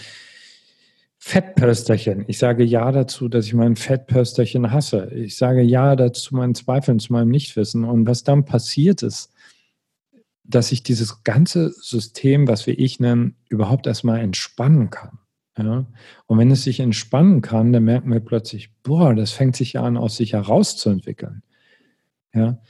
Fettpösterchen. 1.17 2.23
Ich 2.30 2.38
sage 2.38 2.63
Ja 2.63 2.93
dazu, 2.93 3.28
dass 3.28 3.45
ich 3.45 3.54
mein 3.54 3.76
Fettpösterchen 3.76 4.71
hasse. 4.71 5.12
Ich 5.13 5.36
sage 5.36 5.62
Ja 5.63 5.97
dazu 5.97 6.34
meinen 6.34 6.56
Zweifeln, 6.56 7.00
zu 7.00 7.12
meinem 7.12 7.28
Nichtwissen. 7.28 7.84
Und 7.84 8.08
was 8.08 8.23
dann 8.23 8.45
passiert 8.45 9.04
ist, 9.04 9.34
dass 10.45 10.71
ich 10.71 10.82
dieses 10.82 11.26
ganze 11.26 11.71
System, 11.71 12.47
was 12.47 12.65
wir 12.67 12.80
ich 12.80 13.02
nennen, 13.02 13.36
überhaupt 13.50 13.86
erstmal 13.86 14.21
entspannen 14.21 14.89
kann. 14.89 15.19
Ja? 15.58 15.88
Und 16.26 16.38
wenn 16.38 16.52
es 16.52 16.63
sich 16.63 16.80
entspannen 16.80 17.41
kann, 17.41 17.73
dann 17.73 17.84
merken 17.84 18.13
wir 18.13 18.21
plötzlich, 18.21 18.71
boah, 18.84 19.13
das 19.13 19.34
fängt 19.34 19.58
sich 19.58 19.73
ja 19.73 19.84
an, 19.84 19.97
aus 19.97 20.15
sich 20.15 20.32
herauszuentwickeln. 20.32 21.43
Ja? 22.34 22.62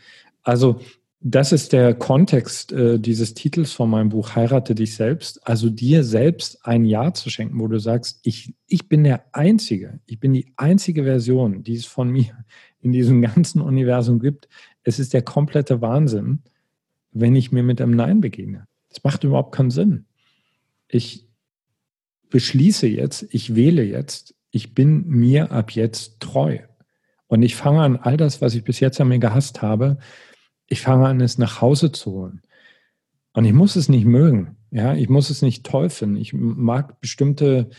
Also 0.42 0.82
das 1.20 1.52
ist 1.52 1.74
der 1.74 1.96
Kontext 1.96 2.72
äh, 2.72 3.00
dieses 3.00 3.34
Titels 3.34 3.74
von 3.74 3.90
meinem 3.90 4.10
Buch 4.10 4.36
Heirate 4.36 4.76
dich 4.76 4.96
selbst. 4.96 5.46
Also 5.48 5.70
dir 5.70 6.04
selbst 6.04 6.66
ein 6.66 6.86
Ja 6.86 7.14
zu 7.14 7.30
schenken, 7.30 7.60
wo 7.60 7.68
du 7.68 7.80
sagst, 7.80 8.20
ich, 8.22 8.54
ich 8.68 8.88
bin 8.88 9.04
der 9.04 9.26
Einzige, 9.34 10.00
ich 10.06 10.20
bin 10.20 10.34
die 10.34 10.54
einzige 10.58 11.04
Version, 11.04 11.64
die 11.64 11.76
es 11.76 11.86
von 11.86 12.10
mir 12.10 12.46
in 12.82 12.92
diesem 12.92 13.22
ganzen 13.22 13.62
Universum 13.62 14.20
gibt. 14.20 14.48
Es 14.84 15.00
ist 15.00 15.14
der 15.14 15.24
komplette 15.24 15.82
Wahnsinn, 15.82 16.44
wenn 17.12 17.36
ich 17.36 17.52
mir 17.52 17.64
mit 17.64 17.82
einem 17.82 17.96
Nein 17.96 18.22
begegne. 18.22 18.68
Das 18.90 19.04
macht 19.04 19.24
überhaupt 19.24 19.56
keinen 19.56 19.72
Sinn. 19.72 20.06
Ich 20.88 21.28
beschließe 22.30 22.88
jetzt, 22.88 23.26
ich 23.32 23.56
wähle 23.56 23.84
jetzt, 23.84 24.36
ich 24.52 24.76
bin 24.76 25.08
mir 25.08 25.52
ab 25.52 25.72
jetzt 25.72 26.20
treu. 26.20 26.60
Und 27.26 27.42
ich 27.42 27.56
fange 27.56 27.82
an, 27.82 27.98
all 27.98 28.18
das, 28.18 28.40
was 28.40 28.54
ich 28.54 28.64
bis 28.64 28.80
jetzt 28.80 29.02
an 29.02 29.10
mir 29.10 29.20
gehasst 29.20 29.62
habe, 29.62 29.98
ich 30.68 30.82
fange 30.82 31.08
an, 31.08 31.22
es 31.22 31.38
nach 31.38 31.62
Hause 31.62 31.92
zu 31.92 32.12
holen. 32.12 32.42
Und 33.34 33.46
ich 33.46 33.54
muss 33.54 33.76
es 33.76 33.90
nicht 33.90 34.06
mögen. 34.06 34.58
Ja, 34.72 34.94
ich 34.94 35.10
muss 35.10 35.30
es 35.30 35.42
nicht 35.42 35.66
toll 35.66 35.90
finden. 35.90 36.18
Ich 36.18 36.34
mag 36.34 37.00
bestimmte 37.00 37.70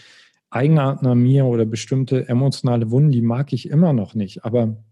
Eigenarten 0.50 1.06
an 1.06 1.18
mir 1.18 1.44
oder 1.44 1.66
bestimmte 1.66 2.28
emotionale 2.28 2.90
Wunden, 2.90 3.10
die 3.10 3.20
mag 3.20 3.52
ich 3.52 3.68
immer 3.68 3.92
noch 3.92 4.14
nicht. 4.14 4.44
Aber 4.44 4.82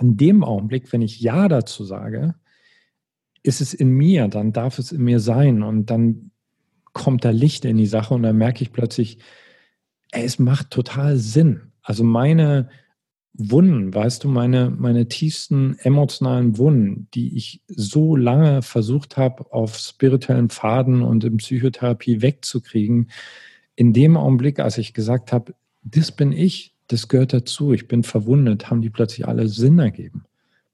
in 0.00 0.16
dem 0.16 0.44
Augenblick, 0.44 0.92
wenn 0.92 1.02
ich 1.02 1.20
Ja 1.20 1.48
dazu 1.48 1.84
sage, 1.84 2.34
ist 3.42 3.60
es 3.60 3.72
in 3.72 3.90
mir, 3.90 4.28
dann 4.28 4.52
darf 4.52 4.78
es 4.78 4.92
in 4.92 5.02
mir 5.02 5.20
sein 5.20 5.62
und 5.62 5.86
dann 5.86 6.30
kommt 6.92 7.24
da 7.24 7.30
Licht 7.30 7.64
in 7.64 7.76
die 7.76 7.86
Sache 7.86 8.12
und 8.12 8.22
dann 8.22 8.36
merke 8.36 8.62
ich 8.62 8.72
plötzlich, 8.72 9.18
ey, 10.10 10.24
es 10.24 10.38
macht 10.38 10.70
total 10.70 11.16
Sinn. 11.16 11.72
Also 11.82 12.04
meine 12.04 12.68
Wunden, 13.40 13.94
weißt 13.94 14.24
du, 14.24 14.28
meine, 14.28 14.68
meine 14.68 15.06
tiefsten 15.06 15.78
emotionalen 15.78 16.58
Wunden, 16.58 17.06
die 17.14 17.36
ich 17.36 17.62
so 17.68 18.16
lange 18.16 18.62
versucht 18.62 19.16
habe, 19.16 19.52
auf 19.52 19.76
spirituellen 19.76 20.50
Pfaden 20.50 21.02
und 21.02 21.22
in 21.22 21.36
Psychotherapie 21.36 22.20
wegzukriegen, 22.20 23.10
in 23.76 23.92
dem 23.92 24.16
Augenblick, 24.16 24.58
als 24.58 24.76
ich 24.76 24.92
gesagt 24.92 25.32
habe, 25.32 25.54
das 25.84 26.10
bin 26.10 26.32
ich, 26.32 26.74
das 26.88 27.06
gehört 27.06 27.32
dazu, 27.32 27.72
ich 27.72 27.86
bin 27.86 28.02
verwundet, 28.02 28.70
haben 28.70 28.82
die 28.82 28.90
plötzlich 28.90 29.28
alle 29.28 29.46
Sinn 29.46 29.78
ergeben. 29.78 30.24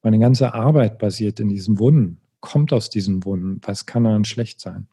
Meine 0.03 0.19
ganze 0.19 0.55
Arbeit 0.55 0.99
basiert 0.99 1.41
in 1.41 1.51
diesen 1.51 1.79
Wunden, 1.79 2.19
kommt 2.41 2.73
aus 2.73 2.89
diesen 2.89 3.27
Wunden. 3.27 3.61
Was 3.63 3.85
kann 3.85 4.05
daran 4.05 4.25
schlecht 4.25 4.61
sein? 4.61 4.87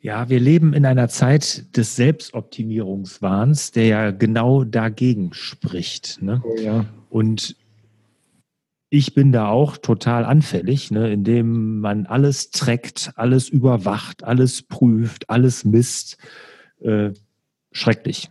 Ja, 0.00 0.28
wir 0.28 0.38
leben 0.38 0.74
in 0.74 0.86
einer 0.86 1.08
Zeit 1.08 1.76
des 1.76 1.96
Selbstoptimierungswahns, 1.96 3.72
der 3.72 3.86
ja 3.86 4.10
genau 4.12 4.64
dagegen 4.64 5.32
spricht. 5.32 6.22
Ne? 6.22 6.40
Oh, 6.44 6.56
ja. 6.60 6.84
Und 7.10 7.56
ich 8.90 9.14
bin 9.14 9.32
da 9.32 9.48
auch 9.48 9.76
total 9.76 10.24
anfällig, 10.24 10.90
ne, 10.90 11.12
indem 11.12 11.80
man 11.80 12.06
alles 12.06 12.50
trackt, 12.50 13.12
alles 13.16 13.48
überwacht, 13.48 14.24
alles 14.24 14.62
prüft, 14.62 15.28
alles 15.28 15.64
misst. 15.64 16.16
Äh, 16.80 17.10
schrecklich. 17.72 18.30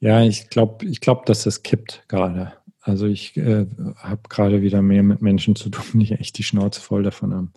Ja, 0.00 0.22
ich 0.22 0.48
glaube, 0.50 0.84
ich 0.86 1.00
glaub, 1.00 1.26
dass 1.26 1.44
das 1.44 1.62
kippt 1.62 2.04
gerade. 2.08 2.54
Also 2.84 3.06
ich 3.06 3.36
äh, 3.36 3.66
habe 3.96 4.22
gerade 4.28 4.60
wieder 4.60 4.82
mehr 4.82 5.04
mit 5.04 5.22
Menschen 5.22 5.54
zu 5.54 5.70
tun, 5.70 6.00
die 6.00 6.12
echt 6.12 6.36
die 6.36 6.42
Schnauze 6.42 6.80
voll 6.80 7.04
davon 7.04 7.32
haben. 7.32 7.52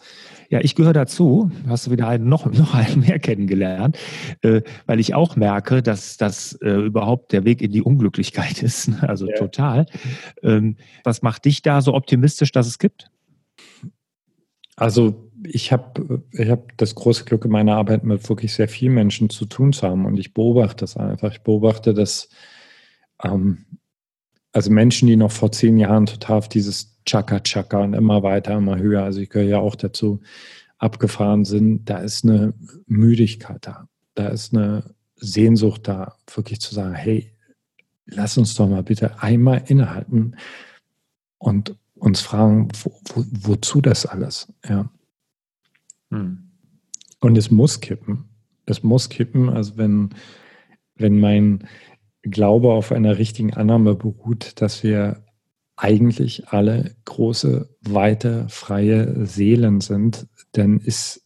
Ja, 0.50 0.60
ich 0.62 0.76
gehöre 0.76 0.94
dazu. 0.94 1.50
Hast 1.68 1.88
du 1.88 1.92
wieder 1.92 2.08
einen, 2.08 2.30
noch, 2.30 2.46
noch 2.54 2.76
einen 2.76 3.00
mehr 3.02 3.18
kennengelernt, 3.18 3.98
äh, 4.44 4.62
weil 4.86 5.00
ich 5.00 5.16
auch 5.16 5.36
merke, 5.36 5.82
dass 5.82 6.18
das 6.18 6.54
äh, 6.62 6.70
überhaupt 6.70 7.34
der 7.34 7.44
Weg 7.44 7.64
in 7.64 7.72
die 7.72 7.82
Unglücklichkeit 7.82 8.62
ist. 8.64 8.90
Ne? 8.90 9.10
Also 9.10 9.28
ja. 9.28 9.36
total. 9.36 9.88
Ähm, 10.44 10.78
was 11.04 11.24
macht 11.24 11.46
dich 11.46 11.64
da 11.64 11.82
so 11.82 11.96
optimistisch, 11.96 12.52
dass 12.52 12.68
es 12.68 12.78
gibt? 12.78 13.10
Also 14.76 15.32
ich 15.44 15.72
habe 15.72 16.24
ich 16.34 16.50
hab 16.50 16.78
das 16.78 16.94
große 16.94 17.26
Glück 17.26 17.46
in 17.46 17.52
meiner 17.52 17.78
Arbeit 17.78 18.04
mit 18.04 18.28
wirklich 18.30 18.54
sehr 18.54 18.68
vielen 18.68 18.94
Menschen 18.94 19.32
zu 19.32 19.46
tun 19.46 19.74
zu 19.74 19.88
haben 19.88 20.06
und 20.06 20.20
ich 20.20 20.36
beobachte 20.36 20.84
das 20.84 20.98
einfach. 20.98 21.32
Ich 21.32 21.42
beobachte, 21.42 21.96
dass 21.96 22.30
ähm, 23.24 23.66
also 24.56 24.72
Menschen, 24.72 25.10
die 25.10 25.18
noch 25.18 25.34
vor 25.34 25.52
zehn 25.52 25.78
Jahren 25.78 26.06
total 26.06 26.38
auf 26.38 26.48
dieses 26.48 26.98
Chaka-Chaka 27.06 27.78
und 27.84 27.94
immer 27.94 28.24
weiter, 28.24 28.56
immer 28.56 28.78
höher, 28.78 29.04
also 29.04 29.20
ich 29.20 29.30
gehöre 29.30 29.50
ja 29.50 29.60
auch 29.60 29.76
dazu, 29.76 30.22
abgefahren 30.78 31.44
sind, 31.44 31.90
da 31.90 31.98
ist 31.98 32.24
eine 32.24 32.54
Müdigkeit 32.88 33.68
da. 33.68 33.90
Da 34.14 34.30
ist 34.30 34.54
eine 34.54 34.96
Sehnsucht 35.18 35.90
da, 35.90 36.16
wirklich 36.34 36.62
zu 36.62 36.74
sagen, 36.74 36.94
hey, 36.94 37.34
lass 38.06 38.38
uns 38.38 38.56
doch 38.56 38.70
mal 38.70 38.82
bitte 38.82 39.22
einmal 39.22 39.62
innehalten 39.68 40.38
und 41.38 41.76
uns 41.96 42.22
fragen, 42.22 42.70
wo, 42.82 42.98
wo, 43.14 43.26
wozu 43.30 43.82
das 43.82 44.06
alles? 44.06 44.54
Ja. 44.66 44.90
Hm. 46.12 46.50
Und 47.20 47.38
es 47.38 47.52
muss 47.52 47.82
kippen. 47.82 48.30
Es 48.66 48.84
muss 48.84 49.10
kippen, 49.10 49.50
also 49.50 49.76
wenn, 49.76 50.16
wenn 50.96 51.20
mein 51.20 51.68
Glaube 52.30 52.74
auf 52.74 52.92
einer 52.92 53.18
richtigen 53.18 53.54
Annahme 53.54 53.96
beruht, 53.96 54.62
dass 54.62 54.84
wir 54.84 55.24
eigentlich 55.78 56.48
alle 56.50 56.96
große, 57.06 57.70
weite, 57.82 58.48
freie 58.50 59.26
Seelen 59.26 59.82
sind, 59.82 60.28
dann 60.54 60.80
ist 60.80 61.24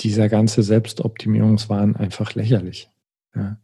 dieser 0.00 0.28
ganze 0.28 0.62
Selbstoptimierungswahn 0.62 1.96
einfach 1.96 2.34
lächerlich. 2.34 2.88
Ja, 3.34 3.58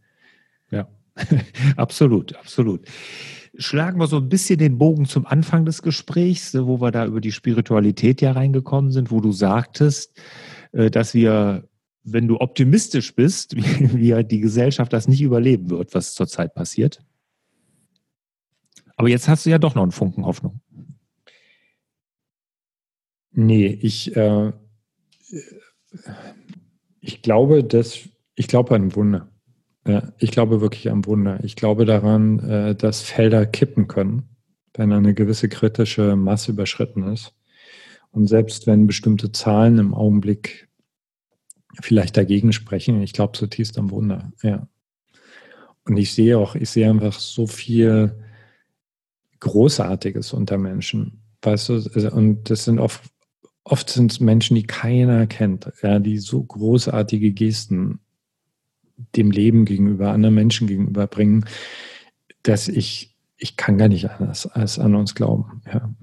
ja. 0.70 0.88
absolut, 1.76 2.36
absolut. 2.36 2.86
Schlagen 3.56 3.98
wir 3.98 4.06
so 4.06 4.18
ein 4.18 4.28
bisschen 4.28 4.58
den 4.58 4.76
Bogen 4.76 5.06
zum 5.06 5.24
Anfang 5.24 5.64
des 5.64 5.80
Gesprächs, 5.80 6.54
wo 6.54 6.80
wir 6.80 6.90
da 6.90 7.06
über 7.06 7.22
die 7.22 7.32
Spiritualität 7.32 8.20
ja 8.20 8.32
reingekommen 8.32 8.92
sind, 8.92 9.10
wo 9.10 9.20
du 9.20 9.32
sagtest, 9.32 10.20
äh, 10.72 10.90
dass 10.90 11.14
wir 11.14 11.66
wenn 12.06 12.28
du 12.28 12.40
optimistisch 12.40 13.14
bist, 13.14 13.56
wie, 13.56 14.16
wie 14.16 14.24
die 14.24 14.40
Gesellschaft 14.40 14.92
das 14.92 15.08
nicht 15.08 15.22
überleben 15.22 15.70
wird, 15.70 15.94
was 15.94 16.14
zurzeit 16.14 16.54
passiert. 16.54 17.00
Aber 18.96 19.08
jetzt 19.08 19.28
hast 19.28 19.44
du 19.44 19.50
ja 19.50 19.58
doch 19.58 19.74
noch 19.74 19.82
einen 19.82 19.92
Funken 19.92 20.24
Hoffnung. 20.24 20.60
Nee, 23.32 23.66
ich, 23.66 24.16
äh, 24.16 24.52
ich 27.00 27.20
glaube, 27.20 27.62
dass 27.62 28.08
ich 28.34 28.48
glaube 28.48 28.74
an 28.74 28.94
Wunder. 28.94 29.28
Ich 30.18 30.30
glaube 30.30 30.60
wirklich 30.60 30.90
an 30.90 31.04
Wunder. 31.06 31.38
Ich 31.44 31.54
glaube 31.54 31.84
daran, 31.84 32.40
äh, 32.40 32.74
dass 32.74 33.02
Felder 33.02 33.46
kippen 33.46 33.86
können, 33.86 34.28
wenn 34.74 34.92
eine 34.92 35.14
gewisse 35.14 35.48
kritische 35.48 36.16
Masse 36.16 36.52
überschritten 36.52 37.04
ist. 37.12 37.34
Und 38.10 38.26
selbst 38.26 38.66
wenn 38.66 38.86
bestimmte 38.86 39.30
Zahlen 39.30 39.78
im 39.78 39.94
Augenblick 39.94 40.65
vielleicht 41.80 42.16
dagegen 42.16 42.52
sprechen. 42.52 43.02
Ich 43.02 43.12
glaube 43.12 43.36
zutiefst 43.36 43.78
am 43.78 43.90
Wunder, 43.90 44.32
ja. 44.42 44.68
Und 45.84 45.96
ich 45.96 46.12
sehe 46.12 46.36
auch, 46.36 46.56
ich 46.56 46.70
sehe 46.70 46.90
einfach 46.90 47.18
so 47.18 47.46
viel 47.46 48.16
Großartiges 49.40 50.32
unter 50.32 50.58
Menschen. 50.58 51.22
Weißt 51.42 51.68
du, 51.68 51.74
also, 51.74 52.10
und 52.10 52.50
das 52.50 52.64
sind 52.64 52.80
oft, 52.80 53.02
oft 53.62 53.90
sind 53.90 54.10
es 54.10 54.20
Menschen, 54.20 54.56
die 54.56 54.64
keiner 54.64 55.26
kennt, 55.26 55.72
ja, 55.82 55.98
die 56.00 56.18
so 56.18 56.42
großartige 56.42 57.32
Gesten 57.32 58.00
dem 59.14 59.30
Leben 59.30 59.64
gegenüber, 59.64 60.10
anderen 60.10 60.34
Menschen 60.34 60.66
gegenüber 60.66 61.06
bringen, 61.06 61.44
dass 62.42 62.66
ich, 62.68 63.14
ich 63.36 63.56
kann 63.56 63.78
gar 63.78 63.88
nicht 63.88 64.10
anders 64.10 64.46
als 64.46 64.78
an 64.78 64.94
uns 64.94 65.14
glauben, 65.14 65.62
ja. 65.72 65.94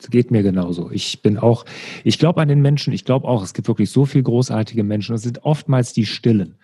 Es 0.00 0.08
geht 0.08 0.30
mir 0.30 0.42
genauso. 0.42 0.90
Ich 0.90 1.20
bin 1.22 1.36
auch, 1.36 1.64
ich 2.04 2.18
glaube 2.18 2.40
an 2.40 2.48
den 2.48 2.62
Menschen, 2.62 2.92
ich 2.92 3.04
glaube 3.04 3.28
auch, 3.28 3.42
es 3.42 3.52
gibt 3.52 3.68
wirklich 3.68 3.90
so 3.90 4.06
viele 4.06 4.24
großartige 4.24 4.82
Menschen. 4.82 5.14
Es 5.14 5.22
sind 5.22 5.44
oftmals 5.44 5.92
die 5.92 6.06
Stillen, 6.06 6.56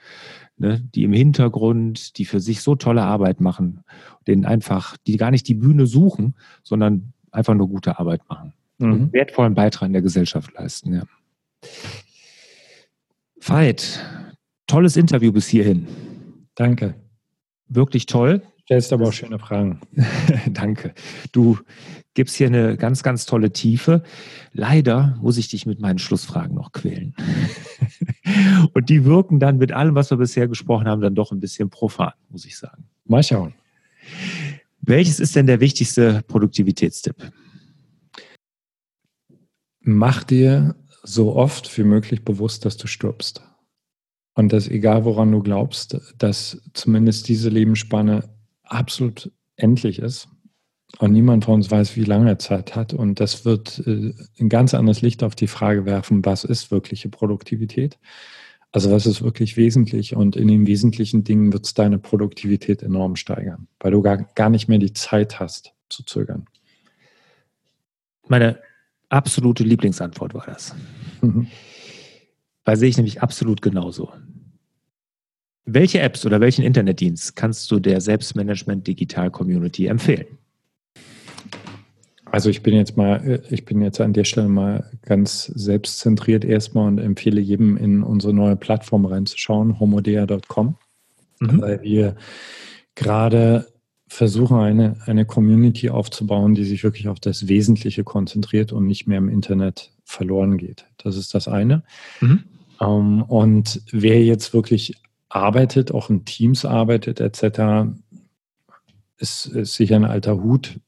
ne, 0.56 0.80
die 0.94 1.04
im 1.04 1.12
Hintergrund, 1.12 2.16
die 2.16 2.24
für 2.24 2.40
sich 2.40 2.62
so 2.62 2.74
tolle 2.76 3.02
Arbeit 3.02 3.40
machen, 3.40 3.84
denen 4.26 4.46
einfach, 4.46 4.96
die 5.06 5.18
gar 5.18 5.30
nicht 5.30 5.46
die 5.48 5.54
Bühne 5.54 5.86
suchen, 5.86 6.34
sondern 6.62 7.12
einfach 7.30 7.54
nur 7.54 7.68
gute 7.68 7.98
Arbeit 7.98 8.22
machen. 8.28 8.54
Mhm. 8.78 9.12
wertvollen 9.12 9.54
Beitrag 9.54 9.86
in 9.86 9.92
der 9.92 10.02
Gesellschaft 10.02 10.52
leisten. 10.54 10.94
Ja. 10.94 11.02
Veit, 13.40 14.04
tolles 14.66 14.96
Interview 14.96 15.32
bis 15.32 15.46
hierhin. 15.46 15.86
Danke. 16.54 16.94
Wirklich 17.68 18.06
toll. 18.06 18.42
Stellst 18.66 18.92
aber 18.92 19.06
auch 19.06 19.12
schöne 19.12 19.38
Fragen. 19.38 19.78
Danke. 20.50 20.92
Du 21.30 21.56
gibst 22.14 22.34
hier 22.34 22.48
eine 22.48 22.76
ganz, 22.76 23.04
ganz 23.04 23.24
tolle 23.24 23.52
Tiefe. 23.52 24.02
Leider 24.52 25.16
muss 25.22 25.38
ich 25.38 25.46
dich 25.46 25.66
mit 25.66 25.78
meinen 25.78 26.00
Schlussfragen 26.00 26.56
noch 26.56 26.72
quälen. 26.72 27.14
Und 28.74 28.88
die 28.88 29.04
wirken 29.04 29.38
dann 29.38 29.58
mit 29.58 29.70
allem, 29.70 29.94
was 29.94 30.10
wir 30.10 30.16
bisher 30.16 30.48
gesprochen 30.48 30.88
haben, 30.88 31.00
dann 31.00 31.14
doch 31.14 31.30
ein 31.30 31.38
bisschen 31.38 31.70
profan, 31.70 32.10
muss 32.28 32.44
ich 32.44 32.58
sagen. 32.58 32.88
Mal 33.04 33.22
schauen. 33.22 33.54
Welches 34.80 35.20
ist 35.20 35.36
denn 35.36 35.46
der 35.46 35.60
wichtigste 35.60 36.24
Produktivitätstipp? 36.26 37.30
Mach 39.78 40.24
dir 40.24 40.74
so 41.04 41.36
oft 41.36 41.78
wie 41.78 41.84
möglich 41.84 42.24
bewusst, 42.24 42.64
dass 42.64 42.76
du 42.76 42.88
stirbst. 42.88 43.42
Und 44.34 44.52
dass 44.52 44.66
egal 44.66 45.04
woran 45.04 45.30
du 45.30 45.40
glaubst, 45.40 46.00
dass 46.18 46.60
zumindest 46.74 47.28
diese 47.28 47.48
Lebensspanne 47.48 48.35
absolut 48.66 49.30
endlich 49.56 49.98
ist 49.98 50.28
und 50.98 51.12
niemand 51.12 51.44
von 51.44 51.54
uns 51.54 51.70
weiß, 51.70 51.96
wie 51.96 52.04
lange 52.04 52.30
er 52.30 52.38
Zeit 52.38 52.74
hat. 52.74 52.94
Und 52.94 53.20
das 53.20 53.44
wird 53.44 53.82
äh, 53.86 54.12
ein 54.38 54.48
ganz 54.48 54.74
anderes 54.74 55.02
Licht 55.02 55.22
auf 55.22 55.34
die 55.34 55.46
Frage 55.46 55.84
werfen, 55.84 56.24
was 56.24 56.44
ist 56.44 56.70
wirkliche 56.70 57.08
Produktivität? 57.08 57.98
Also 58.72 58.90
was 58.90 59.06
ist 59.06 59.22
wirklich 59.22 59.56
wesentlich? 59.56 60.14
Und 60.14 60.36
in 60.36 60.48
den 60.48 60.66
wesentlichen 60.66 61.24
Dingen 61.24 61.52
wird 61.52 61.66
es 61.66 61.74
deine 61.74 61.98
Produktivität 61.98 62.82
enorm 62.82 63.16
steigern, 63.16 63.68
weil 63.80 63.92
du 63.92 64.02
gar, 64.02 64.18
gar 64.34 64.50
nicht 64.50 64.68
mehr 64.68 64.78
die 64.78 64.92
Zeit 64.92 65.40
hast 65.40 65.72
zu 65.88 66.04
zögern. 66.04 66.46
Meine 68.28 68.58
absolute 69.08 69.62
Lieblingsantwort 69.62 70.34
war 70.34 70.46
das. 70.46 70.74
Mhm. 71.22 71.46
Weil 72.64 72.76
sehe 72.76 72.88
ich 72.88 72.96
nämlich 72.96 73.22
absolut 73.22 73.62
genauso. 73.62 74.12
Welche 75.68 75.98
Apps 75.98 76.24
oder 76.24 76.40
welchen 76.40 76.64
Internetdienst 76.64 77.34
kannst 77.34 77.68
du 77.72 77.80
der 77.80 78.00
Selbstmanagement 78.00 78.86
Digital 78.86 79.32
Community 79.32 79.86
empfehlen? 79.86 80.26
Also 82.26 82.50
ich 82.50 82.62
bin 82.62 82.74
jetzt 82.74 82.96
mal, 82.96 83.42
ich 83.50 83.64
bin 83.64 83.82
jetzt 83.82 84.00
an 84.00 84.12
der 84.12 84.24
Stelle 84.24 84.48
mal 84.48 84.88
ganz 85.02 85.46
selbstzentriert 85.46 86.44
erstmal 86.44 86.86
und 86.86 86.98
empfehle 86.98 87.40
jedem 87.40 87.76
in 87.76 88.04
unsere 88.04 88.32
neue 88.32 88.54
Plattform 88.54 89.06
reinzuschauen, 89.06 89.80
homodea.com, 89.80 90.76
mhm. 91.40 91.60
weil 91.60 91.82
wir 91.82 92.14
gerade 92.94 93.66
versuchen, 94.06 94.58
eine, 94.58 94.96
eine 95.06 95.24
Community 95.24 95.90
aufzubauen, 95.90 96.54
die 96.54 96.64
sich 96.64 96.84
wirklich 96.84 97.08
auf 97.08 97.18
das 97.18 97.48
Wesentliche 97.48 98.04
konzentriert 98.04 98.72
und 98.72 98.86
nicht 98.86 99.08
mehr 99.08 99.18
im 99.18 99.28
Internet 99.28 99.90
verloren 100.04 100.58
geht. 100.58 100.86
Das 100.98 101.16
ist 101.16 101.34
das 101.34 101.48
eine. 101.48 101.82
Mhm. 102.20 102.44
Um, 102.78 102.86
ähm, 102.86 103.22
und 103.22 103.80
wer 103.90 104.22
jetzt 104.22 104.52
wirklich 104.52 104.94
arbeitet, 105.28 105.92
auch 105.92 106.10
in 106.10 106.24
Teams 106.24 106.64
arbeitet 106.64 107.20
etc., 107.20 107.92
ist, 109.18 109.46
ist 109.46 109.74
sicher 109.74 109.96
ein 109.96 110.04
alter 110.04 110.42
Hut. 110.42 110.78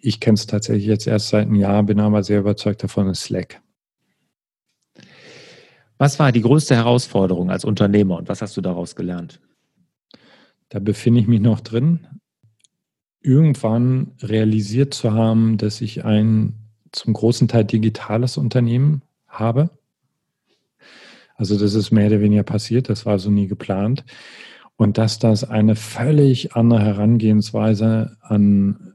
Ich 0.00 0.18
kenne 0.18 0.34
es 0.34 0.46
tatsächlich 0.46 0.86
jetzt 0.86 1.06
erst 1.06 1.28
seit 1.28 1.46
einem 1.46 1.54
Jahr, 1.54 1.82
bin 1.84 2.00
aber 2.00 2.24
sehr 2.24 2.40
überzeugt 2.40 2.82
davon, 2.82 3.08
ist 3.08 3.22
Slack. 3.22 3.62
Was 5.98 6.18
war 6.18 6.32
die 6.32 6.40
größte 6.40 6.74
Herausforderung 6.74 7.50
als 7.50 7.64
Unternehmer 7.64 8.16
und 8.16 8.28
was 8.28 8.42
hast 8.42 8.56
du 8.56 8.60
daraus 8.60 8.96
gelernt? 8.96 9.40
Da 10.70 10.78
befinde 10.78 11.20
ich 11.20 11.28
mich 11.28 11.40
noch 11.40 11.60
drin. 11.60 12.06
Irgendwann 13.20 14.12
realisiert 14.22 14.94
zu 14.94 15.12
haben, 15.12 15.58
dass 15.58 15.80
ich 15.80 16.04
ein 16.04 16.54
zum 16.90 17.12
großen 17.12 17.48
Teil 17.48 17.64
digitales 17.64 18.36
Unternehmen 18.36 19.02
habe 19.28 19.70
Also 21.40 21.58
das 21.58 21.72
ist 21.72 21.90
mehr 21.90 22.08
oder 22.08 22.20
weniger 22.20 22.42
passiert, 22.42 22.90
das 22.90 23.06
war 23.06 23.18
so 23.18 23.30
nie 23.30 23.46
geplant. 23.46 24.04
Und 24.76 24.98
dass 24.98 25.18
das 25.18 25.42
eine 25.42 25.74
völlig 25.74 26.54
andere 26.54 26.82
Herangehensweise 26.82 28.18
an 28.20 28.94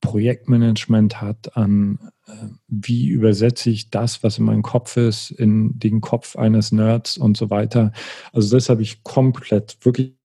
Projektmanagement 0.00 1.20
hat, 1.20 1.56
an 1.56 2.00
äh, 2.26 2.32
wie 2.66 3.06
übersetze 3.06 3.70
ich 3.70 3.90
das, 3.90 4.24
was 4.24 4.38
in 4.38 4.44
meinem 4.44 4.62
Kopf 4.62 4.96
ist, 4.96 5.30
in 5.30 5.78
den 5.78 6.00
Kopf 6.00 6.34
eines 6.34 6.72
Nerds 6.72 7.16
und 7.16 7.36
so 7.36 7.48
weiter. 7.48 7.92
Also 8.32 8.56
das 8.56 8.68
habe 8.68 8.82
ich 8.82 9.04
komplett, 9.04 9.76
wirklich 9.84 10.16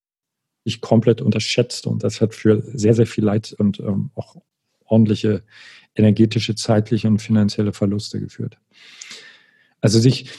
komplett 0.81 1.21
unterschätzt 1.21 1.85
und 1.85 2.03
das 2.03 2.19
hat 2.19 2.33
für 2.33 2.63
sehr, 2.73 2.95
sehr 2.95 3.05
viel 3.05 3.25
Leid 3.25 3.53
und 3.59 3.79
ähm, 3.79 4.09
auch 4.15 4.37
ordentliche 4.85 5.43
energetische, 5.93 6.55
zeitliche 6.55 7.07
und 7.07 7.19
finanzielle 7.19 7.73
Verluste 7.73 8.19
geführt. 8.19 8.57
Also 9.81 9.99
sich 9.99 10.31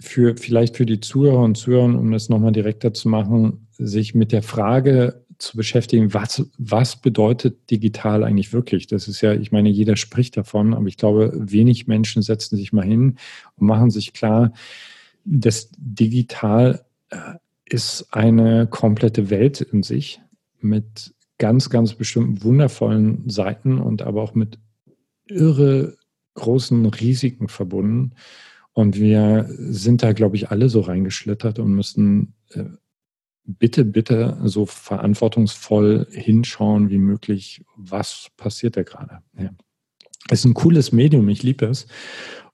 für 0.00 0.36
vielleicht 0.36 0.76
für 0.76 0.86
die 0.86 1.00
Zuhörer 1.00 1.42
und 1.42 1.56
Zuhörer, 1.56 1.84
um 1.84 2.10
das 2.10 2.28
nochmal 2.28 2.52
direkter 2.52 2.94
zu 2.94 3.08
machen, 3.08 3.68
sich 3.72 4.14
mit 4.14 4.32
der 4.32 4.42
Frage 4.42 5.24
zu 5.38 5.56
beschäftigen, 5.56 6.14
was, 6.14 6.48
was 6.58 7.00
bedeutet 7.00 7.70
digital 7.70 8.24
eigentlich 8.24 8.52
wirklich? 8.52 8.86
Das 8.86 9.08
ist 9.08 9.20
ja, 9.20 9.32
ich 9.32 9.52
meine, 9.52 9.68
jeder 9.68 9.96
spricht 9.96 10.36
davon, 10.36 10.74
aber 10.74 10.86
ich 10.86 10.96
glaube, 10.96 11.32
wenig 11.34 11.86
Menschen 11.86 12.22
setzen 12.22 12.56
sich 12.56 12.72
mal 12.72 12.84
hin 12.84 13.16
und 13.56 13.66
machen 13.66 13.90
sich 13.90 14.12
klar, 14.12 14.52
dass 15.24 15.70
digital 15.76 16.84
äh, 17.10 17.16
ist 17.64 18.08
eine 18.12 18.66
komplette 18.66 19.30
Welt 19.30 19.60
in 19.60 19.82
sich 19.82 20.20
mit 20.60 21.14
ganz, 21.38 21.70
ganz 21.70 21.94
bestimmten 21.94 22.42
wundervollen 22.42 23.28
Seiten 23.28 23.78
und 23.78 24.02
aber 24.02 24.22
auch 24.22 24.34
mit 24.34 24.58
irre 25.26 25.96
großen 26.34 26.84
Risiken 26.86 27.48
verbunden. 27.48 28.12
Und 28.74 28.96
wir 28.98 29.46
sind 29.48 30.02
da, 30.02 30.12
glaube 30.12 30.36
ich, 30.36 30.50
alle 30.50 30.68
so 30.68 30.80
reingeschlittert 30.80 31.58
und 31.60 31.72
müssen 31.74 32.34
äh, 32.50 32.64
bitte, 33.44 33.84
bitte 33.84 34.36
so 34.44 34.66
verantwortungsvoll 34.66 36.08
hinschauen 36.10 36.90
wie 36.90 36.98
möglich, 36.98 37.64
was 37.76 38.28
passiert 38.36 38.76
da 38.76 38.82
gerade. 38.82 39.20
Ja. 39.38 39.50
Es 40.28 40.40
ist 40.40 40.46
ein 40.46 40.54
cooles 40.54 40.92
Medium, 40.92 41.28
ich 41.28 41.42
liebe 41.42 41.66
es. 41.66 41.86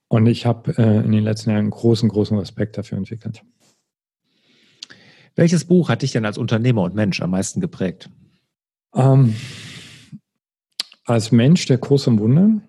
Und 0.09 0.27
ich 0.27 0.45
habe 0.45 0.77
äh, 0.77 1.05
in 1.05 1.13
den 1.13 1.25
letzten 1.25 1.51
Jahren 1.51 1.71
großen, 1.71 2.09
großen 2.09 2.37
Respekt 2.37 2.77
dafür 2.77 2.99
entwickelt. 2.99 3.43
Welches 5.37 5.65
Buch 5.65 5.89
hat 5.89 6.03
dich 6.03 6.13
denn 6.13 6.27
als 6.27 6.37
Unternehmer 6.37 6.83
und 6.83 6.95
Mensch 6.95 7.23
am 7.23 7.31
meisten 7.31 7.61
geprägt? 7.61 8.11
Ähm, 8.95 9.37
als 11.05 11.33
Mensch 11.33 11.67
der 11.67 11.79
Kurs 11.79 12.07
im 12.07 12.19
Wunder. 12.19 12.61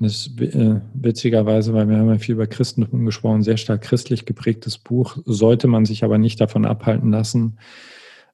Das 0.00 0.26
ist 0.26 0.40
äh, 0.40 0.80
witzigerweise, 0.92 1.72
weil 1.72 1.88
wir 1.88 1.98
haben 1.98 2.08
ja 2.08 2.18
viel 2.18 2.34
über 2.34 2.48
Christentum 2.48 3.06
gesprochen, 3.06 3.44
sehr 3.44 3.56
stark 3.56 3.82
christlich 3.82 4.26
geprägtes 4.26 4.76
Buch, 4.78 5.18
sollte 5.24 5.68
man 5.68 5.84
sich 5.84 6.02
aber 6.02 6.18
nicht 6.18 6.40
davon 6.40 6.64
abhalten 6.64 7.12
lassen. 7.12 7.58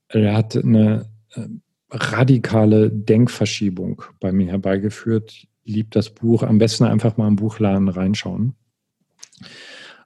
Er 0.08 0.34
hat 0.34 0.56
eine 0.56 1.06
äh, 1.34 1.42
radikale 1.90 2.90
Denkverschiebung 2.90 4.02
bei 4.20 4.32
mir 4.32 4.48
herbeigeführt. 4.48 5.46
Liebt 5.64 5.94
das 5.96 6.10
Buch. 6.10 6.42
Am 6.42 6.58
besten 6.58 6.84
einfach 6.84 7.16
mal 7.16 7.28
im 7.28 7.36
Buchladen 7.36 7.88
reinschauen. 7.88 8.54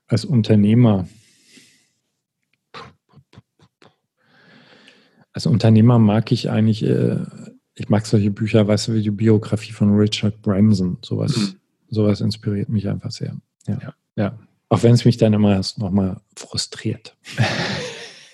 Als 0.06 0.24
Unternehmer. 0.24 1.06
Als 5.32 5.46
Unternehmer 5.46 5.98
mag 5.98 6.32
ich 6.32 6.50
eigentlich 6.50 6.84
äh, 6.84 7.16
ich 7.74 7.88
mag 7.88 8.06
solche 8.06 8.30
Bücher, 8.30 8.66
weißt 8.66 8.88
du, 8.88 8.94
wie 8.94 9.02
die 9.02 9.10
Biografie 9.10 9.72
von 9.72 9.94
Richard 9.96 10.40
Branson. 10.42 10.98
Sowas, 11.02 11.36
mhm. 11.36 11.54
sowas 11.88 12.20
inspiriert 12.20 12.68
mich 12.68 12.88
einfach 12.88 13.10
sehr. 13.10 13.36
Ja. 13.66 13.78
ja. 13.80 13.94
ja. 14.16 14.38
Auch 14.68 14.82
wenn 14.82 14.94
es 14.94 15.04
mich 15.04 15.16
dann 15.16 15.32
immer 15.32 15.52
erst 15.52 15.78
nochmal 15.78 16.20
frustriert. 16.36 17.16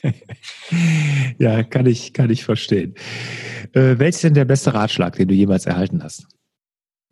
ja, 1.39 1.63
kann 1.63 1.87
ich, 1.87 2.13
kann 2.13 2.31
ich 2.31 2.45
verstehen. 2.45 2.95
Äh, 3.73 3.99
welcher 3.99 4.09
ist 4.09 4.25
denn 4.25 4.35
der 4.35 4.45
beste 4.45 4.75
Ratschlag, 4.75 5.17
den 5.17 5.29
du 5.29 5.35
jemals 5.35 5.67
erhalten 5.67 6.03
hast? 6.03 6.27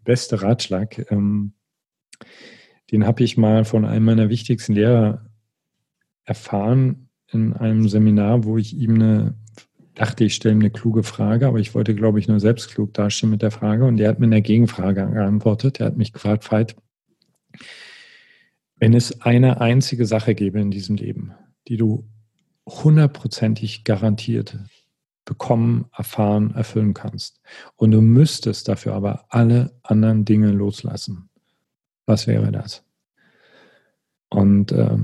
Beste 0.04 0.42
Ratschlag, 0.42 1.10
ähm, 1.10 1.52
den 2.90 3.06
habe 3.06 3.22
ich 3.22 3.36
mal 3.36 3.64
von 3.64 3.84
einem 3.84 4.04
meiner 4.04 4.28
wichtigsten 4.28 4.74
Lehrer 4.74 5.26
erfahren 6.24 7.08
in 7.30 7.52
einem 7.52 7.88
Seminar, 7.88 8.44
wo 8.44 8.56
ich 8.56 8.74
ihm 8.74 8.94
eine 8.94 9.34
dachte, 9.98 10.24
ich 10.24 10.34
stelle 10.34 10.54
eine 10.54 10.70
kluge 10.70 11.02
Frage, 11.02 11.48
aber 11.48 11.58
ich 11.58 11.74
wollte, 11.74 11.94
glaube 11.94 12.20
ich, 12.20 12.28
nur 12.28 12.38
selbst 12.38 12.70
klug 12.70 12.94
dastehen 12.94 13.30
mit 13.30 13.42
der 13.42 13.50
Frage. 13.50 13.84
Und 13.84 13.98
er 13.98 14.08
hat 14.08 14.20
mir 14.20 14.26
eine 14.26 14.42
Gegenfrage 14.42 15.06
geantwortet. 15.10 15.80
Er 15.80 15.86
hat 15.86 15.96
mich 15.96 16.12
gefragt, 16.12 16.50
Veit, 16.50 16.76
wenn 18.76 18.94
es 18.94 19.22
eine 19.22 19.60
einzige 19.60 20.06
Sache 20.06 20.36
gäbe 20.36 20.60
in 20.60 20.70
diesem 20.70 20.96
Leben, 20.96 21.32
die 21.66 21.76
du 21.76 22.08
hundertprozentig 22.64 23.82
garantiert 23.82 24.56
bekommen, 25.24 25.86
erfahren, 25.96 26.54
erfüllen 26.54 26.94
kannst, 26.94 27.40
und 27.76 27.90
du 27.90 28.00
müsstest 28.00 28.68
dafür 28.68 28.94
aber 28.94 29.26
alle 29.30 29.72
anderen 29.82 30.24
Dinge 30.24 30.52
loslassen, 30.52 31.28
was 32.06 32.26
wäre 32.28 32.52
das? 32.52 32.84
Und 34.30 34.70
äh, 34.72 34.98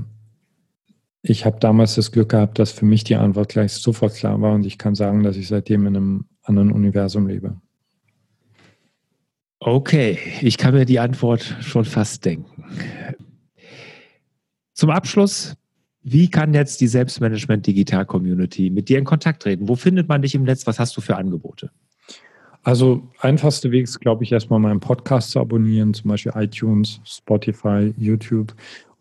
ich 1.27 1.45
habe 1.45 1.59
damals 1.59 1.95
das 1.95 2.11
Glück 2.11 2.29
gehabt, 2.29 2.59
dass 2.59 2.71
für 2.71 2.85
mich 2.85 3.03
die 3.03 3.15
Antwort 3.15 3.49
gleich 3.49 3.73
sofort 3.73 4.13
klar 4.13 4.39
war 4.41 4.53
und 4.53 4.65
ich 4.65 4.77
kann 4.77 4.93
sagen, 4.93 5.23
dass 5.23 5.35
ich 5.35 5.47
seitdem 5.47 5.87
in 5.87 5.95
einem 5.95 6.25
anderen 6.43 6.71
Universum 6.71 7.27
lebe. 7.27 7.59
Okay, 9.59 10.19
ich 10.41 10.57
kann 10.57 10.75
mir 10.75 10.85
die 10.85 10.99
Antwort 10.99 11.55
schon 11.61 11.85
fast 11.85 12.23
denken. 12.25 12.63
Zum 14.73 14.91
Abschluss, 14.91 15.55
wie 16.03 16.29
kann 16.29 16.53
jetzt 16.53 16.81
die 16.81 16.87
Selbstmanagement 16.87 17.65
Digital 17.65 18.05
Community 18.05 18.69
mit 18.69 18.89
dir 18.89 18.99
in 18.99 19.05
Kontakt 19.05 19.41
treten? 19.41 19.67
Wo 19.67 19.75
findet 19.75 20.07
man 20.07 20.21
dich 20.21 20.35
im 20.35 20.43
Netz? 20.43 20.67
Was 20.67 20.77
hast 20.77 20.95
du 20.95 21.01
für 21.01 21.15
Angebote? 21.15 21.71
Also 22.61 23.09
einfachste 23.19 23.71
Weg 23.71 23.85
ist, 23.85 23.99
glaube 23.99 24.23
ich, 24.23 24.31
erstmal 24.31 24.59
meinen 24.59 24.79
Podcast 24.79 25.31
zu 25.31 25.39
abonnieren, 25.39 25.93
zum 25.95 26.09
Beispiel 26.09 26.33
iTunes, 26.35 26.99
Spotify, 27.03 27.93
YouTube 27.97 28.53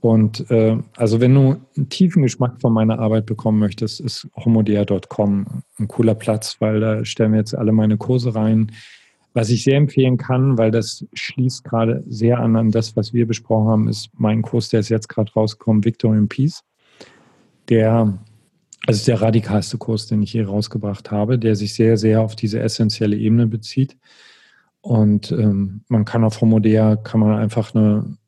und 0.04 0.50
äh, 0.50 0.76
also 0.98 1.22
wenn 1.22 1.34
du 1.34 1.56
einen 1.78 1.88
tiefen 1.88 2.22
Geschmack 2.22 2.60
von 2.60 2.74
meiner 2.74 2.98
Arbeit 2.98 3.24
bekommen 3.24 3.58
möchtest, 3.58 4.00
ist 4.00 4.28
homodea.com 4.36 5.46
ein 5.78 5.88
cooler 5.88 6.14
Platz, 6.14 6.56
weil 6.58 6.80
da 6.80 7.06
stellen 7.06 7.32
wir 7.32 7.38
jetzt 7.38 7.54
alle 7.54 7.72
meine 7.72 7.96
Kurse 7.96 8.34
rein. 8.34 8.70
Was 9.32 9.48
ich 9.48 9.64
sehr 9.64 9.78
empfehlen 9.78 10.18
kann, 10.18 10.58
weil 10.58 10.70
das 10.70 11.06
schließt 11.14 11.64
gerade 11.64 12.04
sehr 12.06 12.38
an 12.40 12.54
an 12.54 12.70
das, 12.70 12.96
was 12.96 13.14
wir 13.14 13.26
besprochen 13.26 13.68
haben, 13.68 13.88
ist 13.88 14.10
mein 14.12 14.42
Kurs, 14.42 14.68
der 14.68 14.80
ist 14.80 14.90
jetzt 14.90 15.08
gerade 15.08 15.32
rausgekommen, 15.32 15.86
Victor 15.86 16.14
in 16.14 16.28
Peace. 16.28 16.62
Der, 17.70 18.18
also 18.86 19.06
der 19.06 19.22
radikalste 19.22 19.78
Kurs, 19.78 20.06
den 20.06 20.22
ich 20.22 20.32
hier 20.32 20.46
rausgebracht 20.46 21.12
habe, 21.12 21.38
der 21.38 21.56
sich 21.56 21.72
sehr, 21.72 21.96
sehr 21.96 22.20
auf 22.20 22.36
diese 22.36 22.60
essentielle 22.60 23.16
Ebene 23.16 23.46
bezieht. 23.46 23.96
Und 24.82 25.32
ähm, 25.32 25.80
man 25.88 26.04
kann 26.04 26.24
auf 26.24 26.42
Homodea, 26.42 26.96
kann 26.96 27.20
man 27.20 27.38
einfach 27.38 27.74
eine 27.74 28.18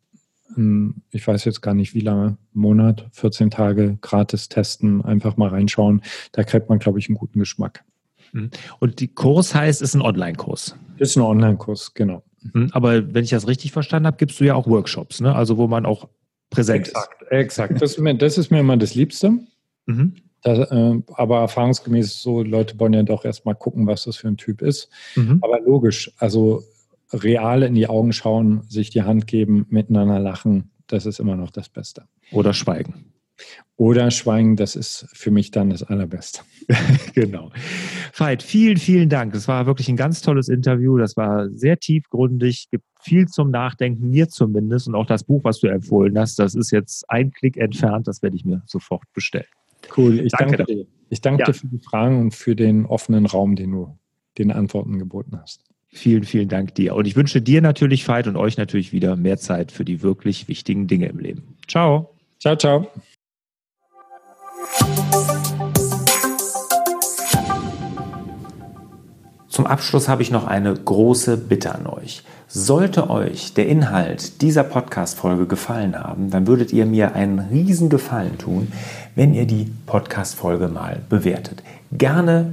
ich 1.11 1.26
weiß 1.26 1.44
jetzt 1.44 1.61
gar 1.61 1.74
nicht 1.74 1.94
wie 1.94 2.01
lange, 2.01 2.38
Monat, 2.53 3.07
14 3.12 3.51
Tage 3.51 3.99
gratis 4.01 4.49
testen, 4.49 5.05
einfach 5.05 5.36
mal 5.36 5.49
reinschauen. 5.49 6.03
Da 6.32 6.44
kriegt 6.44 6.68
man, 6.68 6.78
glaube 6.78 6.99
ich, 6.99 7.09
einen 7.09 7.18
guten 7.18 7.40
Geschmack. 7.40 7.84
Mhm. 8.32 8.51
Und 8.78 9.01
die 9.01 9.09
Kurs 9.09 9.55
heißt, 9.55 9.82
ist 9.82 9.94
ein 9.94 10.03
Online-Kurs. 10.03 10.76
Ist 10.99 11.16
ein 11.16 11.22
Online-Kurs, 11.22 11.94
genau. 11.94 12.22
Mhm. 12.53 12.70
Aber 12.72 13.14
wenn 13.14 13.24
ich 13.24 13.30
das 13.30 13.49
richtig 13.49 13.72
verstanden 13.72 14.07
habe, 14.07 14.16
gibst 14.18 14.40
du 14.40 14.44
ja 14.44 14.55
auch 14.55 14.66
Workshops, 14.66 15.20
ne? 15.20 15.34
Also 15.34 15.57
wo 15.57 15.66
man 15.66 15.84
auch 15.84 16.09
präsent 16.51 16.88
exakt, 16.88 17.22
ist. 17.22 17.32
Exakt, 17.32 17.82
das 17.82 17.92
ist 17.92 17.99
mir, 17.99 18.14
das 18.16 18.38
ist 18.38 18.51
mir 18.51 18.61
immer 18.61 18.76
das 18.76 18.94
Liebste. 18.94 19.38
Mhm. 19.86 20.14
Das, 20.42 20.70
äh, 20.70 21.03
aber 21.14 21.40
erfahrungsgemäß 21.40 22.22
so, 22.22 22.42
Leute 22.42 22.78
wollen 22.78 22.92
ja 22.92 23.03
doch 23.03 23.24
erstmal 23.24 23.57
gucken, 23.57 23.86
was 23.86 24.05
das 24.05 24.16
für 24.16 24.28
ein 24.28 24.36
Typ 24.36 24.62
ist. 24.62 24.88
Mhm. 25.16 25.40
Aber 25.42 25.61
logisch, 25.61 26.12
also 26.18 26.62
real 27.12 27.62
in 27.62 27.74
die 27.74 27.88
Augen 27.88 28.12
schauen, 28.12 28.62
sich 28.68 28.90
die 28.90 29.02
Hand 29.02 29.26
geben, 29.26 29.66
miteinander 29.68 30.18
lachen, 30.18 30.70
das 30.86 31.07
ist 31.07 31.20
immer 31.20 31.36
noch 31.36 31.50
das 31.50 31.68
Beste. 31.68 32.04
Oder 32.30 32.52
schweigen. 32.52 33.12
Oder 33.76 34.11
schweigen, 34.11 34.57
das 34.57 34.74
ist 34.74 35.07
für 35.12 35.30
mich 35.30 35.50
dann 35.50 35.68
das 35.68 35.82
Allerbeste. 35.82 36.40
genau. 37.14 37.50
Veit, 38.14 38.42
vielen, 38.42 38.78
vielen 38.78 39.11
Dank. 39.11 39.34
Das 39.34 39.46
war 39.48 39.66
wirklich 39.66 39.88
ein 39.90 39.96
ganz 39.96 40.22
tolles 40.22 40.48
Interview. 40.48 40.96
Das 40.96 41.16
war 41.18 41.50
sehr 41.50 41.78
tiefgründig, 41.78 42.68
gibt 42.70 42.84
viel 43.02 43.26
zum 43.26 43.50
Nachdenken, 43.50 44.09
mir 44.09 44.28
zumindest. 44.30 44.88
Und 44.88 44.94
auch 44.94 45.04
das 45.04 45.24
Buch, 45.24 45.44
was 45.44 45.61
du 45.61 45.66
empfohlen 45.66 46.18
hast, 46.18 46.38
das 46.38 46.54
ist 46.54 46.70
jetzt 46.70 47.04
ein 47.11 47.30
Klick 47.30 47.59
entfernt. 47.59 48.09
Das 48.09 48.22
werde 48.22 48.36
ich 48.36 48.46
mir 48.46 48.62
sofort 48.64 49.04
bestellen. 49.12 49.44
Cool. 49.94 50.20
Ich 50.20 50.32
danke, 50.32 50.57
danke 50.57 50.74
dir. 50.74 50.86
Ich 51.11 51.20
danke 51.20 51.40
ja. 51.42 51.46
dir 51.46 51.54
für 51.54 51.66
die 51.66 51.78
Fragen 51.78 52.18
und 52.18 52.34
für 52.34 52.57
den 52.57 52.86
offenen 52.86 53.26
Raum, 53.26 53.57
den 53.57 53.72
du 53.72 53.98
den 54.38 54.50
Antworten 54.50 54.98
geboten 54.98 55.38
hast. 55.38 55.65
Vielen, 55.97 56.24
vielen 56.24 56.49
Dank 56.51 56.74
dir. 56.74 56.94
Und 56.94 57.07
ich 57.07 57.16
wünsche 57.16 57.40
dir 57.40 57.62
natürlich, 57.62 58.07
Veit, 58.07 58.26
und 58.26 58.36
euch 58.36 58.59
natürlich 58.59 58.92
wieder 58.92 59.16
mehr 59.16 59.38
Zeit 59.38 59.72
für 59.72 59.82
die 59.82 60.03
wirklich 60.03 60.47
wichtigen 60.47 60.86
Dinge 60.86 61.07
im 61.07 61.18
Leben. 61.18 61.57
Ciao. 61.66 62.11
Ciao, 62.38 62.55
ciao. 62.55 62.86
Zum 69.49 69.66
Abschluss 69.66 70.07
habe 70.07 70.20
ich 70.20 70.30
noch 70.30 70.47
eine 70.47 70.74
große 70.74 71.38
Bitte 71.38 71.74
an 71.74 71.86
euch. 71.86 72.22
Sollte 72.47 73.09
euch 73.09 73.55
der 73.55 73.66
Inhalt 73.66 74.42
dieser 74.42 74.64
Podcast-Folge 74.64 75.47
gefallen 75.47 75.99
haben, 75.99 76.30
dann 76.30 76.47
würdet 76.47 76.74
ihr 76.74 76.84
mir 76.84 77.14
einen 77.14 77.38
riesen 77.38 77.88
Gefallen 77.88 78.36
tun, 78.36 78.70
wenn 79.14 79.32
ihr 79.32 79.47
die 79.47 79.72
Podcast-Folge 79.86 80.68
mal 80.68 81.01
bewertet. 81.09 81.62
Gerne 81.90 82.53